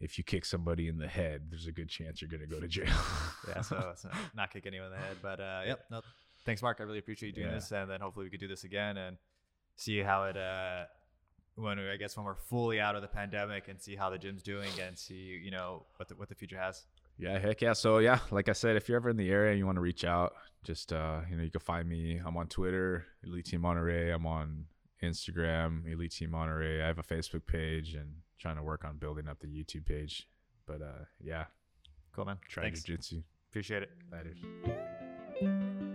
if 0.01 0.19
you 0.19 0.25
kick 0.25 0.45
somebody 0.45 0.89
in 0.89 0.99
the 0.99 1.09
head, 1.09 1.43
there's 1.51 1.67
a 1.67 1.73
good 1.73 1.89
chance 1.89 2.21
you're 2.21 2.31
going 2.31 2.43
to 2.43 2.47
go 2.47 2.61
to 2.61 2.69
jail. 2.69 2.87
yeah, 3.49 3.63
so, 3.63 3.93
so, 3.97 4.11
not 4.35 4.53
kick 4.53 4.67
anyone 4.67 4.89
in 4.89 4.93
the 4.93 4.99
head. 4.99 5.17
But 5.23 5.41
uh, 5.41 5.63
yep, 5.67 5.85
no, 5.91 6.03
thanks, 6.45 6.63
Mark. 6.63 6.79
I 6.81 6.85
really 6.85 6.99
appreciate 6.99 7.31
you 7.31 7.35
doing 7.43 7.49
yeah. 7.49 7.55
this, 7.55 7.73
and 7.73 7.91
then 7.91 8.01
hopefully 8.01 8.27
we 8.27 8.31
could 8.31 8.41
do 8.41 8.49
this 8.49 8.65
again 8.65 8.97
and 8.97 9.17
see 9.77 9.99
how 9.99 10.25
it. 10.25 10.37
Uh, 10.37 10.85
when 11.57 11.79
we, 11.79 11.91
I 11.91 11.97
guess 11.97 12.17
when 12.17 12.25
we're 12.25 12.37
fully 12.37 12.81
out 12.81 12.97
of 12.97 13.03
the 13.03 13.09
pandemic 13.09 13.69
and 13.69 13.81
see 13.81 13.95
how 13.95 14.09
the 14.09 14.19
gym's 14.19 14.43
doing 14.43 14.71
and 14.81 14.97
see 14.97 15.41
you 15.43 15.51
know 15.51 15.85
what 15.97 16.09
the, 16.09 16.15
what 16.15 16.29
the 16.29 16.35
future 16.35 16.59
has. 16.59 16.85
Yeah, 17.21 17.39
heck 17.39 17.61
yeah. 17.61 17.75
So 17.75 17.99
yeah, 17.99 18.21
like 18.31 18.49
I 18.49 18.53
said, 18.53 18.77
if 18.77 18.89
you're 18.89 18.97
ever 18.97 19.11
in 19.11 19.17
the 19.17 19.31
area 19.31 19.51
and 19.51 19.59
you 19.59 19.67
want 19.67 19.77
to 19.77 19.83
reach 19.83 20.05
out, 20.05 20.35
just 20.65 20.93
uh, 20.93 21.21
you 21.31 21.37
know, 21.37 21.43
you 21.43 21.51
can 21.51 21.61
find 21.61 21.89
me. 21.89 22.21
I'm 22.25 22.37
on 22.37 22.49
Twitter, 22.49 23.05
Elite 23.25 23.45
Team 23.45 23.61
Monterey. 23.61 24.11
I'm 24.11 24.27
on 24.27 24.65
Instagram, 25.03 25.91
Elite 25.91 26.13
Team 26.13 26.31
Monterey. 26.31 26.83
I 26.83 26.87
have 26.87 26.99
a 26.99 27.03
Facebook 27.03 27.47
page 27.47 27.95
and 27.95 28.09
trying 28.39 28.57
to 28.57 28.63
work 28.63 28.85
on 28.85 28.97
building 28.97 29.29
up 29.29 29.39
the 29.41 29.49
YouTube 29.49 29.87
page. 29.87 30.29
But 30.67 30.83
uh, 30.83 31.05
yeah, 31.23 31.45
cool 32.15 32.25
man. 32.25 32.39
Try 32.49 32.65
Thanks. 32.65 32.83
jiu-jitsu. 32.83 33.23
Appreciate 33.51 33.83
it. 33.83 33.91
Later. 34.13 35.90